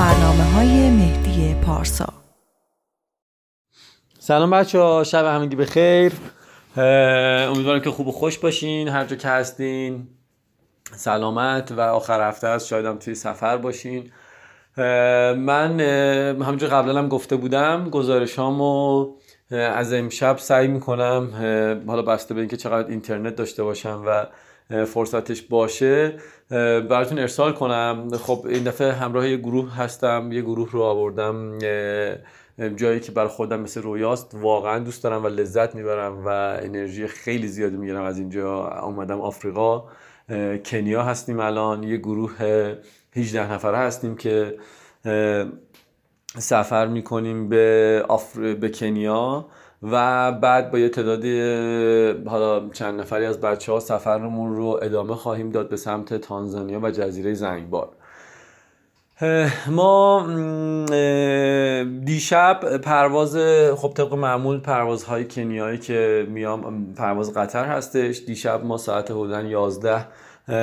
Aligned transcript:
برنامه 0.00 0.44
های 0.44 0.90
مهدی 0.90 1.54
پارسا. 1.66 2.12
سلام 4.18 4.50
بچه 4.50 4.78
ها 4.78 5.04
شب 5.04 5.24
همگی 5.24 5.56
به 5.56 5.66
خیر 5.66 6.12
امیدوارم 7.48 7.80
که 7.80 7.90
خوب 7.90 8.08
و 8.08 8.12
خوش 8.12 8.38
باشین 8.38 8.88
هر 8.88 9.04
جا 9.04 9.16
که 9.16 9.28
هستین. 9.28 10.08
سلامت 10.96 11.72
و 11.72 11.80
آخر 11.80 12.28
هفته 12.28 12.46
است 12.46 12.66
شاید 12.66 12.86
هم 12.86 12.98
توی 12.98 13.14
سفر 13.14 13.56
باشین. 13.56 14.10
من 15.36 15.80
همونجور 16.40 16.68
قبلا 16.68 16.98
هم 16.98 17.08
گفته 17.08 17.36
بودم 17.36 17.90
گزارشامو 17.90 19.06
از 19.50 19.92
امشب 19.92 20.38
سعی 20.38 20.68
می‌کنم 20.68 21.30
حالا 21.86 22.02
بسته 22.02 22.34
به 22.34 22.40
اینکه 22.40 22.56
چقدر 22.56 22.88
اینترنت 22.88 23.36
داشته 23.36 23.62
باشم 23.62 24.02
و 24.06 24.26
فرصتش 24.70 25.42
باشه. 25.42 26.14
براتون 26.90 27.18
ارسال 27.18 27.52
کنم. 27.52 28.08
خب 28.16 28.46
این 28.48 28.64
دفعه 28.64 28.92
همراه 28.92 29.28
یه 29.28 29.36
گروه 29.36 29.76
هستم. 29.76 30.32
یه 30.32 30.42
گروه 30.42 30.70
رو 30.70 30.82
آوردم. 30.82 31.58
جایی 32.76 33.00
که 33.00 33.12
بر 33.12 33.26
خودم 33.26 33.60
مثل 33.60 33.82
رویاست. 33.82 34.34
واقعا 34.34 34.78
دوست 34.78 35.04
دارم 35.04 35.24
و 35.24 35.28
لذت 35.28 35.74
می‌برم 35.74 36.26
و 36.26 36.28
انرژی 36.62 37.06
خیلی 37.06 37.48
زیادی 37.48 37.76
می‌گیرم 37.76 38.02
از 38.02 38.18
اینجا. 38.18 38.68
اومدم 38.68 39.20
آفریقا. 39.20 39.84
کنیا 40.64 41.02
هستیم 41.02 41.40
الان. 41.40 41.82
یه 41.82 41.96
گروه 41.96 42.32
18 43.16 43.52
نفره 43.52 43.76
هستیم 43.76 44.16
که 44.16 44.58
سفر 46.38 46.86
می‌کنیم 46.86 47.48
به, 47.48 48.04
آفر... 48.08 48.54
به 48.54 48.68
کنیا. 48.68 49.46
و 49.82 50.32
بعد 50.32 50.70
با 50.70 50.78
یه 50.78 50.88
تعدادی 50.88 51.40
حالا 52.26 52.68
چند 52.68 53.00
نفری 53.00 53.24
از 53.24 53.40
بچه 53.40 53.72
ها 53.72 53.80
سفرمون 53.80 54.56
رو 54.56 54.78
ادامه 54.82 55.14
خواهیم 55.14 55.50
داد 55.50 55.68
به 55.68 55.76
سمت 55.76 56.14
تانزانیا 56.14 56.80
و 56.82 56.90
جزیره 56.90 57.34
زنگبار. 57.34 57.88
ما 59.66 60.26
دیشب 62.04 62.76
پرواز 62.76 63.36
خب 63.76 63.92
طبق 63.94 64.14
معمول 64.14 64.60
پروازهای 64.60 65.24
کنیایی 65.28 65.78
که 65.78 66.26
میام 66.30 66.94
پرواز 66.94 67.34
قطر 67.34 67.64
هستش. 67.64 68.22
دیشب 68.26 68.64
ما 68.64 68.76
ساعت 68.76 69.10
حدودا 69.10 69.42
11 69.42 70.06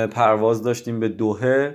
پرواز 0.06 0.62
داشتیم 0.62 1.00
به 1.00 1.08
دوهه 1.08 1.74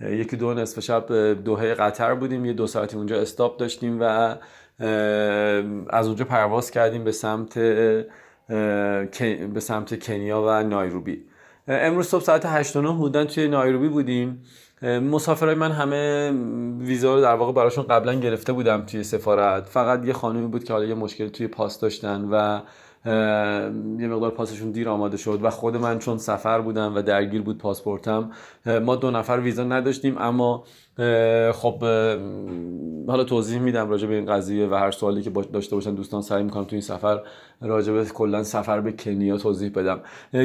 یکی 0.00 0.36
دو 0.36 0.54
نصف 0.54 0.80
شب 0.80 1.12
دوهه 1.44 1.74
قطر 1.74 2.14
بودیم. 2.14 2.44
یه 2.44 2.52
دو 2.52 2.66
ساعتی 2.66 2.96
اونجا 2.96 3.20
استاپ 3.20 3.56
داشتیم 3.56 3.98
و 4.00 4.34
از 5.90 6.06
اونجا 6.06 6.24
پرواز 6.24 6.70
کردیم 6.70 7.04
به 7.04 7.12
سمت 7.12 7.58
به 9.54 9.60
سمت 9.60 10.04
کنیا 10.04 10.42
و 10.42 10.62
نایروبی. 10.62 11.24
امروز 11.68 12.08
صبح 12.08 12.22
ساعت 12.22 12.46
8 12.46 12.76
9 12.76 12.94
حدودا 12.94 13.24
توی 13.24 13.48
نایروبی 13.48 13.88
بودیم. 13.88 14.42
مسافرای 14.82 15.54
من 15.54 15.72
همه 15.72 16.32
ویزا 16.78 17.14
رو 17.14 17.20
در 17.20 17.34
واقع 17.34 17.52
براشون 17.52 17.84
قبلا 17.84 18.14
گرفته 18.14 18.52
بودم 18.52 18.86
توی 18.86 19.04
سفارت. 19.04 19.66
فقط 19.66 20.06
یه 20.06 20.12
خانومی 20.12 20.46
بود 20.46 20.64
که 20.64 20.72
حالا 20.72 20.84
یه 20.84 20.94
مشکل 20.94 21.28
توی 21.28 21.46
پاس 21.46 21.80
داشتن 21.80 22.28
و 22.30 22.60
یه 23.06 24.08
مقدار 24.08 24.30
پاسشون 24.30 24.70
دیر 24.70 24.88
آماده 24.88 25.16
شد 25.16 25.38
و 25.42 25.50
خود 25.50 25.76
من 25.76 25.98
چون 25.98 26.18
سفر 26.18 26.60
بودم 26.60 26.94
و 26.96 27.02
درگیر 27.02 27.42
بود 27.42 27.58
پاسپورتم 27.58 28.30
ما 28.66 28.96
دو 28.96 29.10
نفر 29.10 29.40
ویزا 29.42 29.64
نداشتیم 29.64 30.18
اما 30.18 30.64
خب 31.52 31.84
حالا 33.06 33.24
توضیح 33.24 33.60
میدم 33.60 33.90
راجع 33.90 34.08
به 34.08 34.14
این 34.14 34.26
قضیه 34.26 34.68
و 34.68 34.74
هر 34.74 34.90
سوالی 34.90 35.22
که 35.22 35.30
داشته 35.30 35.76
باشن 35.76 35.94
دوستان 35.94 36.22
سعی 36.22 36.42
می‌کنم 36.42 36.64
تو 36.64 36.70
این 36.72 36.80
سفر 36.80 37.20
راجع 37.60 37.92
به 37.92 38.04
کلا 38.04 38.42
سفر 38.42 38.80
به 38.80 38.92
کنیا 38.92 39.36
توضیح 39.36 39.70
بدم. 39.74 40.00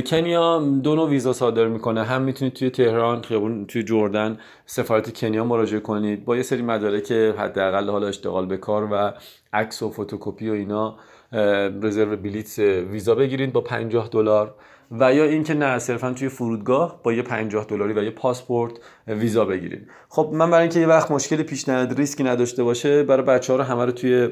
کنیا 0.06 0.60
دو 0.84 0.96
نوع 0.96 1.10
ویزا 1.10 1.34
صادر 1.34 1.68
می‌کنه 1.68 2.04
هم 2.04 2.22
می‌تونید 2.22 2.54
توی 2.54 2.70
تهران 2.70 3.22
خیابون 3.22 3.66
توی 3.66 3.84
جردن 3.84 4.38
سفارت 4.66 5.14
کنیا 5.20 5.46
مراجعه 5.46 5.80
کنید. 5.80 6.26
با 6.26 6.36
یه 6.36 6.44
سری 6.44 6.62
مدارک 6.62 7.12
حداقل 7.12 7.90
حالا 7.90 8.08
اشتغال 8.08 8.46
به 8.46 8.58
کار 8.58 8.88
و 8.92 9.14
عکس 9.54 9.84
و 9.84 9.90
فتوکپی 9.90 10.50
و 10.50 10.54
اینا 10.54 10.96
رزرو 11.32 12.18
بلیت 12.18 12.60
ویزا 12.60 13.16
بگیرید 13.16 13.54
با 13.54 13.62
50 13.62 14.10
دلار 14.10 14.56
و 14.92 15.14
یا 15.14 15.24
اینکه 15.24 15.54
نه 15.54 15.80
صرفا 15.80 16.14
توی 16.14 16.30
فرودگاه 16.30 17.00
با 17.04 17.14
یه 17.14 17.22
50 17.22 17.66
دلاری 17.66 17.94
و 17.94 18.04
یه 18.04 18.12
پاسپورت 18.12 18.72
ویزا 19.08 19.46
بگیرید. 19.46 19.88
خب 20.10 20.30
من 20.34 20.52
برای 20.52 20.62
اینکه 20.62 20.80
یه 20.80 20.88
وقت 20.88 21.12
مشکلی 21.12 21.44
پیش 21.44 21.70
نیاد 21.70 21.94
ریسکی 21.94 22.24
نداشته 22.24 22.64
باشه 22.64 23.04
برای 23.04 23.26
بچه 23.26 23.54
ها 23.54 23.60
رو 23.60 23.66
همه 23.66 23.86
رو 23.86 23.92
توی 23.92 24.30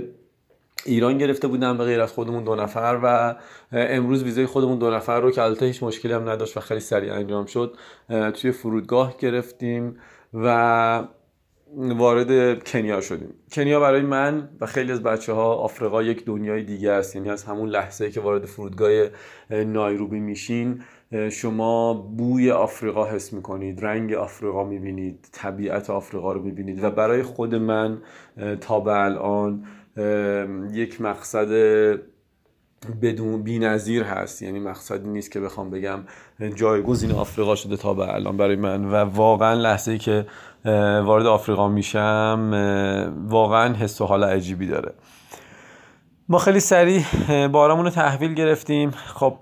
ایران 0.86 1.18
گرفته 1.18 1.48
بودم 1.48 1.78
به 1.78 1.84
غیر 1.84 2.02
از 2.02 2.12
خودمون 2.12 2.44
دو 2.44 2.56
نفر 2.56 3.00
و 3.04 3.36
امروز 3.72 4.24
ویزای 4.24 4.46
خودمون 4.46 4.80
دو 4.80 4.92
نفر 4.92 5.20
رو 5.20 5.32
که 5.32 5.42
البته 5.42 5.66
هیچ 5.66 5.84
مشکلی 5.84 6.14
هم 6.14 6.30
نداشت 6.30 6.58
و 6.58 6.60
خیلی 6.60 6.80
سریع 6.80 7.14
انجام 7.14 7.46
شد 7.46 7.78
توی 8.34 8.52
فرودگاه 8.52 9.18
گرفتیم 9.18 9.98
و 10.34 11.08
وارد 11.78 12.64
کنیا 12.64 13.02
شدیم. 13.02 13.34
کنیا 13.52 13.80
برای 13.80 14.02
من 14.02 14.50
و 14.62 14.66
خیلی 14.66 14.92
از 14.92 15.04
بچه 15.04 15.34
ها 15.34 15.54
آفریقا 15.56 16.04
یک 16.04 16.26
دنیای 16.26 16.64
دیگه 16.64 16.92
است. 16.92 17.16
یعنی 17.16 17.30
از 17.30 17.44
همون 17.44 17.70
لحظه 17.70 18.12
که 18.12 18.22
وارد 18.22 18.46
فرودگاه 18.46 18.92
نایروبی 19.50 20.20
میشین 20.20 20.82
شما 21.32 21.94
بوی 21.94 22.52
آفریقا 22.52 23.06
حس 23.06 23.34
می‌کنید 23.34 23.86
رنگ 23.86 24.14
آفریقا 24.14 24.64
می‌بینید 24.64 25.28
طبیعت 25.32 25.90
آفریقا 25.90 26.34
رو 26.34 26.42
می‌بینید 26.42 26.84
و 26.84 26.90
برای 26.90 27.24
خود 27.24 27.56
من 27.56 27.98
تا 28.62 28.80
به 28.80 28.92
الان 28.92 29.66
یک 30.74 31.02
مقصد 31.02 31.48
بدون 33.02 33.44
بی‌نظیر 33.44 34.04
هست. 34.04 34.42
یعنی 34.42 34.60
مقصدی 34.60 35.10
نیست 35.10 35.32
که 35.32 35.40
بخوام 35.40 35.70
بگم 35.70 36.00
جایگزین 36.56 37.12
آفریقا 37.12 37.56
شده 37.56 37.78
تا 37.78 37.94
به 37.94 38.14
الان 38.14 38.38
برای 38.38 38.56
من. 38.56 38.86
و 38.86 38.96
واقعا 38.96 39.54
لحظه 39.54 39.98
که 39.98 40.26
وارد 41.06 41.26
آفریقا 41.26 41.68
میشم 41.68 42.50
واقعا 43.28 43.74
حس 43.74 44.02
و 44.02 44.06
حال 44.06 44.24
عجیبی 44.24 44.68
داره. 44.68 44.94
ما 46.30 46.38
خیلی 46.38 46.60
سریع 46.60 47.04
بارمون 47.48 47.86
رو 47.86 47.92
تحویل 47.92 48.34
گرفتیم. 48.34 48.92
خب 48.92 49.36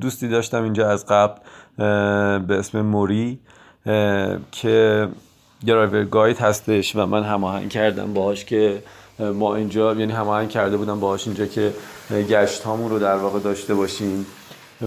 دوستی 0.00 0.28
داشتم 0.28 0.62
اینجا 0.62 0.88
از 0.88 1.06
قبل 1.06 1.34
به 2.38 2.58
اسم 2.58 2.80
موری 2.80 3.40
که 4.52 5.08
درایور 5.66 6.04
گاید 6.04 6.38
هستش 6.38 6.96
و 6.96 7.06
من 7.06 7.22
هماهنگ 7.22 7.68
کردم 7.68 8.14
باهاش 8.14 8.44
که 8.44 8.82
ما 9.34 9.54
اینجا 9.54 9.94
یعنی 9.94 10.12
هماهنگ 10.12 10.48
کرده 10.48 10.76
بودم 10.76 11.00
باهاش 11.00 11.26
اینجا 11.26 11.46
که 11.46 11.72
گشت 12.10 12.62
هامون 12.62 12.90
رو 12.90 12.98
در 12.98 13.16
واقع 13.16 13.38
داشته 13.38 13.74
باشیم. 13.74 14.26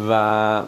و 0.09 0.61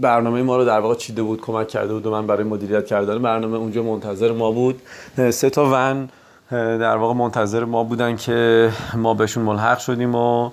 برنامه 0.00 0.42
ما 0.42 0.56
رو 0.56 0.64
در 0.64 0.80
واقع 0.80 0.94
چیده 0.94 1.22
بود 1.22 1.40
کمک 1.40 1.68
کرده 1.68 1.92
بود 1.92 2.06
و 2.06 2.10
من 2.10 2.26
برای 2.26 2.44
مدیریت 2.44 2.86
کردن 2.86 3.22
برنامه 3.22 3.56
اونجا 3.56 3.82
منتظر 3.82 4.32
ما 4.32 4.52
بود. 4.52 4.82
سه 5.30 5.50
تا 5.50 5.64
ون 5.72 6.08
در 6.50 6.96
واقع 6.96 7.14
منتظر 7.14 7.64
ما 7.64 7.84
بودن 7.84 8.16
که 8.16 8.70
ما 8.94 9.14
بهشون 9.14 9.42
ملحق 9.44 9.78
شدیم 9.78 10.14
و 10.14 10.50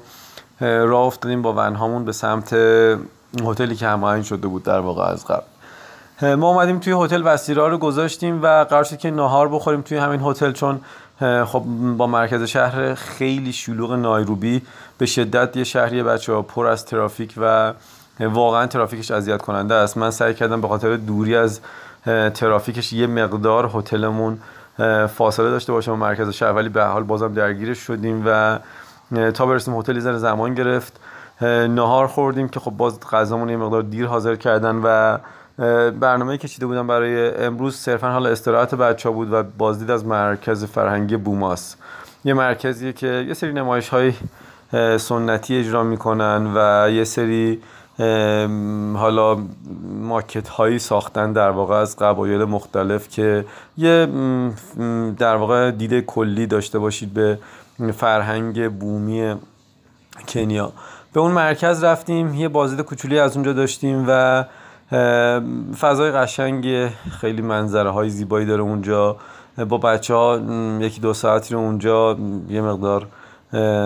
راه 0.61 1.05
افتادیم 1.05 1.41
با 1.41 1.53
ون 1.53 1.75
هامون 1.75 2.05
به 2.05 2.11
سمت 2.11 2.53
هتلی 3.45 3.75
که 3.75 3.87
هماهنگ 3.87 4.23
شده 4.23 4.47
بود 4.47 4.63
در 4.63 4.79
واقع 4.79 5.03
از 5.03 5.25
قبل. 5.25 5.43
ما 6.35 6.49
اومدیم 6.49 6.79
توی 6.79 6.93
هتل 7.05 7.21
وسیرا 7.25 7.67
رو 7.67 7.77
گذاشتیم 7.77 8.43
و 8.43 8.65
قرار 8.69 8.83
شد 8.83 8.97
که 8.97 9.11
ناهار 9.11 9.49
بخوریم 9.49 9.81
توی 9.81 9.97
همین 9.97 10.21
هتل 10.23 10.51
چون 10.51 10.81
خب 11.19 11.63
با 11.97 12.07
مرکز 12.07 12.43
شهر 12.43 12.93
خیلی 12.93 13.53
شلوغ 13.53 13.93
نایروبی. 13.93 14.61
به 14.97 15.05
شدت 15.05 15.57
یه 15.57 15.63
شهری 15.63 16.03
بچه 16.03 16.33
ها 16.33 16.41
پر 16.41 16.67
از 16.67 16.85
ترافیک 16.85 17.33
و 17.37 17.73
واقعا 18.19 18.67
ترافیکش 18.67 19.11
اذیت 19.11 19.41
کننده 19.41 19.75
است. 19.75 19.97
من 19.97 20.11
سعی 20.11 20.33
کردم 20.33 20.61
به 20.61 20.67
خاطر 20.67 20.95
دوری 20.97 21.35
از 21.35 21.59
ترافیکش 22.33 22.93
یه 22.93 23.07
مقدار 23.07 23.71
هتلمون 23.73 24.39
فاصله 25.07 25.49
داشته 25.49 25.71
باشه 25.71 25.91
با 25.91 25.97
مرکز 25.97 26.29
شهر 26.29 26.51
ولی 26.51 26.69
به 26.69 26.83
حال 26.83 27.03
بازم 27.03 27.33
درگیرش 27.33 27.77
شدیم 27.77 28.23
و 28.25 28.59
تا 29.31 29.45
برسیم 29.45 29.77
هتل 29.77 29.99
زن 29.99 30.17
زمان 30.17 30.53
گرفت. 30.53 30.99
نهار 31.69 32.07
خوردیم 32.07 32.49
که 32.49 32.59
خب 32.59 32.71
باز 32.71 32.99
غذامون 32.99 33.49
یه 33.49 33.57
مقدار 33.57 33.81
دیر 33.81 34.05
حاضر 34.05 34.35
کردن 34.35 34.75
و 34.83 35.17
برنامه 35.99 36.37
که 36.37 36.47
چیده 36.47 36.65
بودم 36.65 36.87
برای 36.87 37.35
امروز 37.35 37.75
صرفا 37.75 38.11
حال 38.11 38.27
استراحت 38.27 38.75
بچه 38.75 39.09
ها 39.09 39.15
بود 39.15 39.33
و 39.33 39.43
بازدید 39.43 39.91
از 39.91 40.05
مرکز 40.05 40.65
فرهنگی 40.65 41.17
بوماس. 41.17 41.75
یه 42.25 42.33
مرکزیه 42.33 42.93
که 42.93 43.25
یه 43.27 43.33
سری 43.33 43.53
نمایش 43.53 43.89
های 43.89 44.13
سنتی 44.97 45.59
اجرا 45.59 45.83
می‌کنن 45.83 46.51
و 46.55 46.89
یه 46.91 47.03
سری 47.03 47.61
حالا 48.95 49.37
ماکت 50.01 50.47
هایی 50.47 50.79
ساختن 50.79 51.33
در 51.33 51.49
واقع 51.49 51.75
از 51.75 51.97
قبایل 51.97 52.43
مختلف 52.43 53.09
که 53.09 53.45
یه 53.77 54.07
در 55.17 55.35
واقع 55.35 55.71
دید 55.71 55.99
کلی 55.99 56.47
داشته 56.47 56.79
باشید 56.79 57.13
به 57.13 57.37
فرهنگ 57.95 58.71
بومی 58.71 59.35
کنیا. 60.27 60.73
به 61.13 61.19
اون 61.19 61.31
مرکز 61.31 61.83
رفتیم 61.83 62.33
یه 62.33 62.47
بازدید 62.47 62.85
کوچولی 62.85 63.19
از 63.19 63.35
اونجا 63.35 63.53
داشتیم 63.53 64.05
و 64.07 64.45
فضای 65.79 66.11
قشنگ 66.11 66.87
خیلی 67.21 67.41
منظره 67.41 67.89
های 67.89 68.09
زیبایی 68.09 68.45
داره 68.45 68.61
اونجا. 68.61 69.17
با 69.69 69.77
بچه 69.77 70.13
ها 70.13 70.39
یکی 70.79 71.01
دو 71.01 71.13
ساعتی 71.13 71.53
رو 71.53 71.59
اونجا 71.59 72.17
یه 72.49 72.61
مقدار 72.61 73.07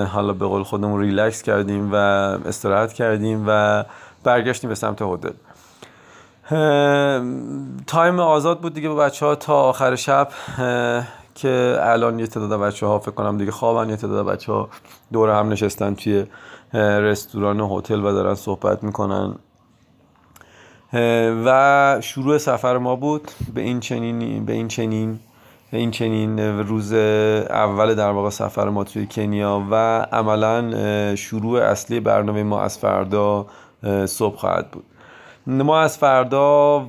حالا 0.05 0.33
به 0.33 0.45
قول 0.45 0.63
خودمون 0.63 1.01
ریلکس 1.01 1.41
کردیم 1.41 1.89
و 1.91 1.95
استراحت 1.95 2.93
کردیم 2.93 3.45
و 3.47 3.83
برگشتیم 4.23 4.69
به 4.69 4.75
سمت 4.75 5.01
هتل. 5.01 5.33
تایم 7.87 8.19
آزاد 8.19 8.61
بود 8.61 8.73
دیگه 8.73 8.89
با 8.89 8.95
بچه 8.95 9.25
ها 9.25 9.35
تا 9.35 9.55
آخر 9.55 9.95
شب 9.95 10.29
که 11.35 11.77
الان 11.81 12.19
یه 12.19 12.27
تعداد 12.27 12.59
بچه 12.59 12.85
ها 12.85 12.99
فکر 12.99 13.11
کنم 13.11 13.37
دیگه 13.37 13.51
خوابن 13.51 13.89
یه 13.89 13.95
تعداد 13.95 14.25
بچه 14.25 14.51
ها 14.51 14.69
دور 15.13 15.29
هم 15.29 15.49
نشستن 15.49 15.95
توی 15.95 16.25
رستوران 16.73 17.61
هتل 17.61 18.05
و 18.05 18.11
دارن 18.11 18.35
صحبت 18.35 18.83
می‌کنن. 18.83 19.35
و 21.45 21.97
شروع 22.01 22.37
سفر 22.37 22.77
ما 22.77 22.95
بود 22.95 23.31
به 23.53 23.61
این 23.61 23.79
چنین 23.79 24.45
به 24.45 24.53
این 24.53 24.67
چنین 24.67 25.19
این 25.71 25.91
چنین 25.91 26.39
روز 26.39 26.93
اول 26.93 27.95
در 27.95 28.09
واقع 28.09 28.29
سفر 28.29 28.69
ما 28.69 28.83
توی 28.83 29.07
کنیا 29.11 29.63
و 29.71 29.75
عملا 30.11 31.15
شروع 31.15 31.61
اصلی 31.61 31.99
برنامه 31.99 32.43
ما 32.43 32.61
از 32.61 32.77
فردا 32.77 33.45
صبح 34.05 34.35
خواهد 34.35 34.71
بود. 34.71 34.83
ما 35.47 35.79
از 35.81 35.97
فردا 35.97 36.79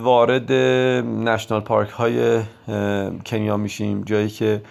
وارد 0.00 0.52
نشنال 1.02 1.60
پارک 1.60 1.90
های 1.90 2.40
کنیا 3.26 3.56
میشیم 3.56 4.02
جایی 4.02 4.28
که 4.28 4.62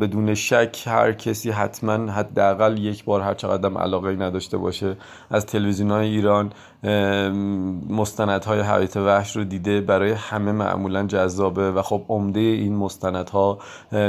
بدون 0.00 0.34
شک 0.34 0.82
هر 0.86 1.12
کسی 1.12 1.50
حتما 1.50 2.12
حداقل 2.12 2.78
یک 2.78 3.04
بار 3.04 3.20
هر 3.20 3.34
چقدر 3.34 3.80
علاقه 3.80 4.12
نداشته 4.12 4.56
باشه 4.56 4.96
از 5.30 5.46
تلویزیون 5.46 5.90
های 5.90 6.08
ایران 6.08 6.52
مستندهای 7.88 8.60
حیات 8.60 8.96
وحش 8.96 9.36
رو 9.36 9.44
دیده. 9.44 9.80
برای 9.80 10.12
همه 10.12 10.52
معمولا 10.52 11.06
جذابه 11.06 11.70
و 11.70 11.82
خب 11.82 12.04
عمده 12.08 12.40
این 12.40 12.76
مستندها 12.76 13.58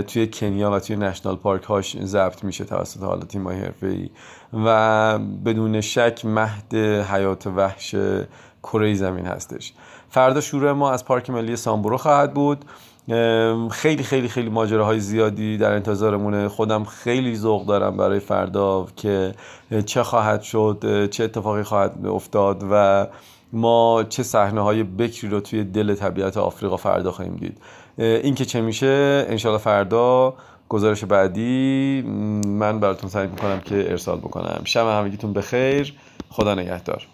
توی 0.07 0.27
کنیا 0.27 0.71
و 0.71 0.79
توی 0.79 0.95
نشنال 0.95 1.35
پارک 1.35 1.63
هاش 1.63 1.97
ضبط 2.03 2.43
میشه 2.43 2.63
توسط 2.63 3.03
حالا 3.03 3.25
تیم 3.25 3.47
حرفه 3.47 3.87
ای 3.87 4.09
و 4.65 5.19
بدون 5.19 5.81
شک 5.81 6.25
مهد 6.25 6.75
حیات 7.11 7.47
وحش 7.47 7.95
کره 8.63 8.93
زمین 8.93 9.25
هستش. 9.25 9.73
فردا 10.09 10.41
شروع 10.41 10.71
ما 10.71 10.91
از 10.91 11.05
پارک 11.05 11.29
ملی 11.29 11.55
سامبورو 11.55 11.97
خواهد 11.97 12.33
بود. 12.33 12.65
خیلی 13.71 14.03
خیلی 14.03 14.27
خیلی 14.27 14.49
ماجراهای 14.49 14.99
زیادی 14.99 15.57
در 15.57 15.73
انتظارمونه. 15.73 16.47
خودم 16.47 16.83
خیلی 16.83 17.35
ذوق 17.35 17.65
دارم 17.65 17.97
برای 17.97 18.19
فردا 18.19 18.87
که 18.95 19.33
چه 19.85 20.03
خواهد 20.03 20.41
شد 20.41 21.07
چه 21.11 21.23
اتفاقی 21.23 21.63
خواهد 21.63 22.05
افتاد 22.05 22.63
و 22.71 23.07
ما 23.53 24.03
چه 24.09 24.23
صحنه 24.23 24.61
های 24.61 24.83
بکری 24.83 25.29
رو 25.29 25.39
توی 25.39 25.63
دل 25.63 25.95
طبیعت 25.95 26.37
آفریقا 26.37 26.77
فردا 26.77 27.11
خواهیم 27.11 27.35
دید. 27.35 27.57
این 27.97 28.35
که 28.35 28.45
چه 28.45 28.61
میشه 28.61 29.25
انشالله 29.29 29.59
فردا 29.59 30.33
گزارش 30.69 31.03
بعدی 31.03 32.01
من 32.47 32.79
براتون 32.79 33.09
سعی 33.09 33.27
می‌کنم 33.27 33.59
که 33.59 33.91
ارسال 33.91 34.17
بکنم. 34.17 34.61
شب 34.65 34.85
همگیتون 34.87 35.33
بخیر. 35.33 35.93
خدا 36.29 36.55
نگهدار. 36.55 37.07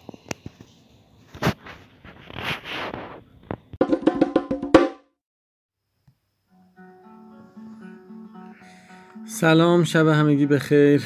سلام 9.30 9.84
شب 9.84 10.06
همگی 10.06 10.46
بخیر 10.46 11.02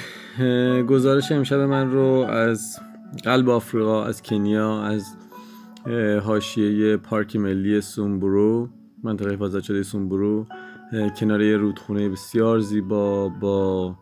گزارش 0.89 1.33
امشب 1.33 1.59
من 1.59 1.91
رو 1.91 2.03
از 2.31 2.81
قلب 3.25 3.49
آفریقا 3.49 4.05
از 4.05 4.23
کنیا 4.23 4.83
از 4.83 5.17
حاشیه 6.25 6.97
پارک 6.97 7.37
ملی 7.37 7.81
سومبرو 7.81 8.69
منطقه 9.03 9.33
حفاظت 9.33 9.63
شده 9.63 9.83
سومبرو 9.83 10.47
کنار 11.21 11.43
رودخونه 11.57 12.09
بسیار 12.09 12.61
زیبا 12.61 13.29
با 13.29 13.95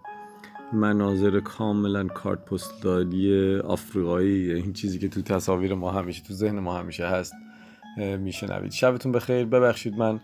مناظر 0.73 1.41
کاملا 1.41 2.05
کارت 2.05 2.45
پستالی 2.45 3.57
آفریقایی. 3.59 4.53
این 4.53 4.73
چیزی 4.73 4.99
که 4.99 5.09
تو 5.09 5.23
تصاویر 5.23 5.75
ما 5.75 5.91
همیشه 5.91 6.23
تو 6.23 6.35
ذهن 6.35 6.59
ما 6.59 6.79
همیشه 6.79 7.07
هست 7.07 7.33
میشنوید. 8.19 8.73
شبتون 8.73 9.13
بخیر. 9.13 9.45
ببخشید 9.45 9.95
من 9.99 10.21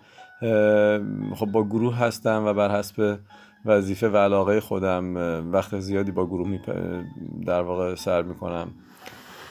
خب 1.35 1.47
با 1.47 1.65
گروه 1.65 1.99
هستم 1.99 2.45
و 2.47 2.55
بر 2.55 2.79
حسب 2.79 3.19
وظیفه 3.65 4.09
و 4.09 4.17
علاقه 4.17 4.61
خودم 4.61 5.17
وقت 5.53 5.81
زیادی 5.81 6.11
با 6.11 6.27
گروه 6.27 6.59
در 7.47 7.63
واقع 7.63 7.95
سر 7.95 8.23
می‌کنم 8.23 8.69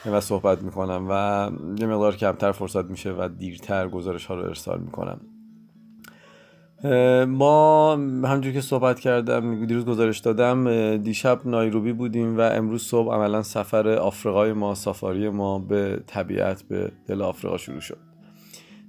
و 0.06 0.20
صحبت 0.20 0.62
می‌کنم 0.62 1.06
و 1.10 1.50
یه 1.80 1.86
مقدار 1.86 2.16
کمتر 2.16 2.52
فرصت 2.52 2.84
میشه 2.84 3.12
و 3.12 3.28
دیرتر 3.38 3.88
گزارش 3.88 4.26
ها 4.26 4.34
رو 4.34 4.44
ارسال 4.44 4.80
می‌کنم. 4.80 5.20
ما 7.28 7.92
همجور 8.24 8.52
که 8.52 8.60
صحبت 8.60 9.00
کردم 9.00 9.66
دیروز 9.66 9.84
گزارش 9.84 10.18
دادم 10.18 10.96
دیشب 10.96 11.40
نایروبی 11.44 11.92
بودیم 11.92 12.38
و 12.38 12.40
امروز 12.40 12.82
صبح 12.82 13.14
عملا 13.14 13.42
سفر 13.42 13.88
آفریقای 13.88 14.52
ما 14.52 14.74
سافاری 14.74 15.28
ما 15.28 15.58
به 15.58 16.02
طبیعت 16.06 16.62
به 16.62 16.92
دل 17.06 17.22
آفریقا 17.22 17.56
شروع 17.56 17.80
شد. 17.80 17.98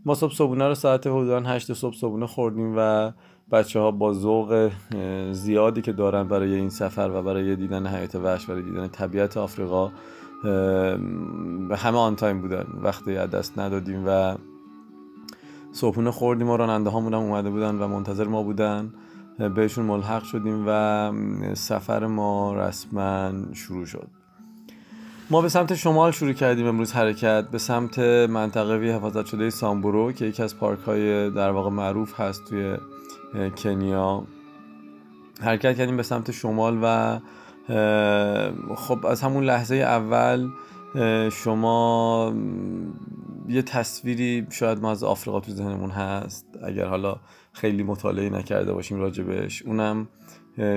ما 0.05 0.15
صبح 0.15 0.33
صبحونه 0.33 0.67
رو 0.67 0.75
ساعت 0.75 1.07
حدودا 1.07 1.39
8 1.39 1.73
صبح 1.73 1.95
صبحونه 1.95 2.25
خوردیم 2.27 2.73
و 2.77 3.11
بچه 3.51 3.79
ها 3.79 3.91
با 3.91 4.13
ذوق 4.13 4.71
زیادی 5.31 5.81
که 5.81 5.91
دارن 5.91 6.27
برای 6.27 6.55
این 6.55 6.69
سفر 6.69 7.11
و 7.13 7.21
برای 7.21 7.55
دیدن 7.55 7.88
حیات 7.88 8.15
وحش 8.15 8.45
برای 8.45 8.61
دیدن 8.61 8.88
طبیعت 8.88 9.38
آفریقا 9.38 9.91
همه 11.75 11.97
آن 11.97 12.15
تایم 12.15 12.41
بودن. 12.41 12.65
وقتی 12.81 13.17
از 13.17 13.29
دست 13.29 13.59
ندادیم 13.59 14.03
و 14.07 14.35
صبحونه 15.71 16.11
خوردیم 16.11 16.49
و 16.49 16.57
راننده 16.57 16.89
هامون 16.89 17.13
هم 17.13 17.19
اومده 17.19 17.49
بودن 17.49 17.75
و 17.75 17.88
منتظر 17.88 18.27
ما 18.27 18.44
بودن 18.44 18.94
بهشون 19.55 19.85
ملحق 19.85 20.23
شدیم 20.23 20.63
و 20.67 21.11
سفر 21.53 22.05
ما 22.05 22.55
رسما 22.55 23.31
شروع 23.53 23.85
شد. 23.85 24.07
ما 25.29 25.41
به 25.41 25.49
سمت 25.49 25.75
شمال 25.75 26.11
شروع 26.11 26.33
کردیم 26.33 26.67
امروز 26.67 26.94
حرکت. 26.94 27.47
به 27.51 27.57
سمت 27.57 27.99
منطقه 28.29 28.73
حفاظت 28.73 29.25
شده 29.25 29.49
سامبورو 29.49 30.11
که 30.11 30.25
یکی 30.25 30.44
از 30.44 30.57
پارک 30.57 30.79
های 30.79 31.29
در 31.29 31.51
واقع 31.51 31.69
معروف 31.69 32.19
هست 32.19 32.45
توی 32.49 32.77
کنیا. 33.57 34.24
حرکت 35.41 35.77
کردیم 35.77 35.97
به 35.97 36.03
سمت 36.03 36.31
شمال 36.31 36.79
و 36.83 37.19
خب 38.75 39.06
از 39.06 39.21
همون 39.21 39.44
لحظه 39.44 39.75
اول 39.75 40.50
شما 41.31 42.33
یه 43.47 43.62
تصویری 43.62 44.47
شاید 44.50 44.81
ما 44.81 44.91
از 44.91 45.03
آفریقا 45.03 45.39
تو 45.39 45.51
ذهنمون 45.51 45.89
هست. 45.89 46.45
اگر 46.63 46.85
حالا 46.88 47.15
خیلی 47.53 47.83
مطالعه 47.83 48.29
نکرده 48.29 48.74
باشیم 48.74 49.00
راجبش. 49.00 49.62
اونم 49.62 50.07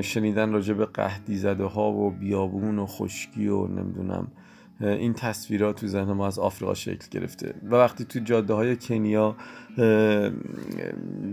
شنیدن 0.02 0.52
راجب 0.52 0.84
قهدی 0.84 1.36
زده 1.36 1.64
ها 1.64 1.92
و 1.92 2.10
بیابون 2.10 2.78
و 2.78 2.86
خشکی 2.86 3.48
و 3.48 3.66
نمی‌دونم 3.66 4.28
این 4.80 5.12
تصویرات 5.12 5.80
تو 5.80 5.86
ذهن 5.86 6.12
ما 6.12 6.26
از 6.26 6.38
آفریقا 6.38 6.74
شکل 6.74 7.06
گرفته. 7.10 7.54
و 7.70 7.74
وقتی 7.74 8.04
تو 8.04 8.18
جاده 8.18 8.54
های 8.54 8.76
کنیا 8.76 9.36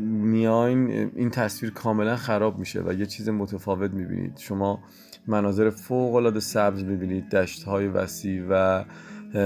میاین 0.01 1.11
این 1.15 1.29
تصویر 1.29 1.71
کاملا 1.71 2.15
خراب 2.15 2.59
میشه 2.59 2.81
و 2.85 2.93
یه 2.93 3.05
چیز 3.05 3.29
متفاوت 3.29 3.91
می‌بینید. 3.91 4.37
شما 4.37 4.79
مناظر 5.27 5.69
فوق 5.69 6.15
العاده 6.15 6.39
سبز 6.39 6.83
می‌بینید 6.83 7.29
دشت 7.29 7.63
های 7.63 7.87
وسیع 7.87 8.43
و 8.49 8.83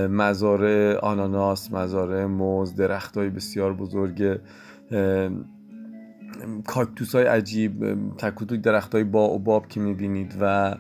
مزارع 0.08 1.00
آناناس 1.00 1.72
مزارع 1.72 2.26
موز 2.26 2.76
درخت 2.76 3.18
های 3.18 3.30
بسیار 3.30 3.74
بزرگ 3.74 4.40
کاکتوس 6.68 7.16
های 7.16 7.26
عجیب 7.26 7.98
تک 8.18 8.44
درخت 8.44 8.96
های 8.96 9.04
با 9.04 9.34
و 9.34 9.40
باب 9.40 9.68
که 9.68 9.80
می‌بینید 9.80 10.38
و 10.42 10.76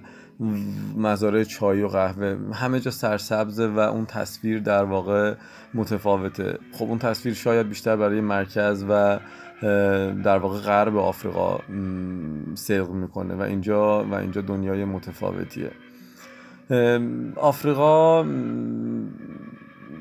مزارع 0.97 1.43
چای 1.43 1.81
و 1.81 1.87
قهوه 1.87 2.37
همه 2.53 2.79
جا 2.79 2.91
سرسبزه 2.91 3.67
و 3.67 3.79
اون 3.79 4.05
تصویر 4.05 4.59
در 4.59 4.83
واقع 4.83 5.35
متفاوته. 5.73 6.57
خب 6.71 6.85
اون 6.85 6.97
تصویر 6.97 7.35
شاید 7.35 7.69
بیشتر 7.69 7.95
برای 7.95 8.21
مرکز 8.21 8.85
و 8.89 9.19
در 10.23 10.37
واقع 10.37 10.59
غرب 10.59 10.97
آفریقا 10.97 11.59
سرق 12.55 12.89
می‌کنه 12.89 13.35
و 13.35 13.41
اینجا 13.41 14.03
و 14.03 14.15
اینجا 14.15 14.41
دنیای 14.41 14.85
متفاوتیه. 14.85 15.71
آفریقا 17.35 18.25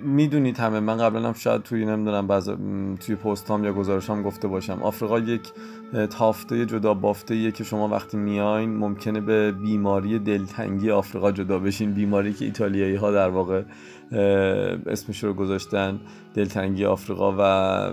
می‌دونید 0.03 0.59
همه. 0.59 0.81
من 0.81 0.97
قبلا 0.97 1.29
هم 1.29 1.33
شاید 1.33 1.63
توی 1.63 1.87
نمی‌دونم 1.87 2.27
بعض 2.27 2.51
توی 3.01 3.15
پستام 3.15 3.65
یا 3.65 3.73
گزارشام 3.73 4.23
گفته 4.23 4.49
باشم. 4.49 4.83
آفریقا 4.83 5.19
یک 5.19 5.53
تافته 6.11 6.67
جدا 6.67 6.95
بافته 6.95 7.53
که 7.53 7.65
شما 7.65 7.89
وقتی 7.89 8.17
میاین 8.17 8.77
ممکنه 8.77 9.21
به 9.21 9.53
بیماری 9.53 10.19
دلتنگی 10.19 10.91
آفریقا 10.91 11.33
جدا 11.33 11.59
بشین. 11.59 11.93
بیماری 11.93 12.33
که 12.33 12.45
ایتالیایی 12.45 12.95
ها 12.95 13.13
در 13.13 13.29
واقع 13.29 13.63
اسمش 14.87 15.25
رو 15.25 15.35
گذاشتن 15.35 16.01
دلتنگی 16.35 16.85
آفریقا 16.85 17.35
و 17.39 17.93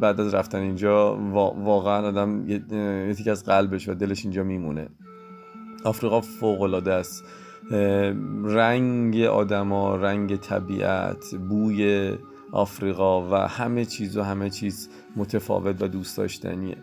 بعد 0.00 0.20
از 0.20 0.34
رفتن 0.34 0.58
اینجا 0.58 1.16
واقعا 1.64 2.08
آدم 2.08 2.48
یه 2.48 3.30
از 3.30 3.44
قلبش 3.44 3.88
و 3.88 3.94
دلش 3.94 4.24
اینجا 4.24 4.42
میمونه. 4.42 4.88
آفریقا 5.84 6.20
فوق 6.20 6.62
العاده 6.62 6.92
است. 6.92 7.24
رنگ 8.44 9.20
آدما 9.20 9.96
رنگ 9.96 10.36
طبیعت 10.36 11.34
بوی 11.48 12.12
آفریقا 12.52 13.30
و 13.30 13.34
همه 13.34 13.84
چیز 13.84 14.16
و 14.16 14.22
همه 14.22 14.50
چیز 14.50 14.88
متفاوت 15.16 15.82
و 15.82 15.88
دوست 15.88 16.16
داشتنیه. 16.16 16.76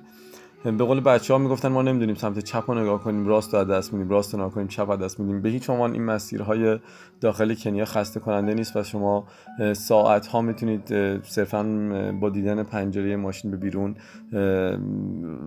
به 0.64 0.72
قول 0.72 1.00
بچه 1.00 1.34
ها 1.34 1.40
می‌گفتن 1.40 1.68
ما 1.68 1.82
نمی‌دونیم 1.82 2.16
سمت 2.16 2.40
چپ 2.40 2.72
رو 2.72 2.80
نگاه 2.80 3.04
کنیم 3.04 3.28
راست 3.28 3.54
رو 3.54 3.64
دست 3.64 3.94
میدیم 3.94 4.10
راست 4.10 4.36
رو 4.36 4.50
کنیم 4.50 4.68
چپ 4.68 5.02
دست 5.02 5.20
میدیم. 5.20 5.42
به 5.42 5.50
هیچ 5.50 5.70
عنوان 5.70 5.94
این 5.94 6.04
مسیرهای 6.04 6.80
داخل 7.22 7.54
کنیا 7.54 7.86
خسته 7.86 8.20
کننده 8.20 8.54
نیست 8.54 8.76
و 8.76 8.84
شما 8.84 9.28
ساعت 9.74 10.28
ها 10.28 10.42
می‌تونید 10.42 10.88
صرفا 11.22 11.64
با 12.22 12.30
دیدن 12.30 12.64
پنجره 12.64 13.16
ماشین 13.16 13.52
به 13.52 13.58
بیرون 13.58 13.96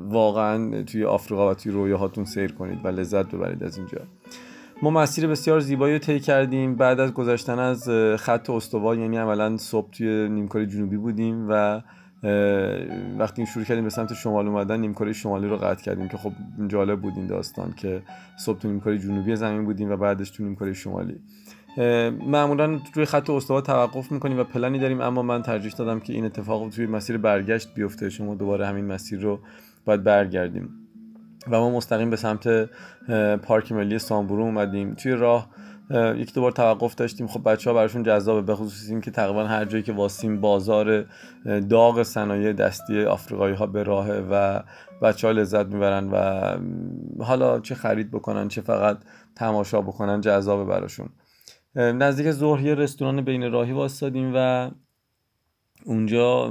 واقعا 0.09 0.83
توی 0.83 1.05
آفریقا 1.05 1.51
و 1.51 1.55
توی 1.55 1.73
رویاهاتون 1.73 2.25
سیر 2.25 2.53
کنید 2.53 2.85
و 2.85 2.89
لذت 2.89 3.35
ببرید 3.35 3.65
از 3.65 3.79
اینجا. 3.79 3.99
ما 4.83 4.91
مسیر 4.91 5.27
بسیار 5.27 5.61
زیبایی 5.61 5.95
رو 5.95 5.99
طی 5.99 6.21
کردیم. 6.21 6.75
بعد 6.75 7.01
از 7.01 7.13
گذشتن 7.13 7.59
از 7.59 7.89
خط 8.19 8.51
استوا 8.51 8.95
یعنی 8.95 9.17
عملا 9.17 9.57
صبح 9.57 9.91
توی 9.91 10.29
نیمکره 10.29 10.67
جنوبی 10.67 10.97
بودیم 10.97 11.47
و 11.49 11.81
وقتی 13.19 13.47
شروع 13.47 13.65
کردیم 13.65 13.85
به 13.85 13.91
سمت 13.91 14.15
شمال 14.15 14.49
اومدن 14.49 14.81
نیمکره 14.81 15.13
شمالی 15.13 15.49
رو 15.49 15.57
قطع 15.57 15.83
کردیم 15.85 16.09
که 16.09 16.17
خب 16.17 16.33
جالب 16.69 17.01
بود 17.01 17.13
این 17.17 17.27
داستان 17.27 17.75
که 17.77 18.03
صبح 18.39 18.59
تو 18.59 18.69
نیمکره 18.69 18.99
جنوبی 18.99 19.37
زمین 19.37 19.65
بودیم 19.65 19.91
و 19.91 19.97
بعدش 19.97 20.31
تو 20.31 20.43
نیمکره 20.43 20.73
شمالی. 20.73 21.21
معمولا 22.27 22.81
روی 22.95 23.05
خط 23.05 23.31
استوا 23.31 23.61
توقف 23.61 24.13
می‌کنیم 24.13 24.39
و 24.39 24.45
پلنی 24.45 24.79
داریم 24.79 25.01
اما 25.01 25.23
من 25.23 25.43
ترجیح 25.43 25.73
دادم 25.73 26.01
که 26.01 26.13
این 26.13 26.25
اتفاق 26.25 26.69
توی 26.69 26.87
مسیر 26.87 27.19
برگشت 27.19 27.75
بیفته. 27.75 28.11
شما 28.11 28.35
دوباره 28.35 28.67
همین 28.67 28.85
مسیر 28.85 29.21
رو 29.21 29.41
باید 29.85 30.05
برگردیم. 30.05 30.69
و 31.51 31.61
ما 31.61 31.71
مستقیم 31.71 32.11
به 32.11 32.17
سمت 32.17 32.71
پارک 33.43 33.73
ملی 33.73 33.99
سامبورو 33.99 34.43
اومدیم. 34.43 34.95
توی 34.95 35.13
راه 35.13 35.49
یک 36.17 36.35
دوبار 36.35 36.53
توقف 36.53 36.95
داشتیم. 36.95 37.27
خب 37.27 37.51
بچه 37.51 37.71
ها 37.71 37.77
براشون 37.77 38.03
جذابه 38.03 38.43
به 38.43 38.55
خصوص 38.55 38.91
این 38.91 39.01
که 39.01 39.11
تقریبا 39.11 39.45
هر 39.45 39.65
جایی 39.65 39.83
که 39.83 39.93
واسیم 39.93 40.41
بازار 40.41 41.07
داغ 41.71 42.03
صنایع 42.03 42.53
دستی 42.53 43.05
آفریقایی 43.05 43.55
ها 43.55 43.67
به 43.67 43.83
راهه 43.83 44.27
و 44.31 44.61
بچه 45.03 45.27
ها 45.27 45.33
لذت 45.33 45.67
می‌برن 45.67 46.11
و 46.11 47.25
حالا 47.25 47.61
چه 47.61 47.75
خرید 47.75 48.11
بکنن 48.11 48.49
چه 48.49 48.61
فقط 48.61 48.99
تماشا 49.37 49.81
بکنن 49.81 50.21
جذابه 50.21 50.65
براشون. 50.65 51.09
نزدیک 51.75 52.31
ظهر 52.31 52.61
یه 52.61 52.75
رستوران 52.75 53.21
بین 53.21 53.53
راهی 53.53 53.73
واسادیم 53.73 54.33
و 54.35 54.71
اونجا 55.85 56.49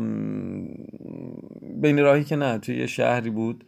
بین 1.82 2.00
راهی 2.00 2.24
که 2.24 2.36
نه 2.36 2.58
توی 2.58 2.78
یه 2.78 2.88
شهری 2.88 3.30
بود. 3.30 3.66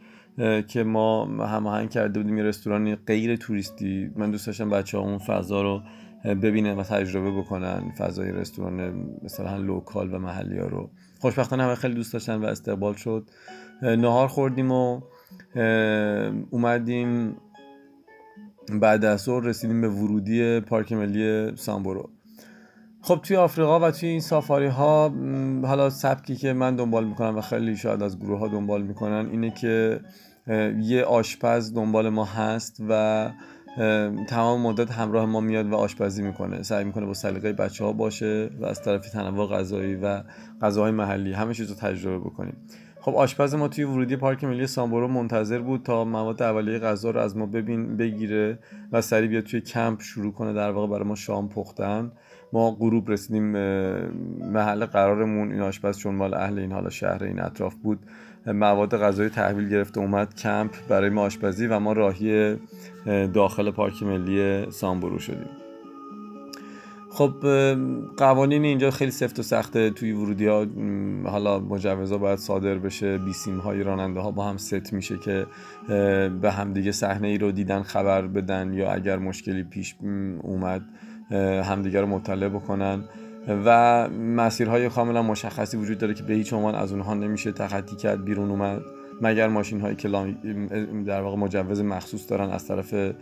که 0.67 0.84
ما 0.84 1.25
هماهنگ 1.25 1.89
کرده 1.89 2.20
بودیم 2.20 2.38
یه 2.38 2.44
رستوران 2.44 2.96
غیر 2.96 3.36
توریستی. 3.36 4.12
من 4.15 4.32
دوست 4.32 4.48
داشتم 4.48 4.70
بچه 4.70 4.98
ها 4.98 5.03
اون 5.03 5.17
فضا 5.17 5.62
رو 5.62 5.82
ببینن 6.25 6.77
و 6.77 6.84
تجربه 6.84 7.32
بکنن. 7.32 7.91
فضای 7.98 8.32
رستوران 8.32 9.06
مثلا 9.24 9.58
لوکال 9.58 10.13
و 10.13 10.20
محلی 10.20 10.60
ها 10.60 10.67
رو. 10.67 10.89
خوشبختانه 11.20 11.63
همه 11.63 11.75
خیلی 11.75 11.94
دوست 11.94 12.13
داشتن 12.13 12.36
و 12.36 12.46
استقبال 12.46 12.94
شد. 12.94 13.29
نهار 13.82 14.27
خوردیم 14.27 14.72
و 14.72 15.01
اومدیم 16.50 17.36
بعد 18.82 19.06
از 19.06 19.22
ظهر 19.22 19.44
رسیدیم 19.44 19.82
به 19.82 19.89
ورودی 19.89 20.60
پارک 20.60 20.94
ملی 20.94 21.56
سامبورو. 21.56 22.10
خب 23.08 23.20
توی 23.24 23.38
آفریقا 23.38 23.80
و 23.80 23.92
توی 23.92 24.10
این 24.10 24.20
سافاری 24.20 24.68
ها 24.68 25.14
حالا 25.64 25.90
سبکی 25.90 26.36
که 26.36 26.54
من 26.54 26.76
دنبال 26.76 27.06
می‌کنم 27.06 27.38
و 27.38 27.42
خیلی 27.42 27.76
شاید 27.76 28.04
از 28.04 28.20
گروه 28.20 28.40
ها 28.40 28.48
دنبال 28.48 28.82
می‌کنن 28.82 29.30
اینه 29.32 29.52
که 29.52 30.00
یه 30.82 31.04
آشپز 31.04 31.74
دنبال 31.74 32.10
ما 32.10 32.26
هست 32.26 32.84
و 32.90 33.30
تمام 34.28 34.62
مدت 34.62 34.92
همراه 34.92 35.26
ما 35.26 35.40
میاد 35.40 35.70
و 35.70 35.76
آشپزی 35.76 36.24
می‌کنه. 36.24 36.64
سعی 36.64 36.84
می‌کنه 36.84 37.06
با 37.06 37.14
سلیقه 37.14 37.54
بچه 37.54 37.86
ها 37.86 37.92
باشه 37.92 38.50
و 38.60 38.66
از 38.66 38.84
طرف 38.84 39.10
تنوع 39.10 39.50
غذایی 39.50 39.96
و 39.96 40.24
غذاهای 40.62 40.92
محلی 40.92 41.34
همه 41.34 41.54
چیز 41.54 41.70
رو 41.70 41.76
تجربه 41.76 42.20
بکنیم. 42.20 42.58
خب 43.02 43.16
آشپز 43.16 43.56
ما 43.56 43.68
توی 43.68 43.84
ورودی 43.84 44.16
پارک 44.16 44.44
ملی 44.44 44.68
سامبورو 44.68 45.08
منتظر 45.08 45.60
بود 45.60 45.84
تا 45.84 46.04
مواد 46.04 46.44
اولیه 46.44 46.80
غذا 46.80 47.10
رو 47.12 47.20
از 47.20 47.38
ما 47.38 47.46
ببین 47.46 47.98
بگیره 47.98 48.60
و 48.92 49.02
سریع 49.02 49.30
بیاد 49.30 49.44
توی 49.44 49.62
کمپ 49.62 50.02
شروع 50.02 50.34
کنه 50.34 50.54
در 50.54 50.72
واقع 50.72 50.88
برای 50.88 51.04
ما 51.04 51.16
شام 51.16 51.50
پختن. 51.50 52.12
ما 52.54 52.72
غروب 52.72 53.12
رسیدیم 53.12 53.44
محل 54.51 54.86
قرارمون. 54.86 55.51
این 55.51 55.62
آشپز 55.62 55.98
چون 55.98 56.16
مال 56.16 56.34
اهل 56.34 56.60
این 56.60 56.72
حالا 56.72 56.89
شهر 56.89 57.24
این 57.24 57.39
اطراف 57.39 57.75
بود. 57.75 58.00
مواد 58.46 58.98
غذایی 58.98 59.30
تحویل 59.30 59.70
گرفته 59.70 60.00
اومد 60.00 60.36
کمپ 60.36 60.72
برای 60.89 61.10
ما 61.10 61.22
آشپزی 61.22 61.68
و 61.68 61.80
ما 61.80 61.94
راهی 61.94 62.56
داخل 63.34 63.72
پارک 63.72 64.04
ملی 64.04 64.72
سامبورو 64.72 65.20
شدیم. 65.20 65.50
خب 67.12 67.34
قوانین 68.18 68.63
اینجا 68.63 68.92
خیلی 68.92 69.12
سفت 69.12 69.39
و 69.39 69.44
سخته 69.44 69.89
توی 69.89 70.12
ورودی 70.12 70.48
ها 70.48 70.66
حالا 71.25 71.60
مجوزا 71.60 72.18
باید 72.18 72.39
صادر 72.39 72.77
بشه. 72.77 73.18
بیسیم 73.18 73.58
های 73.58 73.84
راننده 73.84 74.20
ها 74.20 74.32
با 74.32 74.44
هم 74.44 74.58
ست 74.58 74.94
میشه 74.94 75.18
که 75.18 75.46
به 76.42 76.51
همدیگه 76.51 76.92
صحنه 76.92 77.27
ای 77.27 77.38
رو 77.38 77.51
دیدن 77.51 77.82
خبر 77.82 78.27
بدن 78.27 78.74
یا 78.74 78.92
اگر 78.92 79.18
مشکلی 79.18 79.63
پیش 79.63 79.96
اومد 80.42 80.82
همدیگه 81.63 82.01
رو 82.01 82.07
مطلع 82.07 82.50
بکنن. 82.50 83.03
و 83.65 84.10
مسیرهای 84.10 84.89
کاملا 84.89 85.22
مشخصی 85.22 85.77
وجود 85.77 85.98
داره 85.98 86.13
که 86.13 86.24
به 86.24 86.34
هیچ 86.34 86.53
عنوان 86.53 86.75
از 86.75 86.91
اونها 86.91 87.13
نمیشه 87.13 87.51
تخطی 87.51 87.96
کرد 87.96 88.25
بیرون 88.25 88.50
اومد. 88.50 88.81
مگر 89.22 89.48
ماشین 89.48 89.81
هایی 89.81 89.96
که 89.96 90.10
در 91.05 91.22
واقع 91.22 91.38
مجوز 91.38 91.81
مخصوص 91.81 92.29
دارن 92.29 92.50
از 92.50 92.67
طرف 92.67 93.13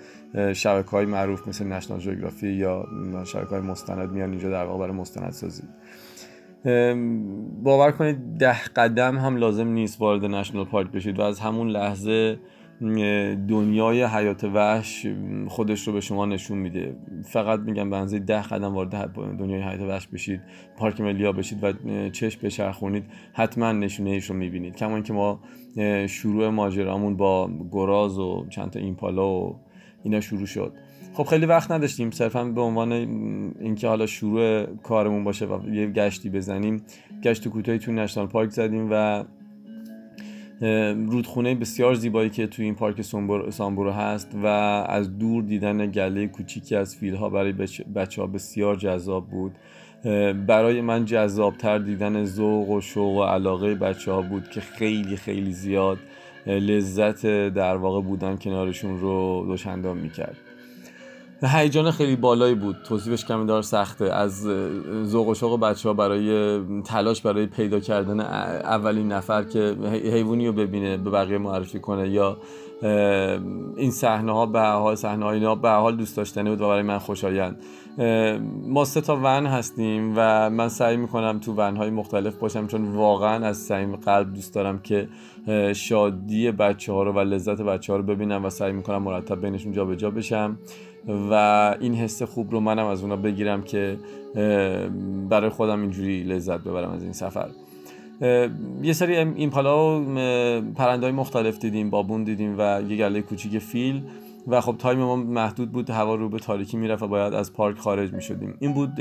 شبکه 0.54 0.90
های 0.90 1.06
معروف 1.06 1.48
مثل 1.48 1.66
نشنال 1.66 2.00
جیوگرافی 2.00 2.50
یا 2.50 2.86
شبکه 3.26 3.50
های 3.50 3.62
مستند 3.62 4.12
میان 4.12 4.30
اینجا 4.30 4.50
در 4.50 4.66
واقع 4.66 4.80
برای 4.80 4.98
مستند 4.98 5.32
سازی 5.32 5.64
باور 7.64 7.92
کنید 7.92 8.38
ده 8.38 8.64
قدم 8.64 9.18
هم 9.18 9.36
لازم 9.36 9.68
نیست 9.68 10.02
وارد 10.02 10.26
نشنال 10.26 10.66
پارک 10.66 10.92
بشید 10.92 11.20
و 11.20 11.22
از 11.22 11.40
همون 11.40 11.70
لحظه 11.70 12.40
دنیای 13.48 14.04
حیات 14.04 14.44
وحش 14.44 15.08
خودش 15.48 15.88
رو 15.88 15.94
به 15.94 16.02
شما 16.02 16.26
نشون 16.26 16.58
میده. 16.58 16.96
فقط 17.24 17.60
میگم 17.60 17.90
به 17.90 17.96
اندازه 17.96 18.20
ده 18.20 18.42
قدم 18.42 18.74
وارد 18.74 19.12
دنیای 19.14 19.62
حیات 19.62 19.82
وحش 19.82 20.08
بشید 20.08 20.42
پارک 20.78 21.02
ملیا 21.02 21.32
بشید 21.32 21.64
و 21.64 21.74
چشم 22.10 22.42
بچرخونید 22.44 23.04
حتما 23.34 23.72
نشونه 23.72 24.10
ایش 24.10 24.26
رو 24.26 24.36
می‌بینید. 24.36 24.76
کما 24.76 25.02
که 25.02 25.14
ما 25.14 25.40
شروع 26.08 26.50
ماجرامون 26.50 27.18
با 27.18 27.50
گراز 27.72 28.20
و 28.20 28.46
چند 28.50 28.70
تا 28.70 28.80
ایمپالا 28.80 29.30
و 29.30 29.60
اینا 30.04 30.20
شروع 30.20 30.46
شد. 30.46 30.74
خب 31.14 31.24
خیلی 31.24 31.46
وقت 31.46 31.72
نداشتیم 31.72 32.12
صرفا 32.12 32.44
به 32.44 32.62
عنوان 32.62 32.92
اینکه 33.60 33.88
حالا 33.88 34.06
شروع 34.06 34.66
کارمون 34.66 35.24
باشه 35.24 35.46
و 35.46 35.70
یه 35.70 35.88
گشتی 35.88 36.30
بزنیم 36.30 36.84
گشت 37.24 37.48
کوتاهی 37.48 37.80
تو 37.80 37.92
نشنال 37.92 38.28
پارک 38.28 38.50
زدیم 38.50 38.88
و 38.92 39.24
رودخونه 41.08 41.56
بسیار 41.56 41.94
زیبایی 41.94 42.30
که 42.30 42.48
توی 42.48 42.66
این 42.66 42.76
پارک 42.76 43.02
سامبورو 43.50 43.92
هست 43.92 44.32
و 44.44 44.48
از 44.88 45.18
دور 45.18 45.44
دیدن 45.44 45.92
گله 45.92 46.28
کوچیکی 46.28 46.76
از 46.76 46.96
فیلها 46.96 47.30
برای 47.30 47.54
بچه 47.96 48.22
ها 48.22 48.28
بسیار 48.28 48.76
جذاب 48.76 49.28
بود. 49.30 49.56
برای 50.48 50.82
من 50.82 51.06
جذابتر 51.06 51.78
دیدن 51.78 52.26
ذوق 52.26 52.70
و 52.70 52.82
شوق 52.82 53.18
و 53.18 53.24
علاقه 53.24 53.76
بچه 53.76 54.12
ها 54.12 54.22
بود 54.22 54.50
که 54.50 54.62
خیلی 54.62 55.16
خیلی 55.16 55.52
زیاد 55.52 55.98
لذت 56.48 57.26
در 57.48 57.76
واقع 57.76 58.02
بودن 58.02 58.36
کنارشون 58.36 59.00
رو 59.00 59.46
دوچندان 59.48 59.98
می‌کرد. 59.98 60.38
هیجان 61.44 61.92
خیلی 61.92 62.16
بالایی 62.16 62.56
بود. 62.56 62.76
توصیفش 62.88 63.26
کمی 63.26 63.46
دار 63.46 63.62
سخته. 63.62 64.14
از 64.14 64.48
ذوق 65.04 65.28
و 65.28 65.34
شوق 65.34 65.60
بچه 65.60 65.90
ها 65.90 65.94
برای 65.94 66.60
تلاش 66.82 67.22
برای 67.22 67.46
پیدا 67.46 67.80
کردن 67.80 68.20
اولین 68.20 69.12
نفر 69.12 69.44
که 69.44 69.76
حیوانی 69.92 70.48
رو 70.48 70.54
ببینه 70.54 70.98
به 70.98 71.10
بقیه 71.10 71.38
معرفی 71.38 71.80
کنه 71.80 72.10
یا 72.10 72.38
این 73.78 73.92
صحنه 73.92 74.32
ها 74.32 74.46
به 74.46 74.62
حال 74.62 74.96
صحنه 74.96 75.26
اینا 75.26 75.56
به 75.56 75.70
حال 75.70 75.96
دوست 75.96 76.18
داشتنی 76.18 76.50
بود 76.50 76.62
و 76.62 76.68
برای 76.68 76.82
من 76.82 76.98
خوشایند. 76.98 77.64
ما 78.68 78.86
سه 78.86 79.02
تا 79.02 79.16
ون 79.16 79.46
هستیم 79.46 80.14
و 80.16 80.50
من 80.50 80.70
سعی 80.70 80.98
می‌کنم 80.98 81.40
تو 81.40 81.54
ون 81.54 81.76
های 81.76 81.90
مختلف 81.90 82.36
باشم 82.36 82.68
چون 82.68 82.96
واقعا 82.96 83.46
از 83.46 83.58
صمیم 83.58 83.96
قلب 83.96 84.34
دوست 84.34 84.56
دارم 84.56 84.80
که 84.80 85.08
شادی 85.74 86.52
بچه 86.52 86.94
ها 86.94 87.04
رو 87.04 87.14
و 87.14 87.20
لذت 87.20 87.62
بچه 87.62 87.94
ها 87.94 87.98
رو 88.00 88.06
ببینم 88.06 88.46
و 88.46 88.50
سعی 88.50 88.72
می‌کنم 88.72 89.04
مرتب 89.04 89.42
بینشون 89.42 89.72
جابجا 89.72 89.96
جا 89.96 90.10
بشم. 90.10 90.58
و 91.08 91.34
این 91.80 91.96
حس 91.96 92.24
خوب 92.24 92.52
رو 92.52 92.60
منم 92.60 92.86
از 92.86 93.02
اونا 93.02 93.16
بگیرم 93.16 93.62
که 93.62 93.98
برای 95.30 95.50
خودم 95.50 95.82
اینجوری 95.82 96.24
لذت 96.24 96.60
ببرم 96.60 96.92
از 96.92 97.04
این 97.04 97.14
سفر. 97.14 97.50
یه 98.84 98.94
سری 98.94 99.16
ایمپالا 99.16 100.02
و 100.02 100.04
پرنده 100.76 101.12
مختلف 101.12 101.60
دیدیم 101.60 101.90
بابون 101.90 102.24
دیدیم 102.24 102.56
و 102.58 102.82
یه 102.90 102.98
گله 102.98 103.22
کوچیک 103.22 103.60
فیل. 103.60 104.02
و 104.48 104.62
خب 104.62 104.76
time 104.78 105.00
ما 105.00 105.16
محدود 105.16 105.72
بود 105.72 105.90
هوا 105.90 106.16
رو 106.16 106.30
به 106.30 106.40
تاریکی 106.40 106.78
می‌رفت 106.78 107.04
و 107.04 107.08
باید 107.08 107.34
از 107.34 107.54
پارک 107.54 107.78
خارج 107.78 108.14
می 108.14 108.22
شدیم 108.22 108.54
این 108.60 108.74
بود 108.74 108.92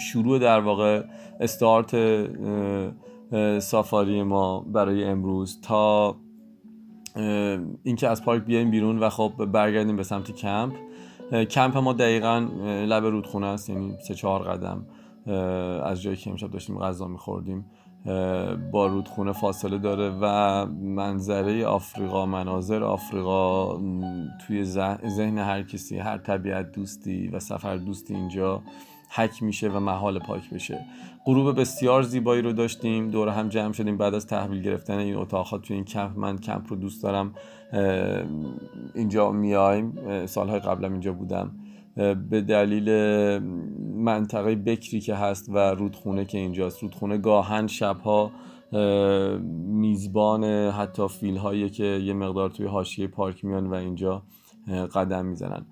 شروع 0.00 0.38
در 0.38 0.60
واقع 0.60 1.02
استارت 1.40 1.96
سافاری 3.58 4.22
ما 4.22 4.60
برای 4.60 5.04
امروز 5.04 5.60
تا 5.60 6.16
اینکه 7.82 8.08
از 8.08 8.24
پارک 8.24 8.44
بیایم 8.44 8.70
بیرون 8.70 8.98
و 8.98 9.08
خب 9.08 9.32
برگردیم 9.52 9.96
به 9.96 10.02
سمت 10.02 10.30
کمپ. 10.30 10.72
کمپ 11.32 11.76
ما 11.76 11.92
دقیقا 11.92 12.38
لب 12.64 13.04
رودخونه 13.04 13.46
است 13.46 13.70
یعنی 13.70 13.94
سه 14.00 14.14
چهار 14.14 14.42
قدم. 14.42 14.86
از 15.84 16.02
جایی 16.02 16.16
که 16.16 16.30
امشب 16.30 16.50
داشتیم 16.50 16.78
غذا 16.78 17.08
میخوردیم 17.08 17.64
با 18.72 18.86
رودخونه 18.86 19.32
فاصله 19.32 19.78
داره 19.78 20.10
و 20.20 20.66
منظره 20.66 21.66
آفریقا 21.66 22.26
مناظر 22.26 22.82
آفریقا 22.82 23.78
توی 24.46 24.64
ذهن 24.64 25.38
هر 25.38 25.62
کسی 25.62 25.98
هر 25.98 26.18
طبیعت 26.18 26.72
دوستی 26.72 27.28
و 27.28 27.38
سفر 27.40 27.76
دوستی 27.76 28.14
اینجا 28.14 28.62
حک 29.10 29.42
میشه 29.42 29.68
و 29.68 29.80
محال 29.80 30.18
پاک 30.18 30.50
بشه. 30.50 30.84
غروب 31.26 31.60
بسیار 31.60 32.02
زیبایی 32.02 32.42
رو 32.42 32.52
داشتیم 32.52 33.10
دور 33.10 33.28
هم 33.28 33.48
جمع 33.48 33.72
شدیم. 33.72 33.96
بعد 33.96 34.14
از 34.14 34.26
تحویل 34.26 34.62
گرفتن 34.62 34.98
این 34.98 35.16
اتاقات 35.16 35.62
توی 35.62 35.76
این 35.76 35.84
کمپ 35.84 36.18
من 36.18 36.38
کمپ 36.38 36.70
رو 36.70 36.76
دوست 36.76 37.02
دارم. 37.02 37.34
اینجا 38.94 39.30
میایم 39.32 40.26
سالهای 40.26 40.60
قبلم 40.60 40.92
اینجا 40.92 41.12
بودم. 41.12 41.54
به 42.30 42.40
دلیل 42.40 42.88
منطقه 43.94 44.54
بکری 44.54 45.00
که 45.00 45.14
هست 45.14 45.48
و 45.48 45.58
رودخونه 45.58 46.24
که 46.24 46.38
اینجاست. 46.38 46.82
رودخونه 46.82 47.18
گاهن 47.18 47.66
شبها 47.66 48.30
میزبان 49.66 50.44
حتی 50.44 51.08
فیل 51.08 51.36
هایی 51.36 51.70
که 51.70 51.84
یه 51.84 52.12
مقدار 52.12 52.50
توی 52.50 52.66
حاشیه 52.66 53.06
پارک 53.06 53.44
میان 53.44 53.66
و 53.66 53.74
اینجا 53.74 54.22
قدم 54.94 55.26
می‌زنن. 55.26 55.66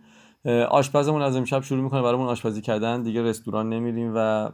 آشپزمون 0.70 1.22
از 1.22 1.36
امشب 1.36 1.62
شروع 1.62 1.82
می‌کنه. 1.82 2.02
برامون 2.02 2.26
آشپزی 2.26 2.60
کردن. 2.60 3.02
دیگه 3.02 3.22
رستوران 3.22 3.68
نمیریم 3.68 4.12
و 4.16 4.50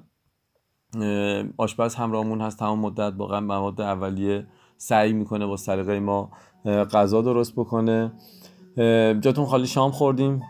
آشپز 1.57 1.95
همراهمون 1.95 2.41
هست. 2.41 2.59
تمام 2.59 2.79
مدت 2.79 3.13
با 3.13 3.41
مواد 3.41 3.81
اولیه 3.81 4.47
سعی 4.77 5.13
می‌کنه 5.13 5.47
با 5.47 5.57
سلیقه 5.57 6.01
ما 6.01 6.31
غذا 6.64 7.23
درست 7.23 7.52
بکنه. 7.57 8.12
جاتون 9.21 9.45
خالی 9.45 9.66
شام 9.66 9.90
خوردیم. 9.90 10.42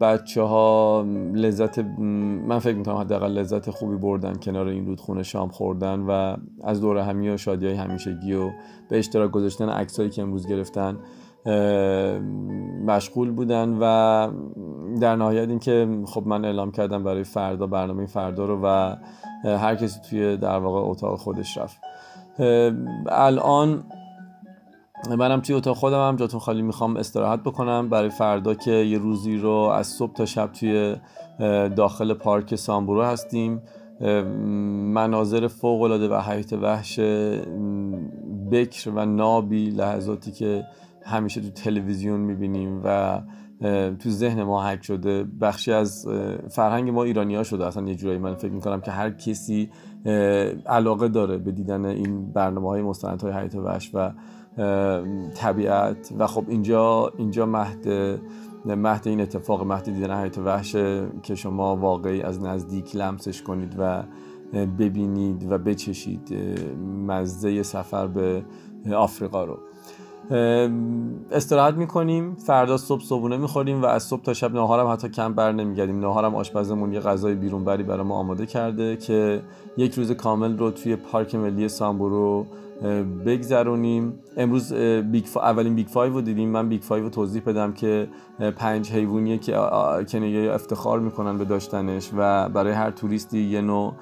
بچه 0.00 0.42
ها 0.42 1.04
لذت 1.34 1.78
من 1.78 2.58
فکر 2.58 2.76
می‌کنم 2.76 2.96
حداقل 2.96 3.32
لذت 3.32 3.70
خوبی 3.70 3.96
بردن 3.96 4.34
کنار 4.34 4.66
این 4.66 4.86
رودخونه 4.86 5.22
شام 5.22 5.48
خوردن 5.48 6.00
و 6.00 6.36
از 6.64 6.80
دور 6.80 6.98
همی 6.98 7.28
و 7.28 7.36
شادی 7.36 7.66
های 7.66 7.74
همیشگی 7.74 8.34
و 8.34 8.50
به 8.90 8.98
اشتراک 8.98 9.30
گذاشتن 9.30 9.68
عکسایی 9.68 10.10
که 10.10 10.22
امروز 10.22 10.48
گرفتن 10.48 10.98
مشغول 12.86 13.30
بودن 13.30 13.78
و 13.80 14.28
در 15.00 15.16
نهایت 15.16 15.48
اینکه 15.48 15.88
خب 16.06 16.26
من 16.26 16.44
اعلام 16.44 16.70
کردم 16.70 17.04
برای 17.04 17.24
فردا 17.24 17.66
برنامه 17.66 18.06
فردا 18.06 18.44
رو 18.44 18.60
و 18.64 18.96
هر 19.44 19.74
کسی 19.74 20.00
توی 20.10 20.36
در 20.36 20.58
واقع 20.58 20.90
اتاق 20.90 21.18
خودش 21.18 21.58
رفت. 21.58 21.80
الان 23.08 23.84
منم 25.08 25.40
توی 25.40 25.54
اتاق 25.54 25.76
خودم 25.76 26.08
هم 26.08 26.16
جاتون 26.16 26.40
خالی 26.40 26.62
می‌خوام 26.62 26.96
استراحت 26.96 27.40
بکنم. 27.40 27.88
برای 27.88 28.10
فردا 28.10 28.54
که 28.54 28.70
یه 28.70 28.98
روزی 28.98 29.36
رو 29.36 29.50
از 29.50 29.86
صبح 29.86 30.12
تا 30.12 30.26
شب 30.26 30.52
توی 30.52 30.96
داخل 31.76 32.14
پارک 32.14 32.54
سامبورو 32.54 33.02
هستیم. 33.02 33.62
مناظر 34.94 35.46
فوق 35.46 35.82
العاده 35.82 36.08
و 36.08 36.20
حیات 36.20 36.52
وحش 36.52 37.00
بکر 38.50 38.90
و 38.90 39.06
نابی 39.06 39.70
لحظاتی 39.70 40.32
که 40.32 40.64
همیشه 41.04 41.40
تو 41.40 41.50
تلویزیون 41.50 42.20
می‌بینیم 42.20 42.80
و 42.84 43.20
تو 43.98 44.10
ذهن 44.10 44.42
ما 44.42 44.66
حک 44.66 44.84
شده. 44.84 45.24
بخشی 45.40 45.72
از 45.72 46.08
فرهنگ 46.50 46.90
ما 46.90 47.04
ایرانی 47.04 47.44
شده. 47.44 47.66
اصلا 47.66 47.88
یه 47.88 47.94
جورایی 47.94 48.18
من 48.18 48.34
فکر 48.34 48.52
می‌کنم 48.52 48.80
که 48.80 48.90
هر 48.90 49.10
کسی 49.10 49.70
علاقه 50.66 51.08
داره 51.08 51.38
به 51.38 51.52
دیدن 51.52 51.84
این 51.84 52.32
برنامه 52.32 52.68
های 52.68 52.82
مستند 52.82 53.22
های 53.22 53.32
حیات 53.32 53.54
وحش 53.54 53.90
و 53.94 54.12
طبیعت. 55.34 56.12
و 56.18 56.26
خب 56.26 56.44
اینجا 56.48 57.12
اینجا 57.16 57.46
مهد 57.46 57.88
مهد 58.66 59.08
این 59.08 59.20
اتفاق 59.20 59.66
مهد 59.66 59.84
دیدن 59.84 60.20
حیات 60.20 60.38
وحش 60.38 60.72
که 61.22 61.34
شما 61.34 61.76
واقعی 61.76 62.22
از 62.22 62.42
نزدیک 62.42 62.96
لمسش 62.96 63.42
کنید 63.42 63.74
و 63.78 64.02
ببینید 64.78 65.52
و 65.52 65.58
بچشید 65.58 66.34
مزه 67.06 67.62
سفر 67.62 68.06
به 68.06 68.42
آفریقا 68.96 69.44
رو. 69.44 69.58
استراحت 71.30 71.74
می‌کنیم 71.74 72.34
فردا 72.34 72.76
صبح 72.76 73.02
صبحونه 73.02 73.36
می‌خوریم 73.36 73.82
و 73.82 73.86
از 73.86 74.02
صبح 74.02 74.22
تا 74.22 74.34
شب 74.34 74.54
نهارم 74.54 74.86
حتی 74.86 75.08
کم 75.08 75.34
بر 75.34 75.52
نمیگردیم. 75.52 76.00
نهارم 76.00 76.34
آشپزمون 76.34 76.92
یه 76.92 77.00
غذای 77.00 77.34
بیرون 77.34 77.64
بری 77.64 77.82
برای 77.82 78.06
ما 78.06 78.14
آماده 78.14 78.46
کرده 78.46 78.96
که 78.96 79.42
یک 79.76 79.94
روز 79.94 80.12
کامل 80.12 80.58
رو 80.58 80.70
توی 80.70 80.96
پارک 80.96 81.34
ملی 81.34 81.68
سامبورو 81.68 82.46
بگذرونیم. 83.26 84.18
امروز 84.36 84.74
big 85.12 85.24
اولین 85.36 85.74
Big 85.74 85.86
Five 85.86 86.12
رو 86.12 86.20
دیدیم. 86.20 86.48
من 86.48 86.68
Big 86.68 86.82
Five 86.82 87.04
رو 87.04 87.10
توضیح 87.10 87.42
بدم 87.46 87.72
که 87.72 88.08
پنج 88.56 88.92
حیوانیه 88.92 89.38
که 89.38 89.52
کنیا 90.12 90.52
افتخار 90.52 91.00
می‌کنن 91.00 91.38
به 91.38 91.44
داشتنش 91.44 92.10
و 92.16 92.48
برای 92.48 92.72
هر 92.72 92.90
توریستی 92.90 93.38
یه 93.38 93.60
نوع 93.60 93.94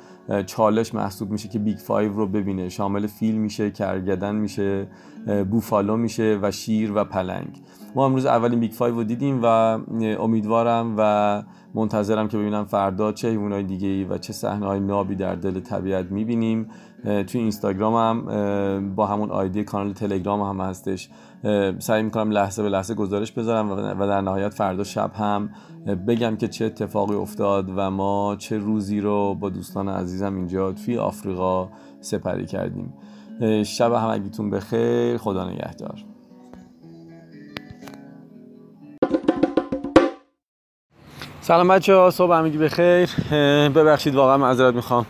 چالش 0.47 0.95
محسوب 0.95 1.31
میشه 1.31 1.49
که 1.49 1.59
Big 1.59 1.77
Five 1.77 2.13
رو 2.13 2.27
ببینه. 2.27 2.69
شامل 2.69 3.07
فیل 3.07 3.35
میشه 3.35 3.71
کرگدن 3.71 4.35
میشه 4.35 4.89
بوفالو 5.51 5.97
میشه 5.97 6.39
و 6.43 6.51
شیر 6.51 6.93
و 6.95 7.05
پلنگ. 7.05 7.63
ما 7.95 8.07
امروز 8.07 8.27
اولین 8.27 8.61
Big 8.61 8.73
Five 8.73 8.95
رو 8.95 9.05
دیدیم 9.05 9.41
و 9.43 9.47
امیدوارم 10.21 10.95
و 10.99 11.43
منتظرم 11.75 12.29
که 12.29 12.39
ببینم 12.39 12.65
فردا 12.65 13.13
چه 13.13 13.29
حیوانات 13.29 13.65
دیگه 13.65 13.89
ای 13.89 14.05
و 14.05 14.19
چه 14.19 14.33
صحنه 14.33 14.67
های 14.67 14.81
نابی 14.81 15.15
در 15.15 15.35
دل 15.35 15.61
طبیعت 15.61 16.11
می‌بینیم. 16.11 16.69
توی 17.05 17.41
اینستاگرام 17.41 17.95
هم 17.95 18.95
با 18.95 19.07
همون 19.07 19.31
ID 19.31 19.65
کانال 19.65 19.93
تلگرام 19.93 20.41
هم 20.43 20.67
هستش. 20.67 21.09
سعی 21.79 22.03
می‌کنم 22.03 22.31
لحظه 22.31 22.63
به 22.63 22.69
لحظه 22.69 22.95
گزارش 22.95 23.33
بذارم 23.33 23.71
و 24.01 24.07
در 24.07 24.21
نهایت 24.21 24.55
فردا 24.55 24.85
شب 24.85 25.11
هم 25.15 25.51
بگم 26.09 26.37
که 26.37 26.49
چه 26.49 26.65
اتفاقی 26.65 27.15
افتاد 27.15 27.71
و 27.77 27.91
ما 27.91 28.37
چه 28.39 28.59
روزی 28.59 29.01
رو 29.01 29.35
با 29.35 29.49
دوستان 29.49 29.89
عزیزم 29.89 30.37
اینجا 30.37 30.73
توی 30.73 30.99
آفریقا 30.99 31.69
سپری 32.01 32.47
کردیم. 32.47 32.95
شب 33.65 33.93
همگیتون 33.93 34.51
بخیر. 34.51 35.17
خدا 35.17 35.51
نگهدار. 35.51 36.05
سلام 41.41 41.69
بچه 41.69 41.95
ها 41.95 42.11
صبح 42.11 42.35
همگی 42.35 42.59
بخیر. 42.59 43.11
ببخشید 43.69 44.15
واقعا 44.15 44.37
معذرت 44.37 44.75
می‌خوام. 44.75 45.07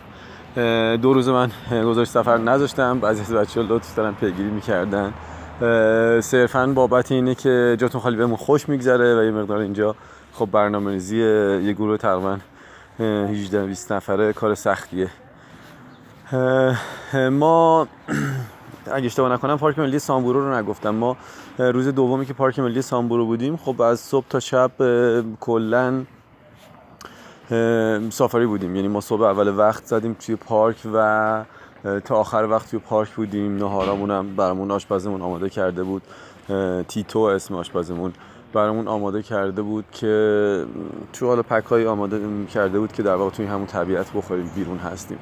دو 1.03 1.13
روز 1.13 1.29
من 1.29 1.51
گزارش 1.71 2.09
سفر 2.09 2.39
نذاشتم. 2.39 3.01
بعضی 3.01 3.21
از 3.21 3.33
بچه 3.33 3.61
ها 3.61 3.67
لطف 3.71 3.95
دارن 3.95 4.15
پیگیری 4.15 4.51
می‌کردن. 4.51 5.13
صرفا 6.21 6.67
بابت 6.67 7.13
اینه 7.13 7.35
که 7.35 7.77
جاتون 7.81 8.01
خالی 8.01 8.17
بهمون 8.17 8.37
خوش 8.37 8.69
میگذره 8.69 9.21
و 9.21 9.25
یه 9.25 9.31
مقدار 9.31 9.59
اینجا 9.59 9.95
خب 10.33 10.49
برنامه 10.53 10.91
ریزی 10.91 11.19
یه 11.63 11.73
گروه 11.73 11.97
تقریبا 11.97 12.39
18 13.01 13.67
20 13.67 13.93
نفره 13.93 14.33
کار 14.33 14.55
سختیه. 14.55 15.09
ما 17.31 17.87
اگه 18.95 19.07
اشتباه 19.07 19.33
نکنم 19.33 19.59
پارک 19.59 19.79
ملی 19.79 19.99
سامبورو 19.99 20.49
رو 20.49 20.55
نگفتم. 20.55 20.91
ما 20.91 21.17
روز 21.59 21.89
دومی 21.89 22.27
که 22.27 22.33
پارک 22.33 22.59
ملی 22.59 22.83
سامبورو 22.83 23.27
بودیم 23.27 23.57
خب 23.57 23.81
از 23.81 24.01
صبح 24.01 24.27
تا 24.29 24.41
شب 24.41 24.71
کلا 25.41 26.03
سافاری 28.11 28.47
بودیم. 28.47 28.77
یعنی 28.77 28.89
ما 28.89 29.01
صبح 29.01 29.23
اول 29.23 29.49
وقت 29.57 29.85
زدیم 29.85 30.17
توی 30.27 30.37
پارک 30.37 30.77
و 30.95 31.45
تا 32.05 32.17
آخر 32.17 32.47
وقت 32.51 32.71
توی 32.71 32.79
پارک 32.79 33.11
بودیم. 33.11 33.57
نهارامون 33.57 34.11
هم 34.11 34.37
برامون 34.37 34.71
آشپزمون 34.71 35.23
آماده 35.23 35.51
کرده 35.51 35.83
بود. 35.83 36.03
تیتو 36.89 37.19
اسم 37.19 37.55
آشپزمون 37.55 38.13
برامون 38.53 38.89
آماده 38.89 39.23
کرده 39.23 39.63
بود 39.63 39.85
که 39.93 40.65
تو 41.13 41.27
حالا 41.27 41.43
پک 41.43 41.73
آماده 41.73 42.21
کرده 42.55 42.79
بود 42.79 42.93
که 42.93 43.03
در 43.03 43.15
واقع 43.15 43.31
توی 43.31 43.47
همون 43.47 43.67
طبیعت 43.67 44.13
بخوریم 44.13 44.51
بیرون 44.55 44.79
هستیم. 44.79 45.19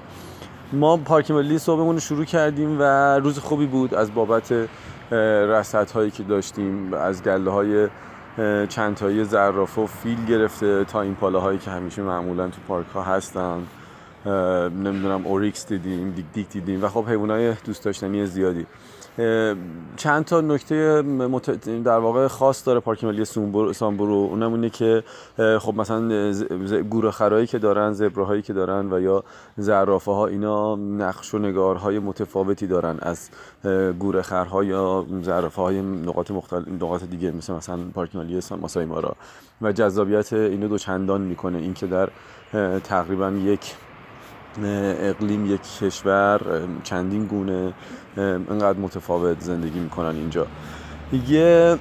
ما 0.72 0.96
پارک 0.96 1.30
ملی 1.30 1.58
صبحمون 1.58 1.94
رو 1.94 2.00
شروع 2.00 2.24
کردیم 2.24 2.76
و 2.80 2.82
روز 3.18 3.38
خوبی 3.38 3.66
بود. 3.66 3.94
از 3.94 4.14
بابت 4.14 4.54
رصد 5.50 5.90
هایی 5.90 6.10
که 6.10 6.22
داشتیم 6.22 6.94
از 6.94 7.22
گله 7.22 7.50
های 7.50 7.88
چند 8.68 8.94
تایی 8.94 9.24
زرافه 9.24 9.80
و 9.80 9.86
فیل 9.86 10.24
گرفته 10.24 10.84
تا 10.84 11.00
این 11.00 11.14
پاله 11.14 11.38
هایی 11.38 11.58
که 11.58 11.70
همیشه 11.70 12.02
معمولا 12.02 12.48
تو 12.48 12.60
پارک 12.68 12.86
ها 12.94 13.02
هستن 13.02 13.66
نمی‌دونم 14.70 15.26
اوریکس 15.26 15.66
دیدیم 15.66 16.10
دیک 16.10 16.26
دیک 16.32 16.48
دیدیم. 16.48 16.84
و 16.84 16.88
خب 16.88 17.08
حیوان 17.08 17.30
های 17.30 17.54
دوست 17.64 17.84
داشتنی 17.84 18.26
زیادی. 18.26 18.66
چند 19.96 20.24
تا 20.24 20.40
نکته 20.40 21.02
در 21.84 21.98
واقع 21.98 22.26
خاص 22.26 22.66
داره 22.66 22.80
پارک 22.80 23.04
ملی 23.04 23.24
سامبورو. 23.24 24.14
اونم 24.14 24.52
اینه 24.52 24.70
که 24.70 25.04
خب 25.58 25.74
مثلا 25.76 26.32
گوره 26.82 27.10
خرایی 27.10 27.46
که 27.46 27.58
دارن 27.58 27.92
زبراهایی 27.92 28.42
که 28.42 28.52
دارن 28.52 28.92
و 28.92 29.00
یا 29.00 29.24
زرافه 29.56 30.10
ها 30.10 30.26
اینا 30.26 30.76
نقش 30.76 31.34
و 31.34 31.38
نگارهای 31.38 31.98
متفاوتی 31.98 32.66
دارن 32.66 32.98
از 33.02 33.30
گوره 33.98 34.22
خرها 34.22 34.64
یا 34.64 35.06
زرافه 35.22 35.62
های 35.62 35.82
نقاط 35.82 36.30
مختلف 36.30 36.68
نقاط 36.68 37.04
دیگه 37.04 37.30
مثل 37.30 37.52
مثلا 37.52 37.78
پارک 37.94 38.16
ملی 38.16 38.40
ماسای 38.60 38.84
مارا 38.84 39.16
و 39.62 39.72
جذابیت 39.72 40.32
اینو 40.32 40.68
دو 40.68 40.78
چندان 40.78 41.20
می‌کنه. 41.20 41.58
اینکه 41.58 41.86
در 41.86 42.08
تقریبا 42.84 43.30
یک 43.30 43.74
اقلیم 45.00 45.46
یک 45.46 45.60
کشور 45.80 46.40
چندین 46.82 47.26
گونه 47.26 47.72
اینقدر 48.18 48.78
متفاوت 48.78 49.40
زندگی 49.40 49.78
می‌کنن 49.78 50.16
اینجا. 50.16 50.46
یه 51.28 51.78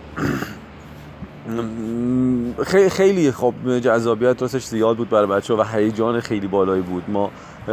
خیلی 2.91 3.31
خب 3.31 3.79
جذابیت 3.79 4.41
راستش 4.41 4.65
زیاد 4.65 4.97
بود 4.97 5.09
برای 5.09 5.27
بچه 5.27 5.53
و 5.53 5.63
هیجان 5.63 6.19
خیلی 6.19 6.47
بالایی 6.47 6.81
بود. 6.81 7.03
ما 7.07 7.31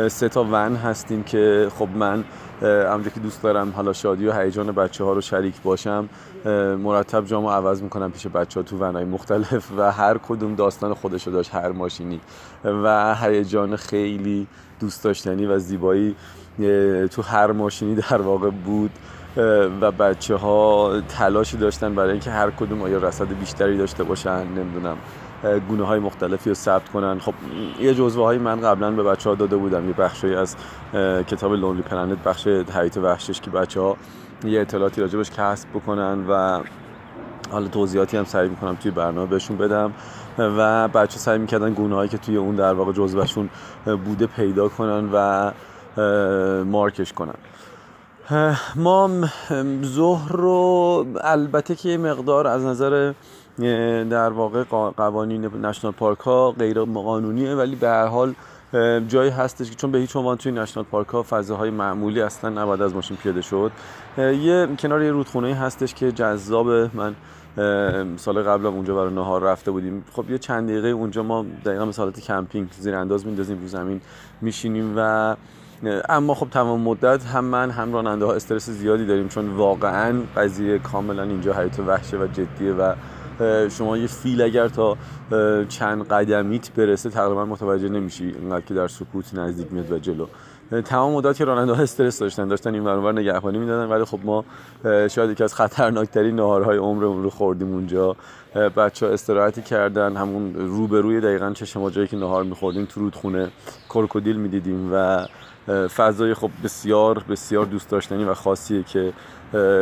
سه 0.09 0.29
تا 0.29 0.45
ون 0.45 0.77
هستیم 0.77 1.23
که 1.23 1.69
خب 1.79 1.89
من 1.95 2.25
همونجا 2.63 3.11
که 3.11 3.21
دوست 3.21 3.43
دارم 3.43 3.71
حالا 3.71 3.93
شادی 3.93 4.27
و 4.27 4.33
هیجان 4.33 4.73
بچه 4.73 5.05
ها 5.05 5.13
رو 5.13 5.21
شریک 5.21 5.63
باشم 5.63 6.09
مرتب 6.79 7.25
جامو 7.25 7.51
عوض 7.51 7.83
می‌کنم 7.83 8.13
پیش 8.13 8.27
بچه 8.27 8.61
ها 8.61 8.65
تو 8.65 8.77
ونهای 8.79 9.05
مختلف 9.05 9.71
و 9.79 9.93
هر 9.93 10.19
کدوم 10.19 10.55
داستان 10.55 10.95
خودشو 10.95 11.31
داشت 11.31 11.55
هر 11.55 11.73
ماشینی. 11.73 12.21
و 12.65 13.15
هیجان 13.15 13.77
خیلی 13.77 14.47
دوست 14.81 15.05
داشتنی 15.05 15.47
و 15.47 15.59
زیبایی. 15.59 16.15
تو 17.11 17.23
هر 17.23 17.53
ماشینی 17.53 17.95
در 17.95 18.23
واقع 18.23 18.51
بود 18.51 18.91
و 19.81 19.91
بچه 19.91 20.37
ها 20.37 20.93
تلاشی 21.09 21.57
داشتن 21.57 21.95
برای 21.95 22.11
اینکه 22.11 22.31
هر 22.31 22.51
کدوم 22.51 22.83
آیا 22.83 22.99
رصد 22.99 23.39
بیشتری 23.39 23.79
داشته 23.79 24.05
باشن 24.05 24.45
نمی‌دونم 24.45 24.97
گونه 25.69 25.85
های 25.85 26.01
مختلفی 26.01 26.51
رو 26.51 26.55
ثبت 26.55 26.89
کنن. 26.89 27.19
خب 27.19 27.35
یه 27.81 27.95
جزوه 27.95 28.25
های 28.25 28.39
من 28.39 28.61
قبلا 28.61 28.91
به 28.91 29.03
بچه 29.03 29.31
ها 29.31 29.35
داده 29.37 29.57
بودم. 29.57 29.89
یه 29.89 29.95
بخشی 29.95 30.35
از 30.35 30.57
کتاب 31.27 31.53
لونلی 31.53 31.83
پلنت 31.83 32.19
بخش 32.25 32.47
حیات 32.47 32.97
وحشش 32.97 33.41
که 33.41 33.51
بچه 33.51 33.81
ها 33.81 33.97
یه 34.45 34.61
اطلاعاتی 34.61 35.01
راجبش 35.01 35.31
کسب 35.31 35.69
بکنن 35.75 36.25
و 36.29 36.61
حالا 37.51 37.69
توضیحاتی 37.69 38.17
هم 38.17 38.25
سعی 38.25 38.49
می‌کنم 38.49 38.75
توی 38.75 38.91
برنامه 38.91 39.27
بهشون 39.27 39.57
بدم. 39.57 39.93
و 40.39 40.89
بچه 40.89 41.19
سعی 41.19 41.39
می‌کردن 41.39 41.73
گونه 41.73 41.95
هایی 41.95 42.09
که 42.09 42.19
توی 42.19 42.37
اون 42.37 42.55
در 42.57 42.73
واقع 42.73 42.93
جزوهشون 42.93 43.49
بوده 44.05 44.27
پیدا 44.27 44.69
کنن 44.69 45.09
و 45.13 45.51
مارکش 46.67 47.13
کنن. 47.13 47.35
ما 48.77 49.11
ظهر 49.85 50.33
رو 50.33 51.07
البته 51.21 51.75
که 51.75 51.99
مقدار 51.99 52.47
از 52.47 52.65
نظر 52.65 53.13
در 54.11 54.31
واقع 54.31 54.63
قوانین 54.97 55.45
نشنال 55.45 55.93
پارک 55.93 56.19
ها 56.19 56.51
غیر 56.51 56.81
قانونیه 56.85 57.55
ولی 57.55 57.77
به 57.77 57.89
هر 57.89 58.07
حال 58.07 58.35
جایی 59.09 59.31
هستش 59.31 59.71
که 59.71 59.77
چون 59.77 59.93
به 59.93 59.99
هیچ 59.99 60.17
عنوان 60.17 60.37
توی 60.37 60.53
نشنال 60.53 60.87
پارک 60.91 61.09
ها 61.09 61.23
فضاهای 61.23 61.71
معمولی 61.71 62.21
اصلا 62.21 62.51
نباید 62.51 62.83
از 62.83 62.95
ماشین 62.95 63.17
پیاده 63.17 63.43
شد. 63.43 63.73
یه 64.19 64.69
کنار 64.79 65.03
یه 65.03 65.11
رودخونه 65.11 65.55
هستش 65.55 65.95
که 65.95 66.13
جذاب 66.13 66.69
من 66.71 67.15
سال 68.17 68.43
قبل 68.43 68.67
اونجا 68.67 68.95
برای 68.95 69.15
نهار 69.15 69.43
رفته 69.43 69.71
بودیم. 69.71 70.05
خب 70.13 70.31
یه 70.31 70.39
چند 70.39 70.69
دقیقه 70.69 70.89
اونجا 70.89 71.23
ما 71.23 71.47
دقیقا 71.65 71.85
مثل 71.85 72.03
حالت 72.03 72.21
کمپینگ 72.21 72.69
زیر 72.81 72.95
انداز 72.95 73.27
میندازیم 73.27 73.61
رو 73.61 73.69
زمین 73.69 74.01
میشینیم 74.41 74.95
و 74.97 75.37
اما 76.09 76.35
خب 76.35 76.49
تمام 76.51 76.81
مدت 76.81 77.25
هم 77.25 77.45
من 77.45 77.71
هم 77.71 77.93
راننده 77.93 78.25
ها 78.25 78.33
استرس 78.33 78.71
زیادی 78.71 79.07
داریم 79.07 79.29
چون 79.29 79.49
واقعا 79.49 80.23
قضیه 80.37 80.79
کاملا 80.79 81.23
اینجا 81.23 81.53
حیات 81.53 81.79
وحشه 81.79 82.19
و 82.19 82.27
جدیه 82.27 82.73
و 82.73 82.95
شما 83.69 83.97
یه 83.97 84.07
فیل 84.07 84.43
اگر 84.43 84.69
تا 84.69 84.97
چند 85.69 86.09
قدمیت 86.09 86.73
برسه 86.73 87.11
تقریبا 87.11 87.45
متوجه 87.45 87.89
نمیشی 87.89 88.35
اینقدر 88.41 88.65
که 88.65 88.75
در 88.75 88.89
سکوت 88.89 89.35
نزدیک 89.35 89.73
میاد 89.73 89.93
و 89.93 89.99
جلو. 89.99 90.27
تمام 90.85 91.13
مدت 91.13 91.37
که 91.37 91.45
راننده 91.45 91.73
ها 91.73 91.83
استرس 91.83 92.19
داشتن 92.19 92.49
داشتن 92.49 92.75
این 92.75 92.85
برابر 92.85 93.13
نگهبانی 93.13 93.59
می‌دادن 93.59 93.93
ولی 93.93 94.05
خب 94.05 94.19
ما 94.25 94.45
شاید 94.87 95.31
یکی 95.31 95.45
از 95.45 95.55
خطرناکترین 95.55 96.37
نهارهای 96.37 96.77
عمرمون 96.77 97.23
رو 97.23 97.31
خوردیم 97.31 97.73
اونجا. 97.73 98.17
بچه 98.55 99.07
ها 99.07 99.13
استراحتی 99.13 99.63
کردن 99.63 100.17
همون 100.17 100.55
روبروی 100.55 101.21
دقیقا 101.21 101.53
چشم 101.53 101.91
جایی 101.91 102.09
که 102.09 102.17
نهار 102.17 102.45
میخوردیم 102.45 102.85
تو 102.85 103.01
رودخونه 103.01 103.51
کرکودیل 103.95 104.37
می‌دیدیم 104.37 104.91
و 104.93 105.27
فضای 105.89 106.35
خب 106.35 106.51
بسیار 106.65 107.25
بسیار 107.31 107.65
دوست 107.65 107.91
داشتنی 107.91 108.25
و 108.25 108.35
خاصیه 108.35 108.83
که 108.83 109.13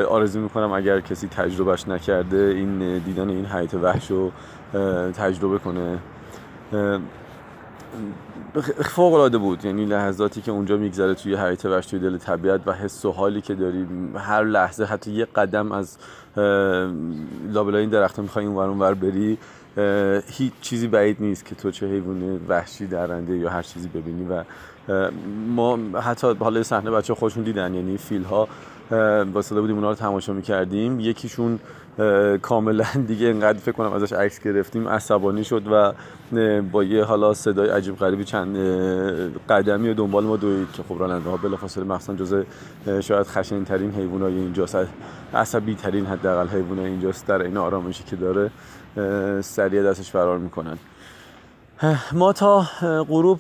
آرزو 0.09 0.41
می‌کنم 0.41 0.73
اگر 0.73 1.01
کسی 1.01 1.29
تجربهش 1.29 1.89
نکرده 1.89 2.37
این 2.37 2.99
دیدن 2.99 3.29
این 3.29 3.47
حیات 3.47 3.75
وحش 3.75 4.11
رو 4.11 4.33
تجربه 5.13 5.59
کنه. 5.59 5.99
فوق 8.85 9.15
العاده 9.15 9.39
بود. 9.39 9.65
یعنی 9.65 9.85
لحظاتی 9.85 10.41
که 10.41 10.51
اونجا 10.53 10.77
میگذره 10.77 11.15
توی 11.15 11.35
حیات 11.35 11.65
وحش 11.67 11.87
توی 11.87 11.99
دل 11.99 12.19
طبیعت 12.19 12.61
و 12.67 12.73
حس 12.73 13.05
و 13.05 13.13
حالی 13.13 13.41
که 13.41 13.55
داری 13.55 13.87
هر 14.17 14.45
لحظه 14.45 14.85
حتی 14.85 15.11
یه 15.11 15.25
قدم 15.25 15.73
از 15.73 15.99
لابلای 17.53 17.81
این 17.81 17.91
درخت 17.91 18.19
می‌خوای 18.19 18.47
این 18.47 18.55
ور 18.55 18.95
بری 18.95 19.39
هیچ 20.27 20.53
چیزی 20.61 20.89
بعید 20.89 21.17
نیست 21.21 21.45
که 21.45 21.55
تو 21.55 21.71
چه 21.71 21.87
حیوان 21.87 22.41
وحشی 22.49 22.87
درنده 22.87 23.37
یا 23.37 23.51
هر 23.51 23.63
چیزی 23.63 23.89
ببینی 23.89 24.27
و 24.27 24.45
ما 25.49 25.79
حتی 26.01 26.35
حالا 26.41 26.63
صحنه 26.63 26.91
بچه 26.91 27.15
خودشون 27.15 27.43
دیدن 27.43 27.75
یعنی 27.75 27.99
فیل 27.99 28.25
ها 28.25 28.49
واسه 29.33 29.61
بودیم 29.61 29.77
اونا 29.77 29.89
رو 29.89 29.95
تماشا 29.95 30.33
می‌کردیم. 30.33 31.01
یکیشون 31.01 31.59
کاملا 32.43 32.85
دیگه 33.07 33.29
انقدر 33.29 33.59
فکر 33.59 33.73
کنم 33.73 33.93
ازش 33.93 34.13
عکس 34.13 34.41
گرفتیم 34.41 34.89
عصبانی 34.89 35.45
شد 35.45 35.63
و 35.73 35.93
با 36.73 36.85
یه 36.85 37.05
حالا 37.05 37.35
صدای 37.35 37.69
عجیب 37.69 37.97
غریبی 37.97 38.25
چند 38.25 38.57
قدمی 39.49 39.89
و 39.89 39.95
دنبال 39.95 40.25
ما 40.25 40.37
دوید 40.37 40.73
که 40.73 40.83
خب 40.83 40.97
راننده 40.99 41.31
ها 41.31 41.37
بلافاصله 41.37 41.85
مخصوصا 41.85 42.15
جزء 42.15 42.43
شاید 43.01 43.27
خشن 43.27 43.65
ترین 43.65 43.91
حیوانای 43.91 44.35
اینجاست 44.35 44.87
عصبی 45.35 45.75
ترین 45.75 46.07
حداقل 46.07 46.49
حیوانای 46.49 46.87
اینجاست. 46.87 47.27
در 47.27 47.43
این 47.43 47.57
آرامشی 47.57 48.05
که 48.05 48.17
داره 48.17 48.51
سریع 49.41 49.83
دستش 49.83 50.11
فرار 50.11 50.39
می‌کنن. 50.39 50.79
ما 52.13 52.33
تا 52.33 52.61
غروب 53.09 53.39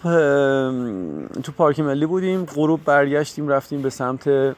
تو 1.42 1.52
پارک 1.56 1.80
ملی 1.80 2.06
بودیم. 2.06 2.44
غروب 2.44 2.84
برگشتیم 2.84 3.48
رفتیم 3.48 3.82
به 3.82 3.90
سمت 3.90 4.54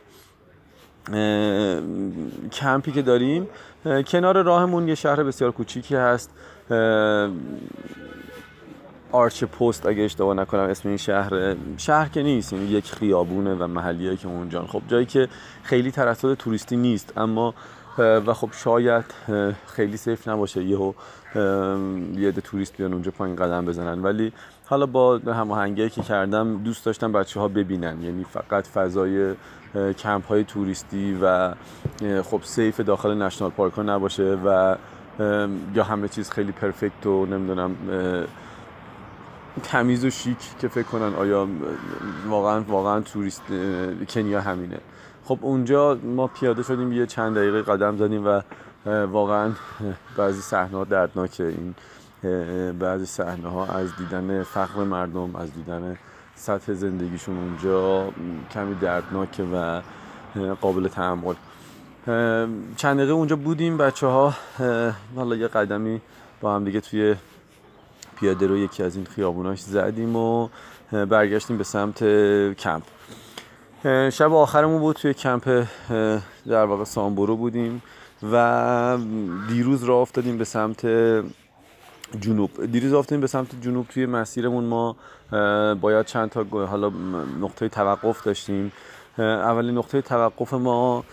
کمپی 2.52 2.92
که 2.92 3.02
داریم. 3.02 3.48
کنار 4.06 4.42
راهمون 4.42 4.88
یه 4.88 4.94
شهر 4.94 5.22
بسیار 5.22 5.50
کوچیکی 5.50 5.96
هست. 5.96 6.30
Archers 9.14 9.44
Post 9.44 9.86
اگه 9.86 10.02
اشتباه 10.02 10.34
نکنم 10.34 10.60
اسم 10.60 10.88
این 10.88 10.98
شهر 10.98 11.56
شهر 11.76 12.08
که 12.08 12.22
نیست 12.22 12.52
یعنی 12.52 12.64
یک 12.64 12.92
خیابونه 12.92 13.54
و 13.54 13.66
محلیه 13.66 14.16
که 14.16 14.28
اونجا 14.28 14.66
خب 14.66 14.82
جایی 14.88 15.06
که 15.06 15.28
خیلی 15.62 15.90
ترسل 15.90 16.34
توریستی 16.34 16.76
نیست 16.76 17.12
اما 17.16 17.54
و 17.98 18.34
خب 18.34 18.48
شاید 18.52 19.04
خیلی 19.66 19.96
safe 19.96 20.28
نباشه 20.28 20.64
یهو 20.64 20.92
یه 22.16 22.30
ده 22.30 22.40
توریست 22.40 22.76
بیان 22.76 22.92
اونجا 22.92 23.10
پایین 23.10 23.36
قدم 23.36 23.64
بزنن. 23.64 24.02
ولی 24.02 24.32
حالا 24.66 24.86
با 24.86 25.18
هماهنگی 25.18 25.88
که 25.88 26.02
کردم 26.02 26.58
دوست 26.58 26.86
داشتم 26.86 27.12
بچه 27.12 27.40
ها 27.40 27.48
ببینن. 27.48 28.02
یعنی 28.02 28.24
فقط 28.24 28.66
فضای 28.66 29.34
کمپ 29.98 30.26
های 30.26 30.44
توریستی 30.44 31.18
و 31.22 31.54
خب 32.22 32.40
safe 32.42 32.80
داخل 32.80 33.14
national 33.14 33.50
park 33.50 33.72
ها 33.72 33.82
نباشه 33.82 34.38
و 34.44 34.76
یا 35.74 35.84
همه 35.84 36.08
چیز 36.08 36.30
خیلی 36.30 36.52
پرفکت 36.52 37.06
و 37.06 37.26
نمی‌دونم 37.26 37.76
تمیز 39.62 40.04
و 40.04 40.10
شیک 40.10 40.38
که 40.58 40.68
فکر 40.68 40.86
کنن 40.86 41.14
آیا 41.14 41.48
واقعا 42.28 42.60
واقعا 42.60 43.00
توریست 43.00 43.42
کنیا 44.08 44.40
همینه. 44.40 44.78
خب 45.24 45.38
اونجا 45.42 45.98
ما 46.02 46.26
پیاده 46.26 46.62
شدیم 46.62 46.92
یه 46.92 47.06
چند 47.06 47.36
دقیقه 47.36 47.62
قدم 47.62 47.96
زدیم 47.96 48.26
و 48.26 48.40
واقعا 49.06 49.52
بعضی 50.16 50.40
صحنه 50.40 50.78
ها 50.78 50.84
دردناکه. 50.84 51.44
این 51.44 51.74
بعضی 52.78 53.06
صحنه 53.06 53.48
ها 53.48 53.66
از 53.66 53.96
دیدن 53.96 54.42
فقر 54.42 54.84
مردم 54.84 55.36
از 55.36 55.54
دیدن 55.54 55.98
سطح 56.34 56.72
زندگیشون 56.72 57.38
اونجا 57.38 58.10
کمی 58.50 58.74
دردناکه 58.74 59.42
و 59.42 59.80
قابل 60.60 60.88
تحمل. 60.88 61.34
چند 62.76 62.96
دقیقه 62.96 63.12
اونجا 63.12 63.36
بودیم 63.36 63.76
بچه 63.76 64.06
ها 64.06 64.34
حالا 65.16 65.36
یه 65.36 65.48
قدمی 65.48 66.00
با 66.40 66.54
هم 66.54 66.64
دیگه 66.64 66.80
توی 66.80 67.14
پیاده 68.24 68.46
رو 68.46 68.56
یکی 68.56 68.82
از 68.82 68.96
این 68.96 69.04
خیابوناش 69.04 69.60
زدیم 69.60 70.16
و 70.16 70.48
برگشتیم 70.92 71.58
به 71.58 71.64
سمت 71.64 72.04
کمپ. 72.54 72.82
شب 74.10 74.32
آخرمون 74.32 74.80
بود 74.80 74.96
توی 74.96 75.14
کمپ 75.14 75.66
در 76.46 76.64
واقع 76.64 76.84
سامبورو 76.84 77.36
بودیم 77.36 77.82
و 78.32 78.98
دیروز 79.48 79.84
را 79.84 80.00
افتادیم 80.00 80.38
به 80.38 80.44
سمت 80.44 80.86
جنوب. 82.20 82.66
دیروز 82.66 82.92
افتادیم 82.92 83.20
به 83.20 83.26
سمت 83.26 83.60
جنوب. 83.60 83.86
توی 83.88 84.06
مسیرمون 84.06 84.64
ما 84.64 84.96
باید 85.80 86.06
چند 86.06 86.30
تا 86.30 86.66
حالا 86.66 86.92
نقطه 87.40 87.68
توقف 87.68 88.22
داشتیم. 88.22 88.72
اولین 89.18 89.78
نقطه 89.78 90.02
توقف 90.02 90.54
ما 90.54 91.04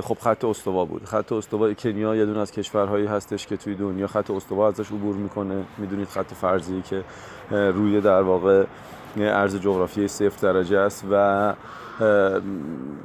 خب 0.00 0.16
خط 0.20 0.44
استوا 0.44 0.84
بود. 0.84 1.04
خط 1.04 1.32
استوا 1.32 1.74
کنیا 1.74 2.16
یه 2.16 2.26
دونه 2.26 2.40
از 2.40 2.50
کشورهایی 2.52 3.06
هستش 3.06 3.46
که 3.46 3.56
توی 3.56 3.74
دنیا 3.74 4.06
خط 4.06 4.30
استوا 4.30 4.68
ازش 4.68 4.86
عبور 4.86 5.16
می‌کنه. 5.16 5.64
می‌دونید 5.78 6.08
خط 6.08 6.34
فرضی 6.34 6.82
که 6.82 7.04
روی 7.50 8.00
در 8.00 8.22
واقع 8.22 8.64
عرض 9.16 9.56
جغرافیایی 9.56 10.08
صفر 10.08 10.52
درجه 10.52 10.78
است 10.78 11.04
و 11.10 11.54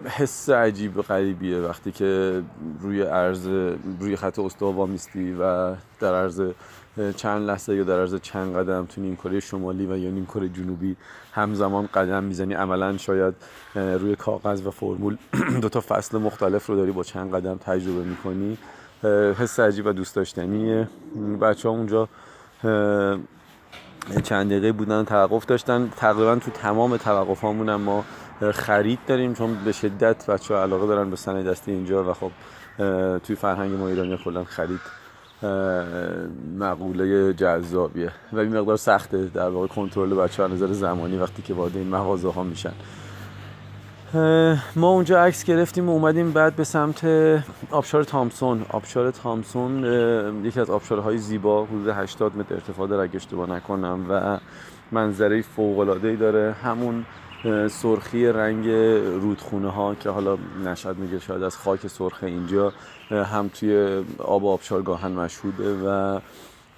حس 0.06 0.50
عجیب 0.50 1.02
غریبیه 1.02 1.58
وقتی 1.58 1.92
که 1.92 2.42
روی 2.82 3.02
عرض 3.02 3.48
روی 4.00 4.16
خط 4.16 4.40
استوا 4.40 4.86
میستی 4.86 5.36
و 5.40 5.76
در 6.00 6.16
عرض 6.16 6.42
چند 7.16 7.48
لحظه 7.48 7.76
یا 7.76 7.84
در 7.84 8.00
عرض 8.00 8.16
چند 8.16 8.56
قدم 8.56 8.86
تو 8.86 9.02
نیم 9.02 9.16
کره 9.16 9.40
شمالی 9.40 9.86
و 9.86 9.98
یا 9.98 10.10
نیم 10.10 10.26
کره 10.26 10.50
جنوبی 10.50 10.96
همزمان 11.32 11.90
قدم 11.94 12.24
می‌زنی. 12.24 12.54
عملا 12.54 12.98
شاید 12.98 13.34
روی 13.76 14.16
کاغذ 14.16 14.68
و 14.68 14.72
فرمول 14.72 15.18
دو 15.62 15.70
تا 15.70 15.82
فصل 15.82 16.18
مختلف 16.18 16.66
رو 16.66 16.76
داری 16.76 16.92
با 16.92 17.04
چند 17.04 17.36
قدم 17.36 17.58
تجربه 17.58 18.04
می‌کنی. 18.04 18.58
حس 19.40 19.60
عجیب 19.60 19.86
و 19.86 19.92
دوست 19.92 20.16
داشتنیه. 20.16 20.88
بچه 21.42 21.70
ها 21.70 21.76
اونجا 21.76 22.10
چند 24.24 24.50
دقیقه 24.50 24.72
بودن 24.72 25.04
توقف 25.04 25.46
داشتن. 25.46 25.90
تقریبا 25.98 26.36
تو 26.36 26.52
تمام 26.52 26.98
توقف 26.98 27.42
هامون 27.42 27.76
ما 27.76 28.06
خرید 28.52 29.00
داریم 29.08 29.34
چون 29.34 29.58
به 29.66 29.72
شدت 29.72 30.30
بچه 30.30 30.54
ها 30.54 30.62
علاقه 30.62 30.88
دارن 30.88 31.10
به 31.10 31.16
صنایع 31.16 31.52
دستی 31.52 31.72
اینجا 31.72 32.10
و 32.10 32.14
خب 32.14 32.32
توی 33.18 33.36
فرهنگ 33.36 33.72
ما 33.72 33.88
ایرانی 33.88 34.18
کلا 34.24 34.44
خرید 34.44 35.03
مقوله 36.60 37.34
جذابیه. 37.34 38.12
و 38.34 38.40
این 38.40 38.58
مقدار 38.58 38.78
سخته 38.78 39.26
در 39.34 39.50
واقع 39.50 39.68
کنترل 39.68 40.14
بچه 40.14 40.44
ها 40.44 40.50
نظر 40.50 40.72
زمانی 40.72 41.18
وقتی 41.18 41.42
که 41.42 41.54
وارد 41.54 41.78
این 41.78 41.90
مغازه 41.90 42.32
ها 42.32 42.44
میشن 42.44 42.74
ما 44.76 44.90
اونجا 44.90 45.24
عکس 45.24 45.44
گرفتیم 45.44 45.90
و 45.90 45.92
اومدیم 45.92 46.32
بعد 46.32 46.56
به 46.56 46.64
سمت 46.64 47.06
آبشار 47.72 48.04
تامسون. 48.04 48.66
آبشار 48.70 49.12
تامسون 49.12 49.84
یکی 50.46 50.60
از 50.60 50.70
آبشارهای 50.70 51.18
زیبا 51.18 51.66
حدود 51.66 51.88
80 51.88 52.38
متر 52.38 52.54
ارتفاع 52.54 52.88
داره 52.88 53.04
اگه 53.04 53.16
اشتباه 53.16 53.50
نکنم. 53.50 54.06
و 54.10 54.40
منظره 54.92 55.42
فوق 55.42 55.80
العاده 55.80 56.16
داره. 56.16 56.56
همون 56.64 57.06
سرخی 57.70 58.28
رنگ 58.28 58.68
رودخونه 59.22 59.70
ها 59.70 59.96
که 59.96 60.10
حالا 60.10 60.38
نشد 60.66 60.98
میگه 60.98 61.20
شاید 61.20 61.44
از 61.44 61.58
خاک 61.58 61.88
سرخ 61.88 62.24
اینجا. 62.24 62.74
هم 63.14 63.48
توی 63.48 64.04
آب 64.18 64.46
آبشار 64.46 64.82
گاهن 64.82 65.12
مشهوده 65.12 65.74
و 65.74 66.20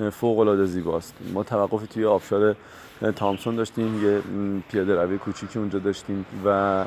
فوق 0.09 0.39
العاده 0.39 0.65
زیباست. 0.65 1.13
ما 1.33 1.43
توقفی 1.43 1.87
توی 1.87 2.05
آبشار 2.05 2.55
تامسون 3.15 3.55
داشتیم 3.55 4.03
یه 4.05 4.21
پیاده 4.71 5.01
روی 5.01 5.17
کوچیکی 5.17 5.59
اونجا 5.59 5.79
داشتیم 5.79 6.25
و 6.45 6.85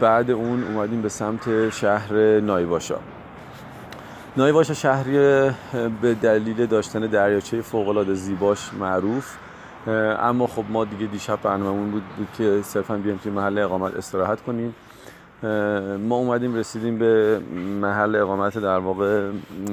بعد 0.00 0.30
اون 0.30 0.64
اومدیم 0.64 1.02
به 1.02 1.08
سمت 1.08 1.70
شهر 1.70 2.40
نایواشا. 2.40 2.98
نایواشا 4.36 4.74
شهری 4.74 5.12
به 6.02 6.14
دلیل 6.22 6.66
داشتن 6.66 7.00
دریاچه 7.00 7.62
فوق 7.62 8.12
زیباش 8.12 8.74
معروف. 8.74 9.36
اما 9.86 10.46
خب 10.46 10.64
ما 10.68 10.84
دیگه 10.84 11.06
دیشب 11.06 11.38
برنامه‌مون 11.42 11.90
بود, 11.90 12.02
بود 12.16 12.28
که 12.38 12.60
صرفا 12.62 12.96
بیایم 12.96 13.18
توی 13.18 13.32
محل 13.32 13.58
اقامت 13.58 13.94
استراحت 13.94 14.42
کنیم. 14.42 14.74
ما 15.98 16.16
اومدیم 16.16 16.54
رسیدیم 16.54 16.98
به 16.98 17.40
محل 17.80 18.16
اقامت 18.16 18.58
در 18.58 18.78
واقع 18.78 19.30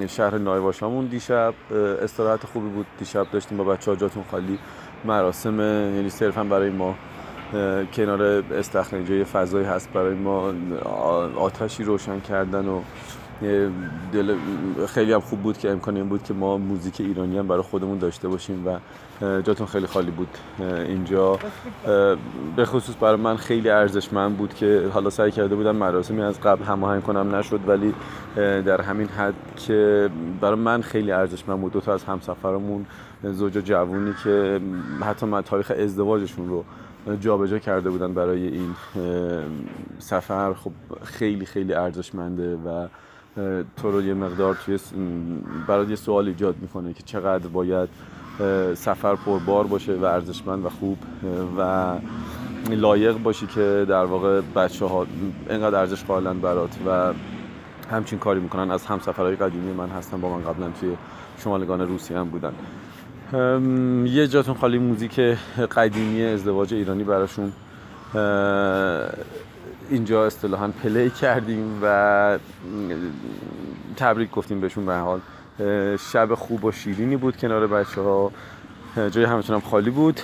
شهر 0.08 0.38
نایواشامون. 0.38 1.06
دیشب 1.06 1.54
استراحت 2.02 2.46
خوبی 2.46 2.70
بود. 2.70 2.86
دیشب 3.00 3.28
داشتیم 3.32 3.58
با 3.58 3.64
بچه 3.64 3.92
ها 3.92 3.98
جاتون 3.98 4.24
خالی 4.32 4.60
مراسم 5.06 5.60
یعنی 5.96 6.10
صرفا 6.10 6.44
برای 6.44 6.70
ما 6.70 6.96
کنار 7.94 8.22
استخر 8.54 8.96
اینجا 8.96 9.16
یه 9.16 9.24
فضایی 9.24 9.66
هست. 9.66 9.94
برای 9.94 10.16
ما 10.16 10.54
آتشی 11.36 11.84
روشن 11.84 12.20
کردن 12.20 12.68
و 12.68 12.82
دل 14.14 14.36
خیلی 14.88 15.14
هم 15.14 15.20
خوب 15.20 15.40
بود 15.40 15.58
که 15.58 15.72
امکان 15.72 15.96
این 15.96 16.10
بود 16.10 16.24
که 16.24 16.34
ما 16.34 16.58
موزیک 16.58 17.02
ایرانی 17.02 17.38
هم 17.38 17.48
برای 17.48 17.62
خودمون 17.62 17.98
داشته 17.98 18.28
باشیم 18.28 18.68
و 18.68 18.80
جاتون 19.42 19.68
خیلی 19.68 19.88
خالی 19.88 20.12
بود 20.12 20.38
اینجا. 20.88 21.40
به 22.56 22.66
خصوص 22.66 22.96
برای 23.02 23.16
من 23.16 23.36
خیلی 23.36 23.70
ارزشمند 23.70 24.38
بود 24.38 24.54
که 24.54 24.90
حالا 24.94 25.10
سعی 25.10 25.32
کرده 25.32 25.56
بودم 25.56 25.76
مراسمی 25.76 26.22
از 26.22 26.42
قبل 26.42 26.64
هماهنگ 26.64 27.04
کنم 27.04 27.36
نشد 27.36 27.60
ولی 27.68 27.94
در 28.36 28.82
همین 28.82 29.08
حد 29.08 29.34
که 29.56 30.10
برای 30.42 30.60
من 30.60 30.82
خیلی 30.82 31.12
ارزشمند 31.12 31.62
بود. 31.62 31.72
دو 31.72 31.82
تا 31.82 31.94
از 31.94 32.04
همسفرمون 32.04 32.86
زوج 33.24 33.54
جوونی 33.54 34.14
که 34.24 34.62
حتی 35.02 35.26
من 35.26 35.42
تاریخ 35.42 35.72
ازدواجشون 35.80 36.50
رو 36.50 36.64
جابجا 37.20 37.60
کرده 37.60 37.90
بودن 37.90 38.14
برای 38.14 38.48
این 38.48 38.76
سفر 40.00 40.54
خب 40.54 40.72
خیلی 41.04 41.46
خیلی 41.46 41.74
ارزشمنده 41.74 42.56
و 42.56 42.88
تو 43.78 43.92
رو 43.92 44.02
یه 44.02 44.14
مقدار 44.14 44.56
توی 44.66 44.80
برای 45.68 45.88
یه 45.88 45.96
سوال 45.96 46.28
ایجاد 46.28 46.56
می‌کنه 46.62 46.94
که 46.94 47.04
چقدر 47.04 47.48
باید 47.48 47.90
سفر 48.74 49.16
پربار 49.16 49.68
باشه 49.68 49.96
و 49.96 50.06
ارزشمند 50.06 50.66
و 50.66 50.70
خوب 50.70 50.98
و 51.58 51.94
لایق 52.70 53.18
باشی 53.18 53.48
که 53.48 53.86
در 53.90 54.06
واقع 54.06 54.42
بچه 54.42 54.86
ها 54.86 55.08
اینقدر 55.50 55.80
ارزش 55.80 56.04
قائلن 56.04 56.40
برات 56.40 56.78
و 56.88 57.14
همچین 57.92 58.20
کاری 58.20 58.40
می‌کنن. 58.40 58.72
از 58.72 58.86
همسفرهای 58.86 59.36
قدیمی 59.36 59.74
من 59.74 59.90
هستن 59.90 60.22
با 60.22 60.38
من 60.38 60.44
قبلا 60.44 60.70
توی 60.80 60.98
شمالگان 61.38 61.82
روسیه 61.82 62.18
هم 62.18 62.30
بودن. 62.30 62.54
یه 64.08 64.28
جاتون 64.28 64.56
خالی 64.56 64.78
موزیک 64.78 65.20
قدیمی 65.76 66.24
ازدواج 66.24 66.74
ایرانی 66.74 67.04
براشون. 67.04 67.52
اینجا 69.92 70.26
اصطلاحا 70.26 70.68
پلی 70.84 71.10
کردیم 71.10 71.80
و 71.84 72.38
تبریک 73.98 74.32
گفتیم 74.32 74.62
بهشون 74.62 74.86
به 74.86 74.96
حال. 74.96 75.20
شب 76.12 76.34
خوب 76.34 76.66
و 76.66 76.72
شیرینی 76.72 77.16
بود 77.16 77.38
کنار 77.38 77.68
بچه 77.68 78.02
ها 78.02 78.32
جای 79.12 79.24
همتون 79.24 79.56
هم 79.56 79.62
خالی 79.62 79.90
بود. 79.90 80.20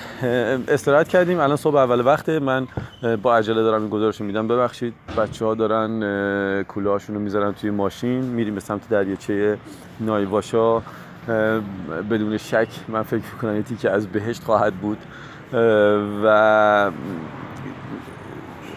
استراحت 0.67 1.07
کردیم. 1.07 1.39
الان 1.39 1.57
صبح 1.57 1.75
اول 1.75 2.05
وقته. 2.05 2.39
من 2.39 2.67
با 3.23 3.37
عجله 3.37 3.63
دارم 3.63 3.81
این 3.81 3.89
گزارش 3.89 4.21
میدم. 4.21 4.47
ببخشید. 4.47 4.93
بچه 5.17 5.45
ها 5.45 5.55
دارن 5.55 6.63
کوله 6.63 6.89
هاشون 6.89 7.15
رو 7.15 7.21
می‌ذارن 7.21 7.53
توی 7.53 7.69
ماشین. 7.69 8.21
میریم 8.21 8.53
به 8.53 8.59
سمت 8.59 8.89
دریاچه 8.89 9.57
نایواشا. 9.99 10.81
بدون 12.09 12.37
شک 12.37 12.67
من 12.87 13.03
فکر 13.03 13.23
می‌کنم 13.33 13.55
یه 13.55 13.63
که 13.79 13.91
از 13.91 14.07
بهشت 14.07 14.43
خواهد 14.43 14.73
بود. 14.73 14.97
و 16.23 16.91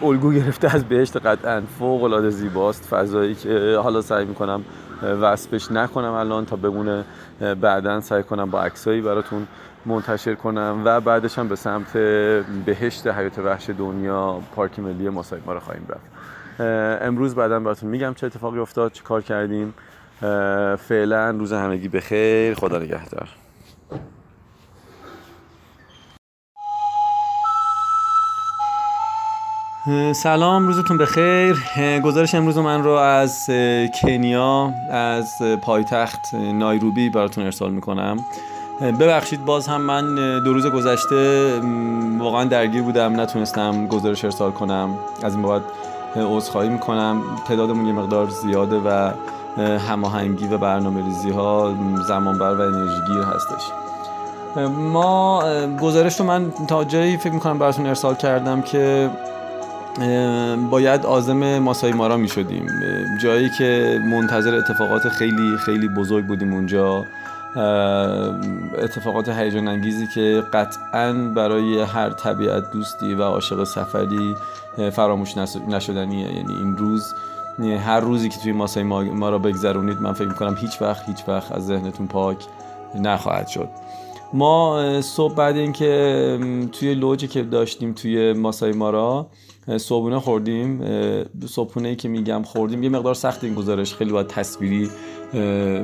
الگو 0.03 0.33
گرفته 0.33 0.75
از 0.75 0.85
بهشت 0.85 1.17
قطعا. 1.17 1.61
فوق 1.79 2.03
العاده 2.03 2.29
زیباست. 2.29 2.85
فضایی 2.85 3.35
که 3.35 3.79
حالا 3.83 4.01
سعی 4.01 4.25
می‌کنم 4.25 4.63
وصفش 5.03 5.71
نکنم 5.71 6.11
الان 6.11 6.45
تا 6.45 6.55
بمونه. 6.55 7.03
بعدا 7.61 8.01
سعی 8.01 8.23
کنم 8.23 8.49
با 8.49 8.61
عکسایی 8.61 9.01
براتون 9.01 9.47
منتشر 9.85 10.35
کنم. 10.35 10.81
و 10.85 11.01
بعدش 11.01 11.39
هم 11.39 11.47
به 11.47 11.55
سمت 11.55 11.93
بهشت 12.65 13.07
حیات 13.07 13.39
وحش 13.39 13.69
دنیا 13.69 14.39
پارک 14.55 14.79
ملی 14.79 15.09
ماسای 15.09 15.39
ما 15.45 15.53
رو 15.53 15.59
خواهیم 15.59 15.87
رفت. 15.89 16.11
امروز 17.03 17.35
بعدا 17.35 17.59
براتون 17.59 17.89
میگم 17.89 18.13
چه 18.13 18.27
اتفاقی 18.27 18.59
افتاد 18.59 18.91
چه 18.91 19.03
کار 19.03 19.21
کردیم. 19.21 19.73
فعلا 20.77 21.29
روز 21.29 21.53
همگی 21.53 21.87
بخیر. 21.87 22.53
خدا 22.53 22.79
نگهدار. 22.79 23.29
سلام 30.13 30.67
روزتون 30.67 30.97
بخیر. 30.97 31.55
گزارش 32.03 32.35
امروز 32.35 32.57
من 32.57 32.83
رو 32.83 32.91
از 32.91 33.49
کنیا 34.01 34.73
از 34.89 35.41
پایتخت 35.61 36.33
نایروبی 36.33 37.09
براتون 37.09 37.43
ارسال 37.43 37.71
می‌کنم. 37.71 38.17
ببخشید 38.81 39.45
باز 39.45 39.67
هم 39.67 39.81
من 39.81 40.15
دو 40.43 40.53
روز 40.53 40.65
گذشته 40.65 41.51
واقعا 42.17 42.43
درگیر 42.43 42.81
بودم 42.81 43.19
نتونستم 43.19 43.87
گزارش 43.87 44.25
ارسال 44.25 44.51
کنم. 44.51 44.89
از 45.23 45.33
این 45.33 45.43
بابت 45.43 45.61
عذرخواهی 46.15 46.69
می‌کنم. 46.69 47.21
تعدادمون 47.47 47.85
یه 47.85 47.93
مقدار 47.93 48.29
زیاده 48.29 48.79
و 48.79 49.11
هماهنگی 49.77 50.47
و 50.47 50.57
برنامه 50.57 51.05
ریزی 51.05 51.29
ها 51.29 51.75
زمانبر 52.07 52.53
و 52.53 52.61
انرژیگیر 52.61 53.21
هستش. 53.21 53.71
ما 54.69 55.43
گزارش 55.81 56.19
رو 56.19 56.25
من 56.25 56.51
تا 56.67 56.83
جایی 56.83 57.17
فکر 57.17 57.33
می‌کنم 57.33 57.59
براتون 57.59 57.85
ارسال 57.85 58.15
کردم 58.15 58.61
که 58.61 59.09
باید 60.69 61.05
آزم 61.05 61.59
ماسای 61.59 61.91
مارا 61.91 62.17
می 62.17 62.27
شدیم. 62.27 62.67
جایی 63.21 63.49
که 63.57 64.01
منتظر 64.05 64.55
اتفاقات 64.55 65.09
خیلی 65.09 65.57
خیلی 65.65 65.87
بزرگ 65.87 66.25
بودیم 66.25 66.53
اونجا. 66.53 67.05
اتفاقات 68.77 69.29
هیجان 69.29 69.67
انگیزی 69.67 70.07
که 70.07 70.43
قطعا 70.53 71.13
برای 71.13 71.81
هر 71.81 72.09
طبیعت 72.09 72.63
دوستی 72.73 73.13
و 73.13 73.23
عاشق 73.23 73.63
سفری 73.63 74.35
فراموش 74.91 75.37
نشدنیه 75.69 76.35
یعنی 76.35 76.53
این 76.53 76.77
روز 76.77 77.13
هر 77.85 77.99
روزی 77.99 78.29
که 78.29 78.39
توی 78.39 78.51
ماسای 78.51 78.83
ما 78.83 79.29
را 79.29 79.37
بگذرونید 79.37 80.01
من 80.01 80.13
فکر 80.13 80.27
می‌کنم 80.27 80.57
هیچ 80.61 80.81
وقت 80.81 81.09
هیچ 81.09 81.23
وقت 81.27 81.51
از 81.51 81.65
ذهنتون 81.65 82.07
پاک 82.07 82.37
نخواهد 82.95 83.47
شد. 83.47 83.69
ما 84.33 85.01
صبح 85.01 85.35
بعد 85.35 85.55
اینکه 85.55 86.39
توی 86.71 86.93
لوجی 86.93 87.27
که 87.27 87.43
داشتیم 87.43 87.93
توی 87.93 88.33
ماسای 88.33 88.71
مارا 88.71 89.27
صبحونه 89.77 90.19
خوردیم. 90.19 90.81
صبحونه 91.47 91.89
ای 91.89 91.95
که 91.95 92.09
میگم 92.09 92.41
خوردیم. 92.43 92.83
یه 92.83 92.89
مقدار 92.89 93.13
سخت 93.13 93.43
این 93.43 93.55
گزارش. 93.55 93.95
خیلی 93.95 94.11
باید 94.11 94.27
تصویری 94.27 94.89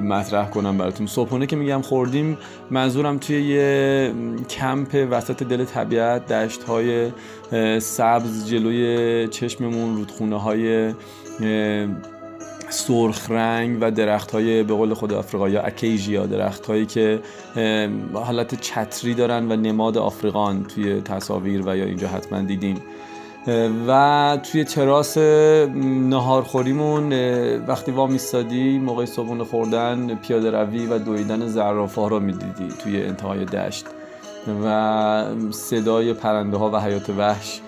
مطرح 0.04 0.50
کنم 0.50 0.78
براتون. 0.78 1.08
صبحونه 1.08 1.46
که 1.46 1.56
میگم 1.56 1.82
خوردیم 1.82 2.38
منظورم 2.72 3.18
توی 3.18 3.42
یه 3.42 4.13
کمپ 4.50 5.08
وسط 5.12 5.44
دل 5.44 5.66
طبیعت 5.66 6.34
دشت 6.34 6.63
های 6.63 7.12
سبز 7.80 8.48
جلوی 8.50 9.28
چشممون 9.28 9.96
رودخونه 9.96 10.42
های 10.42 10.94
سرخ 12.70 13.32
رنگ 13.32 13.78
و 13.82 13.92
درخت 13.92 14.32
های 14.32 14.63
به 14.63 14.74
قول 14.74 14.94
خود 14.94 15.13
آفریقا 15.13 15.50
یا 15.50 15.62
اکیژیا 15.62 16.26
درخت 16.26 16.66
هایی 16.66 16.86
که 16.86 17.20
حالت 18.13 18.62
چتری 18.62 19.13
دارن 19.13 19.52
و 19.52 19.56
نماد 19.56 19.98
آفریقان 19.98 20.63
توی 20.63 21.02
تصاویر 21.02 21.63
و 21.66 21.78
یا 21.78 21.86
اینجا 21.86 22.08
حتما 22.08 22.42
دیدیم 22.42 22.82
و 23.88 24.40
توی 24.52 24.64
تراس 24.64 25.18
نهارخوریمون 25.18 27.14
وقتی 27.68 27.92
وا 27.92 28.08
میستادی 28.08 28.80
موقع 28.80 29.06
صبحونه 29.06 29.44
خوردن 29.44 30.16
پیاده 30.16 30.52
روی 30.52 30.86
و 30.86 31.00
دویدن 31.00 31.48
زرافه 31.48 32.02
ها 32.02 32.08
رو 32.08 32.20
می‌دیدی 32.20 32.68
توی 32.84 33.04
انتهای 33.04 33.46
دشت. 33.46 33.86
و 34.64 35.26
صدای 35.52 36.14
پرنده 36.14 36.58
ها 36.58 36.70
و 36.70 36.80
حیات 36.80 37.10
وحش 37.10 37.62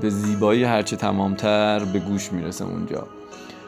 به 0.00 0.10
زیبایی 0.10 0.64
هرچه 0.64 0.96
تمامتر 0.96 1.84
به 1.92 1.98
گوش 1.98 2.32
می‌رسه 2.32 2.64
اونجا. 2.64 3.06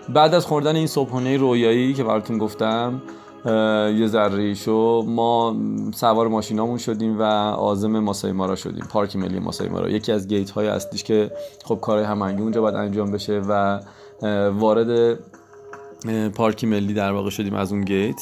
بعد 0.09 0.35
از 0.35 0.47
خوردن 0.47 0.77
این 0.77 0.87
صبحانه 0.87 1.37
رویایی 1.37 1.95
که 1.95 2.05
براتون 2.05 2.39
گفتم 2.39 3.03
یه 3.47 4.07
ذره 4.07 4.55
شو 4.55 5.05
ما 5.09 5.57
سوار 5.95 6.29
ماشینامون 6.29 6.79
شدیم 6.79 7.19
و 7.19 7.23
آزم 7.23 7.99
ماسای 7.99 8.33
مارا 8.33 8.57
شدیم 8.57 8.85
پارک 8.91 9.17
ملی 9.17 9.39
ماسای 9.39 9.69
مارا. 9.69 9.91
یکی 9.91 10.13
از 10.13 10.29
گیت 10.29 10.51
های 10.51 10.67
اصلیش 10.67 11.05
که 11.05 11.31
خب 11.65 11.79
کارهای 11.81 12.07
هماهنگی 12.07 12.43
اونجا 12.43 12.61
باید 12.61 12.75
انجام 12.75 13.11
بشه 13.11 13.41
و 13.49 13.81
وارد 14.51 15.19
پارک 16.35 16.65
ملی 16.65 16.95
در 16.95 17.13
واقع 17.13 17.31
شدیم 17.31 17.55
از 17.55 17.73
اون 17.73 17.81
گیت. 17.81 18.21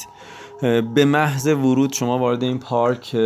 به 0.61 1.05
محض 1.05 1.47
ورود 1.47 1.93
شما 1.93 2.17
وارد 2.17 2.43
این 2.43 2.59
پارک 2.59 3.17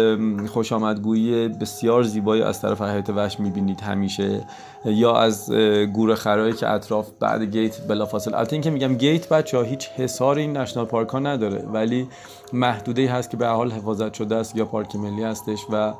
خوش 0.47 0.71
آمدگویی 0.71 1.47
بسیار 1.47 2.03
زیبایی 2.03 2.41
از 2.41 2.61
طرف 2.61 2.81
حیات 2.81 3.09
وحش 3.09 3.39
می‌بینید 3.39 3.81
همیشه 3.81 4.45
یا 4.85 5.15
از 5.15 5.51
گور 5.93 6.15
خرایی 6.15 6.53
که 6.53 6.69
اطراف 6.69 7.09
بعد 7.19 7.43
گیت 7.43 7.87
بلافاصله. 7.87 8.37
البته 8.37 8.53
اینکه 8.53 8.69
میگم 8.69 8.95
گیت 8.95 9.29
بچه 9.29 9.57
ها 9.57 9.63
هیچ 9.63 9.89
حسار 9.89 10.37
این 10.37 10.57
نشنال 10.57 10.85
پارک 10.85 11.09
ها 11.09 11.19
نداره 11.19 11.65
ولی 11.73 12.07
محدوده 12.53 13.01
ای 13.01 13.07
هست 13.07 13.29
که 13.31 13.37
به 13.37 13.47
حال 13.47 13.71
حفاظت 13.71 14.13
شده 14.13 14.35
است 14.35 14.55
یا 14.55 14.65
پارک 14.65 14.95
ملی 14.95 15.23
هستش 15.23 15.59
و 15.71 15.93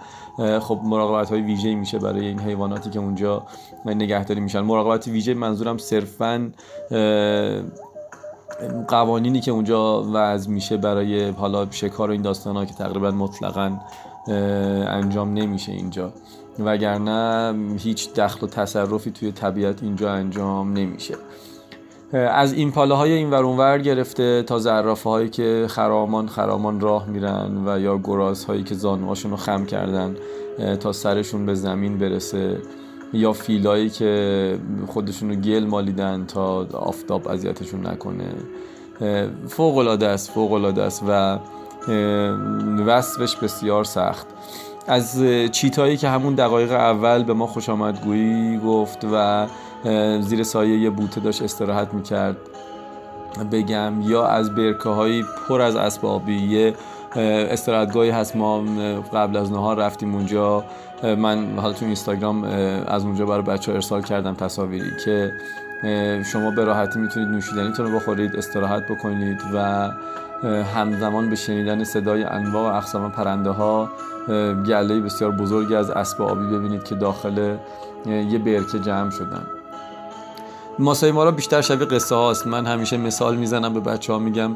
خب 0.60 0.80
مراقبت 0.84 1.30
های 1.30 1.42
ویژه 1.42 1.76
میشه 1.76 2.00
برای 2.00 2.26
این 2.26 2.40
حیواناتی 2.40 2.90
که 2.90 3.00
اونجا 3.00 3.44
نگهداری 3.86 4.40
میشن. 4.40 4.60
مراقبت 4.60 5.08
ویژه 5.08 5.34
منظورم 5.34 5.78
صرفا 5.78 6.52
قوانینی 8.88 9.42
که 9.42 9.52
اونجا 9.52 10.04
وضع 10.14 10.50
میشه 10.50 10.78
برای 10.78 11.30
حالا 11.30 11.68
شکار 11.72 12.10
و 12.10 12.12
این 12.12 12.22
داستان 12.22 12.56
ها 12.56 12.66
که 12.66 12.74
تقریبا 12.74 13.12
مطلقا 13.12 13.80
انجام 14.88 15.34
نمیشه 15.34 15.72
اینجا. 15.72 16.14
وگرنه 16.60 17.54
هیچ 17.78 18.14
دخل 18.14 18.46
و 18.46 18.50
تصرفی 18.50 19.12
توی 19.12 19.32
طبیعت 19.32 19.84
اینجا 19.84 20.12
انجام 20.12 20.74
نمیشه. 20.74 21.16
از 22.14 22.54
این 22.54 22.72
پاله 22.72 22.96
های 22.96 23.12
این 23.12 23.30
ورونور 23.30 23.78
گرفته 23.78 24.44
تا 24.44 24.60
زرافه 24.60 25.10
هایی 25.10 25.30
که 25.30 25.66
خرامان 25.70 26.28
خرامان 26.28 26.80
راه 26.80 27.10
میرن 27.10 27.68
و 27.68 27.80
یا 27.80 27.98
گراز 27.98 28.46
هایی 28.46 28.64
که 28.64 28.76
زانوهاشون 28.76 29.32
رو 29.32 29.38
خم 29.38 29.66
کردن 29.66 30.16
تا 30.80 30.92
سرشون 30.92 31.46
به 31.46 31.56
زمین 31.56 31.98
برسه. 31.98 32.58
یا 33.14 33.34
فیلایی 33.34 33.90
که 33.90 34.60
خودشون 34.88 35.30
رو 35.30 35.36
گل 35.36 35.66
مالیدن 35.66 36.26
تا 36.26 36.68
آفتاب 36.74 37.28
اذیتشون 37.28 37.88
نکنه. 37.88 38.28
فوق 39.48 39.78
العاده 39.78 40.08
است 40.08 40.32
فوق 40.32 40.52
العاده 40.52 40.82
است 40.82 41.04
و 41.08 41.40
وصفش 42.86 43.36
بسیار 43.36 43.84
سخت. 43.84 44.28
از 44.88 45.24
چیتایی 45.52 45.98
که 45.98 46.10
همون 46.10 46.36
دقایق 46.36 46.72
اول 46.72 47.24
به 47.24 47.34
ما 47.34 47.48
خوش 47.48 47.70
آمدگویی 47.70 48.58
گفت 48.58 49.08
و 49.12 49.48
زیر 50.22 50.44
سایه 50.44 50.78
یه 50.80 50.90
بوته 50.90 51.22
داشت 51.22 51.42
استراحت 51.42 51.94
می‌کرد 51.94 52.38
بگم 53.52 53.94
یا 54.02 54.26
از 54.28 54.56
برکه 54.56 54.90
های 54.90 55.24
پر 55.48 55.62
از 55.62 55.76
اسبابی 55.76 56.74
استراحتگاهی 57.16 58.10
هست. 58.10 58.36
ما 58.36 58.64
قبل 59.14 59.38
از 59.38 59.52
نهار 59.52 59.78
رفتیم 59.78 60.16
اونجا. 60.16 60.64
من 61.04 61.58
حالا 61.58 61.74
تو 61.74 61.86
اینستاگرام 61.86 62.44
از 62.88 63.06
اونجا 63.06 63.26
برای 63.26 63.42
بچه 63.42 63.72
ها 63.72 63.76
ارسال 63.76 64.02
کردم 64.02 64.34
تصاویری 64.34 64.92
که 65.06 65.32
شما 66.24 66.52
به 66.52 66.64
راحتی 66.64 67.00
می‌تونید 67.00 67.30
نوشیدنیتون 67.30 67.86
رو 67.86 68.00
بخورید 68.00 68.36
استراحت 68.36 68.84
بکنید 68.92 69.42
و 69.54 69.90
همزمان 70.76 71.30
به 71.30 71.36
شنیدن 71.36 71.84
صدای 71.84 72.24
انواع 72.24 72.72
و 72.72 72.76
اقسام 72.76 73.12
پرنده 73.12 73.50
ها 73.50 73.90
گله 74.68 75.00
بسیار 75.00 75.32
بزرگی 75.32 75.76
از 75.76 75.90
اسب 75.90 76.22
آبی 76.22 76.46
ببینید 76.46 76.84
که 76.84 76.96
داخل 76.96 77.56
یه 78.06 78.40
برکه 78.40 78.80
جمع 78.80 79.10
شدن. 79.10 79.44
ماسای 80.80 81.12
مارا 81.12 81.32
بیشتر 81.32 81.62
شبیه 81.62 81.88
قصه 81.88 82.16
هاست. 82.16 82.48
من 82.48 82.66
همیشه 82.66 82.98
مثال 82.98 83.36
می‌زنم 83.36 83.74
به 83.74 83.80
بچه 83.80 84.14
ها 84.14 84.20
میگم 84.20 84.52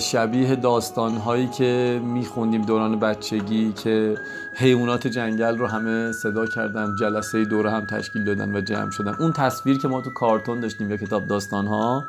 شبیه 0.00 0.56
داستان 0.56 1.16
هایی 1.16 1.48
که 1.48 2.00
میخوندیم 2.04 2.62
دوران 2.62 2.98
بچگی 3.00 3.72
که 3.72 4.18
حیوانات 4.54 5.06
جنگل 5.06 5.58
رو 5.58 5.66
همه 5.66 6.12
صدا 6.12 6.46
کردن 6.46 6.96
جلسه 7.00 7.44
دور 7.44 7.66
هم 7.66 7.86
تشکیل 7.86 8.24
دادن 8.24 8.56
و 8.56 8.60
جمع 8.60 8.90
شدن. 8.90 9.14
اون 9.18 9.32
تصویر 9.32 9.78
که 9.78 9.88
ما 9.88 10.00
تو 10.00 10.10
کارتون 10.10 10.60
داشتیم 10.60 10.90
یا 10.90 10.96
کتاب 10.96 11.26
داستان 11.26 11.66
ها 11.66 12.04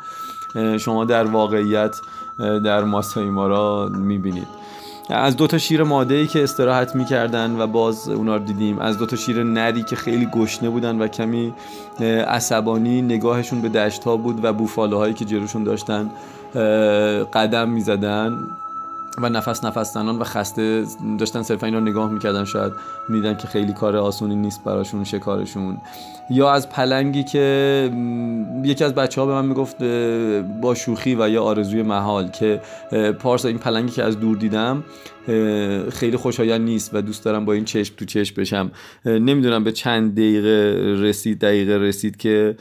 شما 0.80 1.06
در 1.06 1.24
واقعیت 1.24 1.96
در 2.40 2.84
ماسای 2.84 3.30
مارا 3.30 3.90
می‌بینید. 3.94 4.61
از 5.12 5.38
دو 5.38 5.48
تا 5.48 5.58
شیر 5.58 5.84
ماده 5.84 6.16
ای 6.16 6.28
که 6.28 6.44
استراحت 6.44 6.96
می‌کردن 6.96 7.60
و 7.60 7.68
باز 7.68 8.10
اونا 8.10 8.36
رو 8.36 8.44
دیدیم. 8.44 8.80
از 8.80 8.98
دو 8.98 9.06
تا 9.06 9.16
شیر 9.16 9.44
نری 9.44 9.84
که 9.84 9.96
خیلی 9.96 10.26
گشنه 10.26 10.70
بودن 10.70 11.02
و 11.02 11.08
کمی 11.08 11.54
عصبانی 12.28 13.02
نگاهشون 13.02 13.62
به 13.62 13.70
دشت 13.70 14.04
ها 14.04 14.18
بود 14.18 14.44
و 14.44 14.54
بوفاله 14.54 14.96
هایی 14.96 15.14
که 15.14 15.26
جلوشون 15.26 15.64
داشتن 15.64 16.12
قدم 17.34 17.70
می‌زدن. 17.70 18.38
و 19.18 19.30
نفس 19.30 19.64
نفس 19.64 19.94
زنان 19.94 20.18
و 20.20 20.24
خسته 20.24 20.86
داشتن 21.20 21.42
صرفا 21.42 21.66
اینا 21.66 21.80
نگاه 21.80 22.12
می‌کردن 22.12 22.46
شاید 22.46 22.74
میدن 23.10 23.38
که 23.38 23.48
خیلی 23.48 23.74
کار 23.74 23.98
آسونی 23.98 24.36
نیست 24.36 24.64
براشون 24.64 25.04
شکارشون. 25.04 25.78
یا 26.30 26.52
از 26.52 26.70
پلنگی 26.70 27.24
که 27.24 27.92
یکی 28.64 28.84
از 28.84 28.96
بچه 28.96 29.22
ها 29.22 29.28
به 29.28 29.34
من 29.34 29.46
می‌گفت 29.46 29.84
با 30.62 30.76
شوخی 30.76 31.16
و 31.16 31.30
یا 31.30 31.44
آرزوی 31.44 31.82
محال 31.82 32.28
که 32.28 32.62
پارسا 33.20 33.48
این 33.48 33.58
پلنگی 33.58 33.92
که 33.92 34.04
از 34.04 34.20
دور 34.20 34.38
دیدم 34.38 34.84
خیلی 35.92 36.18
خوشایند 36.18 36.62
نیست 36.62 36.90
و 36.94 37.02
دوست 37.02 37.26
دارم 37.26 37.46
با 37.46 37.54
این 37.54 37.66
چشم 37.66 37.96
تو 37.98 38.06
چشم 38.06 38.42
بشم. 38.42 38.72
نمی‌دونم 39.06 39.64
به 39.64 39.72
چند 39.72 40.14
دقیقه 40.14 40.76
رسید 40.98 41.40
دقیقه 41.40 41.78
رسید 41.78 42.18
که 42.18 42.56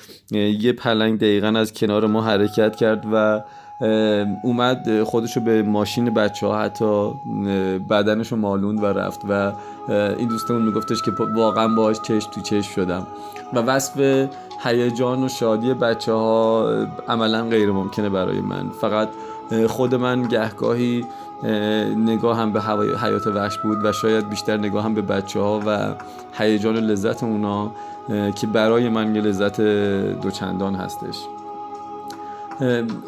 یه 0.60 0.72
پلنگ 0.72 1.18
دقیقا 1.18 1.48
از 1.48 1.72
کنار 1.72 2.06
ما 2.06 2.22
حرکت 2.22 2.76
کرد 2.76 3.04
و 3.12 3.42
اومد 4.42 5.02
خودشو 5.02 5.40
به 5.40 5.62
ماشین 5.62 6.10
بچه 6.10 6.46
ها 6.46 6.58
حتی 6.58 7.10
بدنشو 7.90 8.36
مالوند 8.36 8.82
و 8.82 8.86
رفت 8.86 9.20
و 9.28 9.52
این 9.88 10.28
دوستمون 10.28 10.62
میگفتش 10.62 11.02
که 11.02 11.10
واقعا 11.34 11.68
باهاش 11.68 12.00
چشم 12.00 12.30
تو 12.30 12.40
چشم 12.40 12.72
شدم. 12.72 13.06
و 13.52 13.58
وصف 13.58 14.26
هیجان 14.64 15.24
و 15.24 15.28
شادی 15.28 15.74
بچه 15.74 16.12
ها 16.12 16.70
عملا 17.08 17.44
غیر 17.44 17.72
ممکنه 17.72 18.08
برای 18.08 18.40
من. 18.40 18.70
فقط 18.80 19.08
خود 19.68 19.94
من 19.94 20.22
گهگاهی 20.22 21.04
نگاه 21.96 22.36
هم 22.36 22.52
به 22.52 22.62
حیات 23.02 23.26
وحش 23.26 23.58
بود 23.58 23.84
و 23.84 23.92
شاید 23.92 24.28
بیشتر 24.28 24.56
نگاه 24.56 24.84
هم 24.84 24.94
به 24.94 25.02
بچه 25.02 25.40
ها 25.40 25.60
و 25.66 25.94
هیجان 26.32 26.76
و 26.76 26.80
لذت 26.80 27.22
اونا 27.22 27.72
که 28.34 28.46
برای 28.46 28.88
من 28.88 29.14
یه 29.14 29.22
لذت 29.22 29.60
دوچندان 30.20 30.74
هستش. 30.74 31.16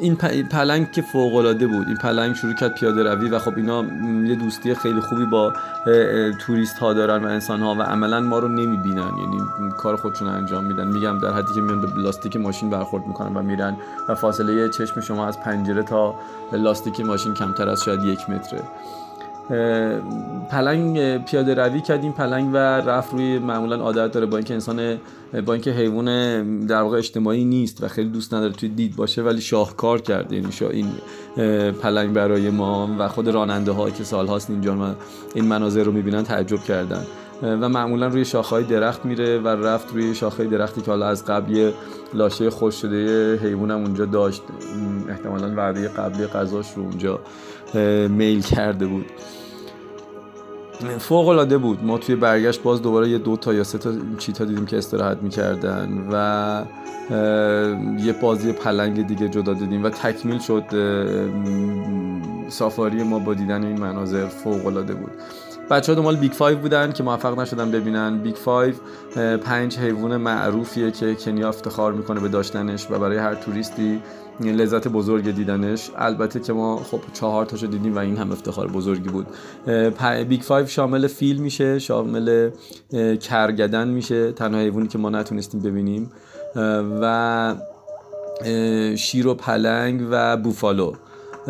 این 0.01 0.17
پلنگ 0.51 0.93
که 0.93 1.03
فوق 1.03 1.35
العاده 1.35 1.67
بود. 1.67 1.87
این 1.87 1.97
پلنگ 1.97 2.35
شروع 2.35 2.55
کرد 2.55 2.75
پیاده 2.75 3.03
روی 3.03 3.29
و 3.29 3.39
خب 3.39 3.57
اینا 3.57 3.85
یه 4.25 4.35
دوستی 4.35 4.75
خیلی 4.75 5.01
خوبی 5.01 5.25
با 5.25 5.53
توریست 6.41 6.79
ها 6.79 6.93
دارن 6.93 7.25
و 7.25 7.27
انسان 7.27 7.61
ها 7.61 7.75
و 7.75 7.83
عملا 7.83 8.21
ما 8.21 8.39
رو 8.39 8.49
نمی‌بینن. 8.49 9.13
یعنی 9.19 9.39
کار 9.79 9.97
خودشون 9.97 10.29
انجام 10.29 10.65
میدن. 10.65 10.87
میگم 10.87 11.19
در 11.19 11.33
حدی 11.33 11.55
که 11.55 11.61
میان 11.61 11.81
به 11.81 11.87
لاستیک 11.97 12.37
ماشین 12.37 12.71
برخورد 12.71 13.07
می‌کنن 13.07 13.37
و 13.37 13.43
میرن 13.43 13.77
و 14.09 14.15
فاصله 14.15 14.69
چشم 14.69 15.01
شما 15.01 15.27
از 15.27 15.41
پنجره 15.41 15.83
تا 15.83 16.15
لاستیک 16.53 17.01
ماشین 17.01 17.35
کمتر 17.35 17.69
از 17.69 17.83
شاید 17.83 18.05
یک 18.05 18.31
متره. 18.31 18.63
پلنگ 20.51 21.25
پیاده 21.25 21.55
روی 21.55 21.81
کرد 21.81 22.03
این 22.03 22.13
پلنگ 22.13 22.51
و 22.55 22.57
رفت 22.57 23.13
روی 23.13 23.39
معمولا 23.39 23.77
عادت 23.77 24.13
داره. 24.13 24.27
با 24.27 24.37
اینکه 24.37 24.55
انسان 24.55 24.99
با 25.47 25.53
اینکه 25.53 25.71
حیوان 25.71 26.67
در 26.67 26.83
واقع 26.83 26.99
اجتماعی 26.99 27.45
نیست 27.45 27.85
و 27.85 27.89
خیلی 27.89 28.09
دوست 28.09 28.35
نداره 28.35 28.53
توی 28.53 28.69
دید 28.69 28.97
باشه 28.97 29.23
ولی 29.23 29.41
شاهکار 29.41 30.01
کرده. 30.01 30.37
یعنی 30.37 30.53
شا 30.53 30.69
این 30.69 30.87
پلنگ 31.73 32.13
برای 32.13 32.51
ما 32.51 32.97
و 32.99 33.09
خود 33.09 33.29
راننده 33.29 33.73
ها 33.73 33.91
که 33.91 34.05
سالهاست 34.05 34.51
اینجا 34.51 34.97
این 35.35 35.45
مناظر 35.45 35.83
رو 35.83 35.93
می‌بینن 35.93 36.23
تعجب 36.23 36.63
کردن. 36.63 37.03
و 37.43 37.69
معمولا 37.69 38.07
روی 38.07 38.25
شاخهای 38.25 38.65
درخت 38.65 39.05
میره 39.05 39.39
و 39.39 39.49
رفت 39.49 39.93
روی 39.93 40.15
شاخه 40.15 40.45
درختی 40.45 40.81
که 40.81 40.91
حالا 40.91 41.07
از 41.07 41.25
قبل 41.25 41.73
لاشه 42.15 42.51
خوش 42.51 42.75
شده 42.75 43.37
حیوانم 43.37 43.79
اونجا 43.79 44.05
داشت. 44.05 44.43
احتمالا 45.09 45.55
وعده 45.57 45.89
قبلی 45.89 46.27
غذاش 46.27 46.67
رو 46.77 46.83
اونجا 46.83 47.21
میل 48.09 48.43
کرده 48.43 48.87
بود. 48.87 49.07
فوق 50.99 51.29
العاده 51.29 51.59
بود. 51.59 51.85
ما 51.85 51.99
توی 51.99 52.17
برگشت 52.17 52.63
باز 52.63 52.83
دوباره 52.83 53.09
یه 53.09 53.19
دو 53.19 53.37
تا 53.37 53.55
یا 53.55 53.65
سه 53.65 53.79
تا 53.79 53.91
چیتا 54.19 54.45
دیدیم 54.45 54.67
که 54.67 54.79
استراحت 54.79 55.19
می‌کردن 55.23 56.09
و 56.13 56.65
یه 57.99 58.13
بازی 58.13 58.53
پلنگ 58.53 59.07
دیگه 59.07 59.29
جدا 59.29 59.55
دیدیم 59.55 59.85
و 59.85 59.91
تکمیل 59.91 60.39
شد 60.39 60.65
سافاری 62.49 63.03
ما 63.03 63.19
با 63.19 63.35
دیدن 63.35 63.65
این 63.65 63.81
مناظر 63.81 64.27
فوق 64.27 64.67
العاده 64.67 64.95
بود. 64.95 65.11
بچه 65.71 65.93
ها 65.93 65.97
دنبال 65.97 66.17
Big 66.17 66.33
Five 66.33 66.59
بودن 66.59 66.93
که 66.93 67.03
موفق 67.03 67.41
نشدن 67.41 67.71
ببینن. 67.71 68.19
Big 68.19 68.35
Five 68.35 68.75
پنج 69.45 69.79
حیوان 69.79 70.17
معروفیه 70.17 70.91
که 70.91 71.15
کنیا 71.15 71.49
افتخار 71.49 71.93
می‌کنه 71.93 72.21
به 72.21 72.29
داشتنش 72.29 72.91
و 72.91 72.99
برای 72.99 73.19
هر 73.19 73.35
توریستی 73.35 74.01
لذت 74.41 74.89
بزرگ 74.89 75.31
دیدنش. 75.31 75.91
البته 75.97 76.41
که 76.41 76.53
ما 76.53 76.77
خب 76.77 77.01
چهار 77.13 77.47
تاشو 77.47 77.67
دیدیم 77.67 77.95
و 77.95 77.99
این 77.99 78.17
هم 78.17 78.33
افتخار 78.33 78.69
بزرگی 78.69 79.09
بود. 79.09 79.27
Big 80.29 80.41
Five 80.41 80.67
شامل 80.67 81.07
فیل 81.07 81.37
میشه 81.37 81.79
شامل 81.79 82.51
کرگدن 83.21 83.89
میشه. 83.89 84.33
تنها 84.33 84.61
حیوانی 84.61 84.89
که 84.89 84.99
ما 84.99 85.11
نتونستیم 85.11 85.61
ببینیم. 85.61 86.11
و 87.01 87.55
شیر 88.97 89.27
و 89.27 89.35
پلنگ 89.35 90.09
و 90.11 90.37
بوفالو. 90.37 90.93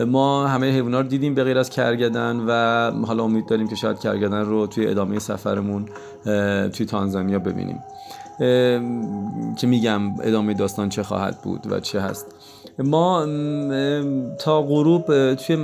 ما 0.07 0.47
همه 0.47 0.71
حیوانات 0.71 1.03
رو 1.03 1.11
دیدیم 1.11 1.35
به 1.35 1.45
غیر 1.45 1.59
از 1.59 1.71
کرگدن 1.71 2.45
و 2.49 2.53
حالا 3.07 3.25
امید 3.25 3.47
داریم 3.47 3.69
که 3.69 3.75
شاید 3.75 3.99
کرگدن 3.99 4.41
رو 4.41 4.67
توی 4.67 4.87
ادامه 4.87 5.19
سفرمون 5.19 5.87
توی 6.73 6.87
تانزانیا 6.87 7.39
ببینیم. 7.39 7.79
که 9.57 9.67
میگم 9.67 10.21
ادامه 10.23 10.55
داستان 10.55 10.89
چه 10.89 11.03
خواهد 11.03 11.43
بود 11.43 11.73
و 11.73 11.81
چه 11.81 12.01
هست. 12.01 12.27
ما 12.79 13.27
تا 14.39 14.63
غروب 14.63 15.35
توی 15.35 15.57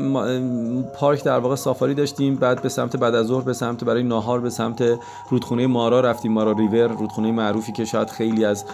پارک 0.94 1.24
در 1.24 1.38
واقع 1.38 1.54
سافاری 1.54 1.94
داشتیم 1.94 2.34
بعد 2.34 2.62
به 2.62 2.68
سمت 2.68 2.96
بعد 2.96 3.14
از 3.14 3.26
ظهر 3.26 3.44
به 3.44 3.52
سمت 3.52 3.84
برای 3.84 4.02
ناهار 4.02 4.40
به 4.40 4.50
سمت 4.50 4.84
رودخونه 5.30 5.66
مارا 5.66 6.00
رفتیم 6.00 6.32
مارا 6.32 6.52
ریور 6.52 6.86
رودخونه 6.86 7.32
معروفی 7.32 7.72
که 7.72 7.84
شاید 7.84 8.10
خیلی 8.10 8.44
از 8.44 8.64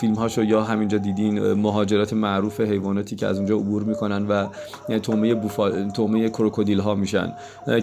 فیلم 0.00 0.14
هاشو 0.14 0.44
یا 0.44 0.62
همینجا 0.62 0.98
دیدین 0.98 1.52
مهاجرت 1.52 2.12
معروف 2.12 2.60
حیواناتی 2.60 3.16
که 3.16 3.26
از 3.26 3.36
اونجا 3.36 3.56
عبور 3.56 3.82
می‌کنن 3.82 4.26
و 4.26 4.46
تومه 4.98 5.34
بوفا 5.34 5.70
تومه 5.70 6.28
کروکودیل 6.28 6.80
ها 6.80 6.94
میشن 6.94 7.32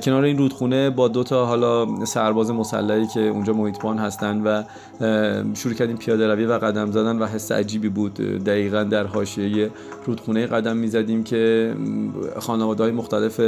کنار 0.03 0.23
این 0.23 0.37
رودخونه 0.37 0.89
با 0.89 1.07
دو 1.07 1.23
تا 1.23 1.45
حالا 1.45 2.05
سرباز 2.05 2.51
مسلحی 2.51 3.07
که 3.07 3.31
اونجا 3.33 3.53
محیطبان 3.53 3.97
هستن 3.97 4.41
و 4.41 4.63
شروع 5.53 5.73
کردیم 5.73 5.97
پیاده 5.97 6.27
روی 6.27 6.45
و 6.45 6.53
قدم 6.53 6.91
زدن 6.91 7.19
و 7.19 7.25
حس 7.25 7.51
عجیبی 7.51 7.89
بود. 7.89 8.13
دقیقا 8.43 8.83
در 8.83 9.07
حاشیه 9.07 9.69
رودخونه 10.05 10.45
قدم 10.47 10.77
می‌زدیم 10.77 11.23
که 11.23 11.73
خانواده 12.39 12.83
های 12.83 12.91
مختلف 12.91 13.41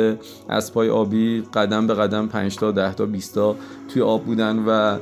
اسبای 0.49 0.89
آبی 0.89 1.43
قدم 1.53 1.87
به 1.87 1.93
قدم 1.93 2.27
5 2.27 2.55
تا 2.55 2.71
10 2.71 2.93
تا 2.93 3.05
20 3.05 3.35
تا 3.35 3.55
توی 3.93 4.01
آب 4.01 4.23
بودن 4.23 4.63
و 4.67 4.97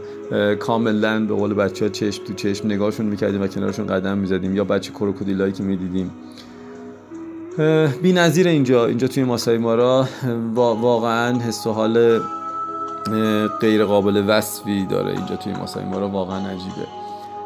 کاملا 0.56 1.26
به 1.26 1.34
قول 1.34 1.54
بچه 1.54 1.86
ها 1.86 1.92
چشم 1.92 2.24
تو 2.24 2.34
چشم 2.34 2.68
نگاهشون 2.68 3.06
می‌کردیم 3.06 3.42
و 3.42 3.48
کنارشون 3.48 3.88
قدم 3.88 4.18
می‌زدیم 4.18 4.56
یا 4.56 4.64
بچه 4.64 4.92
کروکودیلایی 4.92 5.52
که 5.54 5.64
می‌دیدیم. 5.64 6.12
بی 8.02 8.14
نظیر 8.14 8.48
اینجا 8.48 8.86
اینجا 8.86 9.08
توی 9.08 9.24
ماسای 9.24 9.58
مارا 9.58 10.08
واقعا 10.46 11.40
حس 11.40 11.68
و 11.68 11.72
حال 11.72 12.20
غیر 13.62 13.86
قابل 13.86 14.24
وصفی 14.28 14.86
داره 14.86 15.12
اینجا 15.12 15.36
توی 15.36 15.54
ماسای 15.54 15.86
مارا 15.86 16.10
واقعا 16.10 16.48
عجیبه. 16.48 16.88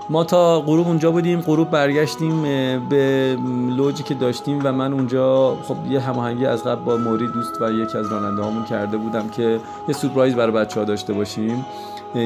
ما 0.09 0.23
تا 0.23 0.61
غروب 0.61 0.87
اونجا 0.87 1.11
بودیم 1.11 1.41
غروب 1.41 1.69
برگشتیم 1.69 2.41
به 2.89 3.37
لوجی 3.77 4.03
که 4.03 4.13
داشتیم 4.13 4.59
و 4.63 4.71
من 4.71 4.93
اونجا 4.93 5.55
خب 5.67 5.75
یه 5.89 5.99
هماهنگی 5.99 6.45
از 6.45 6.63
قبل 6.63 6.83
با 6.83 6.97
موری 6.97 7.27
دوست 7.27 7.61
و 7.61 7.71
یکی 7.71 7.97
از 7.97 8.11
راننده 8.11 8.41
هامون 8.41 8.65
کرده 8.65 8.97
بودم 8.97 9.29
که 9.29 9.59
یه 9.87 9.93
سورپرایز 9.93 10.35
برای 10.35 10.51
بچه 10.51 10.79
ها 10.79 10.85
داشته 10.85 11.13
باشیم. 11.13 11.65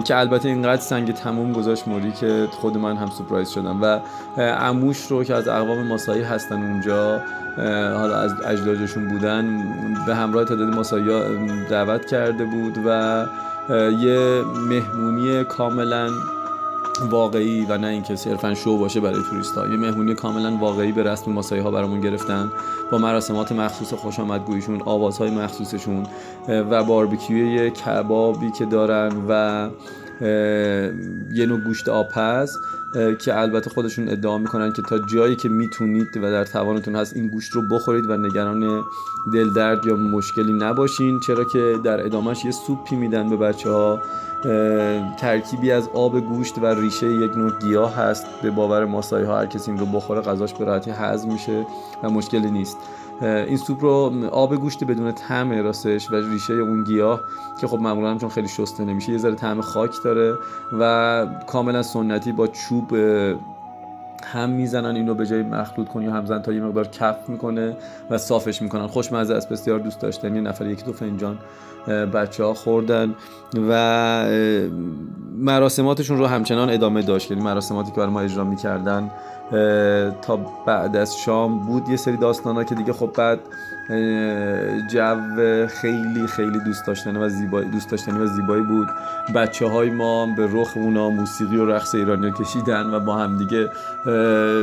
که 0.06 0.18
البته 0.18 0.50
اینقدر 0.50 0.82
سنگ 0.82 1.14
تموم 1.14 1.52
گذاشت 1.52 1.88
موری 1.88 2.12
که 2.12 2.48
خود 2.52 2.78
من 2.78 2.98
هم 2.98 3.10
سورپرایز 3.10 3.50
شدم 3.50 3.82
و 3.82 4.00
اموش 4.38 5.06
رو 5.06 5.24
که 5.24 5.36
از 5.36 5.48
اقوام 5.48 5.88
ماسایی 5.88 6.24
هستن 6.24 6.64
اونجا 6.64 7.22
حالا 7.98 8.16
از 8.16 8.32
اجدادشون 8.46 9.08
بودن 9.08 9.64
به 10.06 10.16
همراه 10.16 10.46
تعداد 10.46 10.76
ماسایی 10.76 11.06
دعوت 11.70 12.06
کرده 12.06 12.46
بود 12.46 12.78
و 12.86 13.26
یه 14.00 14.44
مهمونی 14.70 15.44
کاملا 15.44 16.10
واقعی 17.10 17.66
و 17.66 17.78
نه 17.78 17.88
اینکه 17.88 18.16
صرفا 18.16 18.54
شو 18.54 18.78
باشه 18.78 19.00
برای 19.00 19.24
توریست 19.30 19.56
ها 19.56 19.68
یه 19.68 19.78
مهمونی 19.78 20.16
کاملا 20.16 20.58
واقعی 20.58 20.92
به 20.92 21.04
رسم 21.04 21.32
ماسایی 21.32 21.62
ها 21.62 21.72
برامون 21.72 22.02
گرفتن. 22.02 22.52
با 22.92 22.98
مراسمات 22.98 23.52
مخصوص 23.52 23.94
خوش 23.94 24.20
آمدگویشون 24.20 24.82
آوازهای 24.82 25.32
مخصوصشون 25.32 26.06
و 26.48 26.84
باربیکیو 26.84 27.70
کبابی 27.70 28.52
که 28.52 28.66
دارن 28.66 29.12
و 29.30 29.70
یه 30.22 31.46
نوع 31.46 31.60
گوشت 31.60 31.90
آپز 31.90 32.58
که 33.20 33.40
البته 33.40 33.70
خودشون 33.70 34.10
ادعا 34.10 34.38
می‌کنن 34.38 34.74
که 34.74 34.82
تا 34.82 35.00
جایی 35.00 35.36
که 35.36 35.50
می‌تونید 35.50 36.18
و 36.18 36.32
در 36.32 36.44
توانتون 36.44 36.96
هست 36.96 37.16
این 37.16 37.28
گوشت 37.28 37.52
رو 37.52 37.62
بخورید 37.62 38.10
و 38.10 38.18
نگران 38.18 38.84
دل 39.34 39.54
درد 39.54 39.86
یا 39.86 39.96
مشکلی 39.96 40.54
نباشین 40.54 41.20
چرا 41.20 41.44
که 41.44 41.80
در 41.84 42.06
ادامهش 42.06 42.46
یه 42.46 42.52
سوپی 42.52 42.96
میدن 42.96 43.30
به 43.30 43.38
بچه 43.38 43.70
ها 43.70 44.02
ترکیبی 45.20 45.72
از 45.72 45.90
آب 45.94 46.20
گوشت 46.20 46.58
و 46.58 46.66
ریشه 46.66 47.08
یک 47.08 47.38
نوع 47.38 47.52
گیاه 47.60 47.96
هست 47.96 48.26
به 48.42 48.52
باور 48.52 48.86
ماسایی 48.86 49.26
ها 49.26 49.38
هر 49.38 49.46
کسی 49.46 49.72
این 49.72 49.80
رو 49.80 49.86
بخوره 49.86 50.22
غذاش 50.22 50.54
به 50.54 50.66
راحتی 50.66 50.92
هضم 50.92 51.32
میشه 51.32 51.66
و 52.04 52.10
مشکلی 52.10 52.52
نیست. 52.52 52.78
این 53.22 53.58
سوپ 53.58 53.84
رو 53.84 54.14
آب 54.32 54.56
گوشت 54.56 54.84
بدون 54.84 55.12
طعم 55.12 55.52
راستش 55.52 56.12
و 56.12 56.16
ریشه 56.16 56.54
اون 56.54 56.84
گیاه 56.84 57.22
که 57.62 57.68
خب 57.68 57.80
معمولا 57.80 58.18
چون 58.18 58.30
خیلی 58.30 58.48
شسته 58.48 58.86
نمیشه 58.86 59.12
یه 59.12 59.18
ذره 59.18 59.36
طعم 59.36 59.62
خاک 59.62 59.92
داره 60.04 60.34
و 60.80 61.28
کاملا 61.48 61.84
سنتی 61.84 62.32
با 62.32 62.48
چوب 62.48 62.94
هم 64.24 64.50
می‌زنن 64.50 64.96
این 64.96 65.08
رو 65.08 65.16
به 65.16 65.26
جای 65.26 65.44
مخلوط 65.44 65.88
کنی 65.88 66.06
یا 66.06 66.12
همزن 66.12 66.42
تا 66.42 66.54
یه 66.54 66.62
مقدار 66.62 66.88
کف 66.88 67.30
می‌کنه 67.30 67.78
و 68.10 68.18
صافش 68.18 68.62
می‌کنن. 68.62 68.88
خوشمزه 68.88 69.34
است 69.34 69.50
بسیار 69.50 69.80
دوست 69.80 70.00
داشتنی 70.00 70.42
نفر 70.42 70.66
یکی 70.66 70.84
دو 70.84 70.94
فنجان 70.94 71.38
بچه 71.88 72.44
ها 72.44 72.54
خوردن 72.54 73.16
و 73.70 74.26
مراسماتشون 75.38 76.18
رو 76.18 76.26
همچنان 76.26 76.70
ادامه 76.70 77.02
داشت. 77.02 77.32
یعنی 77.32 77.44
مراسماتی 77.44 77.92
که 77.92 77.98
برای 77.98 78.10
ما 78.10 78.22
اجرا 78.22 78.44
می‌کردن 78.44 79.12
تا 80.22 80.36
بعد 80.66 80.96
از 80.96 81.18
شام 81.18 81.60
بود 81.60 81.90
یه 81.90 81.96
سری 81.96 82.18
داستان 82.18 82.56
ها 82.56 82.64
که 82.64 82.76
دیگه 82.76 82.94
خب 82.94 83.10
بعد 83.18 83.40
جو 84.92 85.68
خیلی 85.68 86.28
خیلی 86.28 86.60
دوست 86.60 86.88
داشتنی 86.88 87.18
و 87.18 87.30
زیبایی 87.30 87.70
دوست 87.70 87.92
داشتنی 87.92 88.20
و 88.20 88.28
زیبایی 88.28 88.64
بود. 88.64 88.88
بچه 89.36 89.68
های 89.68 89.90
ما 89.90 90.26
به 90.26 90.50
رخ 90.52 90.72
اونا 90.76 91.10
موسیقی 91.10 91.58
و 91.58 91.66
رقص 91.66 91.96
ایرانی 91.96 92.32
کشیدن 92.32 92.94
و 92.94 93.00
با 93.00 93.16
هم 93.16 93.38
دیگه 93.38 93.70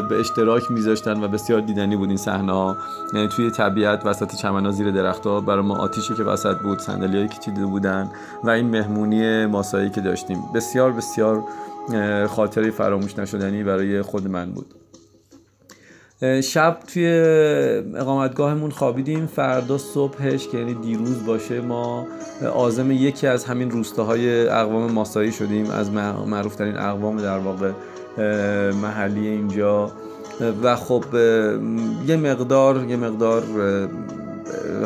به 0.08 0.20
اشتراک 0.20 0.70
میذاشتن 0.70 1.24
و 1.24 1.28
بسیار 1.28 1.60
دیدنی 1.60 1.96
بود 1.96 2.08
این 2.08 2.16
صحنه 2.16 2.52
ها. 2.52 2.76
یعنی 3.14 3.28
توی 3.28 3.50
طبیعت 3.50 4.06
وسط 4.06 4.34
چمنا 4.34 4.70
زیر 4.70 4.90
درختها 4.90 5.40
برای 5.40 5.62
ما 5.62 5.76
آتیشی 5.76 6.14
که 6.14 6.22
وسط 6.22 6.56
بود 6.56 6.78
صندلیایی 6.78 7.28
که 7.28 7.38
چیده 7.38 7.66
بودن 7.66 8.10
و 8.44 8.50
این 8.50 8.70
مهمونی 8.70 9.46
ماسایی 9.46 9.90
که 9.90 10.00
داشتیم. 10.00 10.42
بسیار 10.54 10.92
بسیار 10.92 11.44
خاطری 12.28 12.70
فراموش 12.70 13.18
نشدنی 13.18 13.64
برای 13.64 14.02
خود 14.02 14.28
من 14.28 14.50
بود. 14.50 14.74
شب 16.42 16.78
توی 16.86 17.06
اقامتگاهمون 17.96 18.70
خوابیدیم. 18.70 19.26
فردا 19.26 19.78
صبحش 19.78 20.48
که 20.48 20.58
یعنی 20.58 20.74
دیروز 20.74 21.26
باشه 21.26 21.60
ما 21.60 22.06
آزم 22.54 22.90
یکی 22.90 23.26
از 23.26 23.44
همین 23.44 23.70
روستاهای 23.70 24.48
اقوام 24.48 24.92
ماسایی 24.92 25.32
شدیم. 25.32 25.70
از 25.70 25.90
معروفترین 26.26 26.78
اقوام 26.78 27.16
در 27.16 27.38
واقع 27.38 27.72
محلی 28.72 29.28
اینجا. 29.28 29.92
و 30.62 30.76
خب 30.76 31.04
یه 32.06 32.16
مقدار 32.16 32.84
یه 32.84 32.96
مقدار 32.96 33.42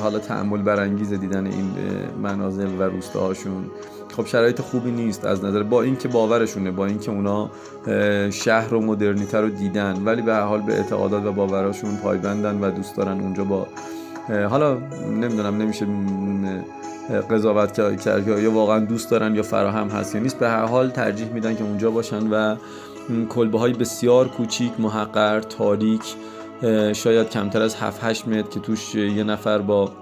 حالا 0.01 0.19
تعمل 0.19 0.63
برانگیز 0.63 1.13
دیدن 1.13 1.47
این 1.47 1.71
منازل 2.23 2.69
و 2.79 2.83
روستاهاشون. 2.83 3.65
خب 4.17 4.27
شرایط 4.27 4.61
خوبی 4.61 4.91
نیست 4.91 5.25
از 5.25 5.45
نظر 5.45 5.63
با 5.63 5.83
اینکه 5.83 6.09
باورشونه 6.09 6.71
با 6.71 6.87
اینکه 6.87 7.11
اونا 7.11 7.51
شهر 8.31 8.75
و 8.75 8.81
مدرنیته 8.81 9.41
رو 9.41 9.49
دیدن 9.49 10.03
ولی 10.05 10.23
به 10.23 10.37
حال 10.37 10.61
به 10.61 10.75
اعتقادات 10.75 11.25
و 11.25 11.33
باوراشون 11.33 11.97
پایبندن 11.97 12.61
و 12.61 12.71
دوست 12.71 12.97
دارن 12.97 13.21
اونجا 13.21 13.45
با 13.45 13.67
حالا 14.29 14.79
نمی‌دونم 15.11 15.57
نمیشه 15.57 15.87
قضاوت 17.31 17.73
کرد 17.73 18.29
یا 18.29 18.53
واقعا 18.53 18.79
دوست 18.79 19.11
دارن 19.11 19.35
یا 19.35 19.43
فراهم 19.43 19.89
هست 19.89 20.15
یا 20.15 20.21
نیست. 20.21 20.39
به 20.39 20.49
هر 20.49 20.65
حال 20.65 20.91
ترجیح 20.91 21.29
میدن 21.29 21.57
که 21.57 21.65
اونجا 21.65 21.91
باشن 21.91 22.27
و 22.31 22.57
کلبه 23.29 23.59
های 23.59 23.73
بسیار 23.73 24.29
کوچیک 24.29 24.73
محقر 24.79 25.41
تاریک 25.41 26.03
شاید 26.93 27.31
کمتر 27.31 27.63
از 27.63 27.77
7 27.77 28.05
8 28.05 28.29
متر 28.29 28.49
که 28.49 28.61
توش 28.61 28.95
یه 28.95 29.25
نفر 29.25 29.59
با 29.59 29.93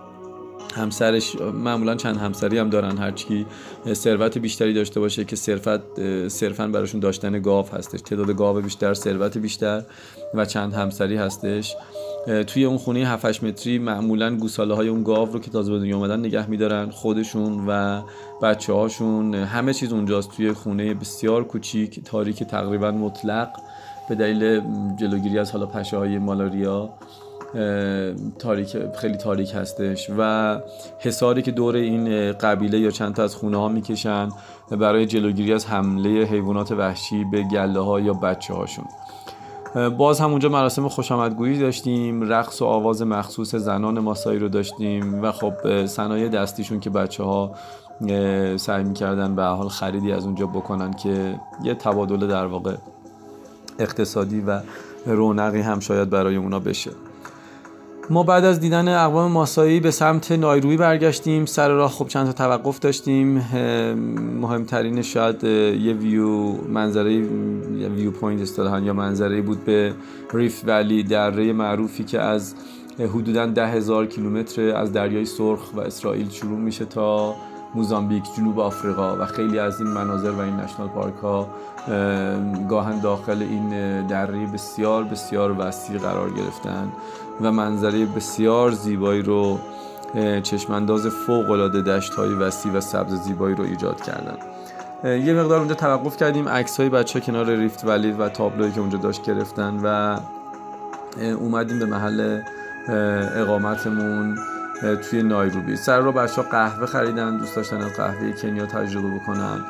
همسرش 0.72 1.36
معمولا 1.40 1.94
چند 1.94 2.16
همسری 2.16 2.58
هم 2.58 2.70
دارن. 2.70 2.98
هرچی 2.98 3.46
ثروت 3.92 4.38
بیشتری 4.38 4.74
داشته 4.74 5.00
باشه 5.00 5.24
که 5.24 5.36
صرفت 5.36 5.80
صرفا 6.28 6.66
براشون 6.66 7.00
داشتن 7.00 7.42
گاو 7.42 7.66
هستش. 7.66 8.00
تعداد 8.00 8.36
گاو 8.36 8.60
بیشتر 8.60 8.94
ثروت 8.94 9.38
بیشتر 9.38 9.82
و 10.34 10.44
چند 10.44 10.74
همسری 10.74 11.16
هستش. 11.16 11.76
توی 12.46 12.64
اون 12.64 12.78
خونه 12.78 13.06
7 13.06 13.44
متری 13.44 13.78
معمولا 13.78 14.36
گوساله 14.36 14.74
های 14.74 14.88
اون 14.88 15.02
گاو 15.02 15.32
رو 15.32 15.38
که 15.38 15.50
تازه 15.50 15.72
به 15.72 15.78
دنیا 15.78 15.96
اومدن 15.96 16.20
نگه 16.20 16.50
میدارن. 16.50 16.90
خودشون 16.90 17.66
و 17.68 18.02
بچه 18.42 18.72
هاشون 18.72 19.34
همه 19.34 19.74
چیز 19.74 19.92
اونجاست. 19.92 20.30
توی 20.36 20.52
خونه 20.52 20.94
بسیار 20.94 21.44
کوچیک. 21.44 22.04
تاریک 22.04 22.42
تقریبا 22.44 22.90
مطلق. 22.90 23.48
به 24.08 24.14
دلیل 24.14 24.60
جلوگیری 25.00 25.38
از 25.38 25.50
حالا 25.50 25.66
پشه 25.66 25.96
های 25.96 26.18
مالاریا. 26.18 26.90
تاریک 28.38 28.76
خیلی 28.96 29.16
تاریک 29.16 29.54
هستش 29.54 30.10
و 30.18 30.56
حساری 30.98 31.42
که 31.42 31.50
دور 31.50 31.76
این 31.76 32.32
قبیله 32.32 32.78
یا 32.78 32.90
چند 32.90 33.14
تا 33.14 33.22
از 33.22 33.34
خونه 33.34 33.56
ها 33.56 33.68
می‌کشن 33.68 34.28
برای 34.70 35.06
جلوگیری 35.06 35.52
از 35.52 35.66
حمله 35.66 36.10
حیوانات 36.10 36.72
وحشی 36.72 37.24
به 37.24 37.42
گله 37.42 37.80
ها 37.80 38.00
یا 38.00 38.12
بچه 38.12 38.54
هاشون. 38.54 38.84
باز 39.98 40.20
هم 40.20 40.30
اونجا 40.30 40.48
مراسم 40.48 40.88
خوش 40.88 41.12
آمدگویی 41.12 41.58
داشتیم 41.58 42.32
رقص 42.32 42.62
و 42.62 42.64
آواز 42.64 43.02
مخصوص 43.02 43.54
زنان 43.54 43.98
ماسایی 43.98 44.38
رو 44.38 44.48
داشتیم 44.48 45.22
و 45.22 45.32
خب 45.32 45.86
صنایع 45.86 46.28
دستیشون 46.28 46.80
که 46.80 46.90
بچه 46.90 47.22
ها 47.22 47.54
سعی 48.56 48.84
می‌کردن 48.84 49.34
به 49.34 49.42
حال 49.42 49.68
خریدی 49.68 50.12
از 50.12 50.24
اونجا 50.24 50.46
بکنن 50.46 50.92
که 50.92 51.40
یه 51.64 51.74
تبادل 51.74 52.28
در 52.28 52.46
واقع 52.46 52.74
اقتصادی 53.78 54.40
و 54.40 54.60
رونقی 55.06 55.60
هم 55.60 55.80
شاید 55.80 56.10
برای 56.10 56.36
اونا 56.36 56.58
بشه. 56.58 56.90
ما 58.10 58.22
بعد 58.22 58.44
از 58.44 58.60
دیدن 58.60 58.88
اقوام 58.88 59.32
ماسایی 59.32 59.80
به 59.80 59.90
سمت 59.90 60.32
نایروبی 60.32 60.76
برگشتیم 60.76 61.46
سر 61.46 61.68
راه 61.68 61.90
خب 61.90 62.08
چند 62.08 62.26
تا 62.26 62.32
توقف 62.32 62.78
داشتیم. 62.78 63.38
مهمترین 64.40 65.02
شاید 65.02 65.44
یه 65.44 65.92
view 65.92 66.28
منظره 66.68 67.20
viewpoint 67.96 68.42
اصطلاحا 68.42 68.80
یا 68.80 68.92
منظره 68.92 69.42
بود 69.42 69.64
به 69.64 69.94
Rift 70.34 70.62
Valley 70.66 71.02
دره 71.02 71.52
معروفی 71.52 72.04
که 72.04 72.20
از 72.20 72.54
حدودا 72.98 73.46
ده 73.46 73.66
هزار 73.66 74.06
کیلومتر 74.06 74.76
از 74.76 74.92
دریای 74.92 75.24
سرخ 75.24 75.74
و 75.74 75.80
اسرائیل 75.80 76.30
شروع 76.30 76.58
میشه 76.58 76.84
تا 76.84 77.34
موزامبیک 77.74 78.24
جنوب 78.36 78.60
آفریقا 78.60 79.16
و 79.16 79.26
خیلی 79.26 79.58
از 79.58 79.80
این 79.80 79.90
مناظر 79.90 80.30
و 80.30 80.40
این 80.40 80.56
نشنال 80.56 80.88
پارک 80.88 81.14
ها 81.22 81.48
گاهن 82.68 83.00
داخل 83.00 83.42
این 83.42 84.06
دره 84.06 84.46
بسیار 84.46 85.04
بسیار 85.04 85.56
وسیع 85.58 85.98
قرار 85.98 86.30
گرفتن. 86.30 86.92
و 87.40 87.52
منظره 87.52 88.06
بسیار 88.06 88.70
زیبایی 88.70 89.22
رو 89.22 89.58
چشمانداز 90.42 91.06
فوق 91.06 91.50
العاده 91.50 91.82
دشت 91.82 92.14
های 92.14 92.34
وسیع 92.34 92.72
و 92.72 92.80
سبز 92.80 93.14
زیبایی 93.14 93.54
رو 93.54 93.64
ایجاد 93.64 94.00
کردن. 94.00 94.36
یه 95.04 95.34
مقدار 95.34 95.58
اونجا 95.58 95.74
توقف 95.74 96.16
کردیم. 96.16 96.48
عکس 96.48 96.80
های 96.80 96.88
بچه 96.88 97.20
کنار 97.20 97.46
ریفت 97.56 97.84
ولی 97.84 98.12
و 98.12 98.28
تابلوی 98.28 98.72
که 98.72 98.80
اونجا 98.80 98.98
داشت 98.98 99.22
گرفتن 99.22 99.80
و 99.84 100.20
اومدیم 101.20 101.78
به 101.78 101.86
محل 101.86 102.40
اقامتمون 103.36 104.38
توی 105.10 105.22
نایروبی. 105.22 105.76
سر 105.76 106.00
رو 106.00 106.12
بچه 106.12 106.42
ها 106.42 106.48
قهوه 106.48 106.86
خریدن. 106.86 107.36
دوست 107.36 107.56
داشتن 107.56 107.88
قهوه 107.88 108.32
کنیا 108.32 108.66
تجربه 108.66 109.08
بکنن. 109.08 109.60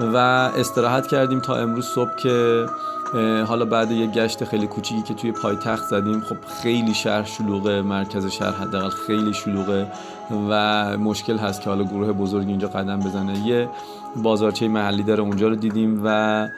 و 0.00 0.16
استراحت 0.56 1.06
کردیم 1.06 1.40
تا 1.40 1.56
امروز 1.56 1.86
صبح 1.86 2.16
که 2.16 2.66
حالا 3.46 3.64
بعد 3.64 3.90
یه 3.90 4.06
گشت 4.06 4.44
خیلی 4.44 4.66
کوچیکی 4.66 5.02
که 5.02 5.14
توی 5.14 5.32
پایتخت 5.32 5.84
زدیم 5.84 6.20
خب 6.20 6.36
خیلی 6.62 6.94
شهر 6.94 7.24
شلوغه 7.24 7.82
مرکز 7.82 8.26
شهر 8.26 8.52
حداقل 8.52 8.88
خیلی 8.88 9.34
شلوغه 9.34 9.86
و 10.50 10.96
مشکل 10.98 11.36
هست 11.36 11.60
که 11.62 11.70
حالا 11.70 11.84
گروه 11.84 12.12
بزرگی 12.12 12.50
اینجا 12.50 12.68
قدم 12.68 13.00
بزنه. 13.00 13.46
یه 13.46 13.68
بازارچه 14.16 14.68
محلی 14.68 15.02
داره 15.02 15.22
اونجا 15.22 15.48
رو 15.48 15.54
دیدیم 15.54 16.00
و 16.04 16.48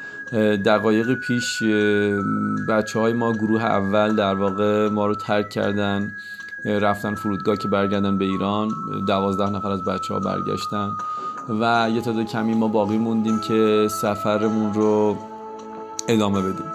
دقایق 0.65 1.15
پیش 1.15 1.63
بچه 2.69 3.01
های 3.01 3.13
ما 3.13 3.33
گروه 3.33 3.65
اول 3.65 4.17
در 4.17 4.35
واقع 4.35 4.89
ما 4.89 5.07
رو 5.07 5.15
ترک 5.15 5.51
کردن 5.51 6.13
رفتن 6.65 7.15
فرودگاه 7.15 7.57
که 7.57 7.69
برگردن 7.69 8.19
به 8.19 8.25
ایران 8.25 8.69
دوازده 9.07 9.51
نفر 9.51 9.71
از 9.71 9.85
بچه 9.85 10.15
ها 10.15 10.21
برگشتن. 10.21 10.91
و 11.49 11.89
یه 11.95 12.01
تعداد 12.01 12.27
کمی 12.27 12.55
ما 12.55 12.69
باقی 12.69 12.99
موندیم 12.99 13.41
که 13.49 13.89
سفرمون 13.91 14.75
رو 14.75 15.17
ادامه 16.09 16.41
بدیم. 16.41 16.67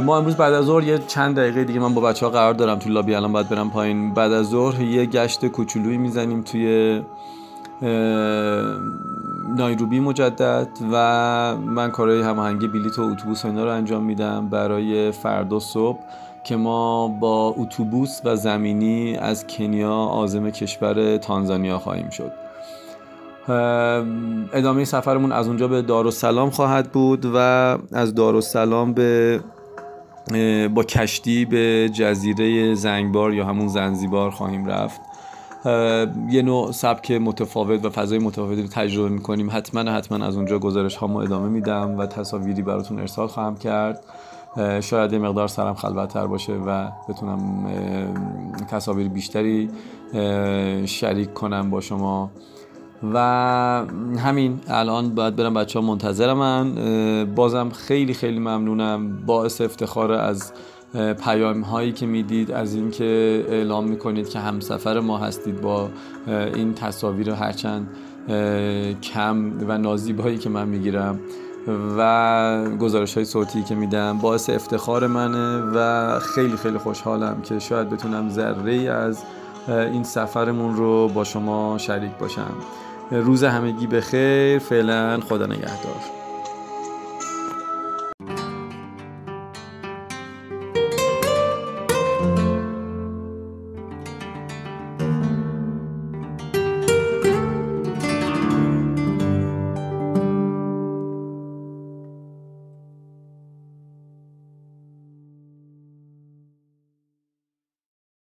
ما 0.00 0.16
امروز 0.18 0.36
بعد 0.36 0.52
از 0.52 0.64
ظهر 0.64 0.84
یه 0.84 0.98
چند 0.98 1.36
دقیقه 1.36 1.64
دیگه 1.64 1.80
من 1.80 1.94
با 1.94 2.00
بچه 2.00 2.26
ها 2.26 2.32
قرار 2.32 2.54
دارم 2.54 2.78
تو 2.78 2.90
لابی 2.90 3.14
الان 3.14 3.32
باید 3.32 3.48
برم 3.48 3.70
پایین. 3.70 4.14
بعد 4.14 4.32
از 4.32 4.46
ظهر 4.46 4.80
یه 4.80 5.06
گشت 5.06 5.46
کوچولویی 5.46 5.98
می‌زنیم 5.98 6.42
توی 6.42 7.02
نایروبی 9.56 10.00
مجدد 10.00 10.68
و 10.92 11.56
من 11.56 11.90
کارهای 11.90 12.22
هماهنگی 12.22 12.68
بلیط 12.68 12.98
و 12.98 13.02
اتوبوس 13.02 13.44
اینا 13.44 13.64
رو 13.64 13.70
انجام 13.70 14.04
میدم 14.04 14.48
برای 14.48 15.10
فردا 15.10 15.58
صبح 15.60 15.98
که 16.44 16.56
ما 16.56 17.08
با 17.08 17.54
اتوبوس 17.56 18.20
و 18.24 18.36
زمینی 18.36 19.16
از 19.16 19.46
کنیا 19.46 19.94
آزم 19.94 20.50
کشور 20.50 21.16
تانزانیا 21.16 21.78
خواهیم 21.78 22.10
شد. 22.10 22.43
ادامه 23.48 24.84
سفرمون 24.84 25.32
از 25.32 25.48
اونجا 25.48 25.68
به 25.68 25.82
دارالسلام 25.82 26.50
خواهد 26.50 26.92
بود 26.92 27.26
و 27.34 27.38
از 27.92 28.14
دارالسلام 28.14 28.92
به 28.92 29.40
با 30.74 30.82
کشتی 30.82 31.44
به 31.44 31.90
جزیره 31.92 32.74
زنگبار 32.74 33.34
یا 33.34 33.44
همون 33.44 33.68
زنزیبار 33.68 34.30
خواهیم 34.30 34.66
رفت. 34.66 35.00
یه 36.30 36.42
نوع 36.42 36.72
سبک 36.72 37.10
متفاوت 37.10 37.84
و 37.84 37.90
فضای 37.90 38.18
متفاوتی 38.18 38.62
رو 38.62 38.68
تجربه 38.68 39.08
می‌کنیم. 39.08 39.50
حتما 39.50 39.80
حتما 39.80 40.26
از 40.26 40.36
اونجا 40.36 40.58
گزارش 40.58 40.96
هامو 40.96 41.16
ادامه 41.16 41.48
میدم 41.48 41.98
و 41.98 42.06
تصاویری 42.06 42.62
براتون 42.62 42.98
ارسال 42.98 43.26
خواهم 43.26 43.56
کرد. 43.56 44.04
شاید 44.80 45.12
یه 45.12 45.18
مقدار 45.18 45.48
سرم 45.48 45.74
خلوتتر 45.74 46.26
باشه 46.26 46.52
و 46.52 46.88
بتونم 47.08 47.66
تصاویر 48.70 49.08
بیشتری 49.08 49.70
شریک 50.84 51.34
کنم 51.34 51.70
با 51.70 51.80
شما. 51.80 52.30
و 53.14 53.18
همین 54.18 54.60
الان 54.68 55.14
باید 55.14 55.36
برم 55.36 55.54
بچه 55.54 55.78
ها 55.78 55.86
منتظر 55.86 56.32
من. 56.32 56.74
بازم 57.34 57.68
خیلی 57.68 58.14
خیلی 58.14 58.38
ممنونم. 58.38 59.16
باعث 59.26 59.60
افتخار 59.60 60.12
از 60.12 60.52
پیام 61.24 61.60
هایی 61.60 61.92
که 61.92 62.06
می‌دید 62.06 62.50
از 62.52 62.74
اینکه 62.74 63.44
اعلام 63.48 63.84
می‌کنید 63.84 64.28
که 64.28 64.38
همسفر 64.38 65.00
ما 65.00 65.18
هستید 65.18 65.60
با 65.60 65.88
این 66.26 66.74
تصاویر 66.74 67.30
هرچند 67.30 67.88
کم 69.02 69.52
و 69.68 69.78
نازیبایی 69.78 70.38
که 70.38 70.50
من 70.50 70.68
می‌گیرم 70.68 71.18
و 71.98 72.68
گزارش 72.80 73.14
های 73.14 73.24
صوتی 73.24 73.62
که 73.62 73.74
میدم. 73.74 74.18
باعث 74.18 74.50
افتخار 74.50 75.06
منه 75.06 75.62
و 75.74 76.18
خیلی 76.18 76.56
خیلی 76.56 76.78
خوشحالم 76.78 77.42
که 77.42 77.58
شاید 77.58 77.90
بتونم 77.90 78.28
ذره 78.28 78.74
از 78.74 79.24
این 79.68 80.04
سفرمون 80.04 80.76
رو 80.76 81.08
با 81.08 81.24
شما 81.24 81.78
شریک 81.78 82.12
باشم. 82.20 82.52
روز 83.10 83.44
همگی 83.44 83.86
به 83.86 84.00
خیر 84.00 84.58
فعلا 84.58 85.20
خدا 85.20 85.46
نگهدار. 85.46 86.13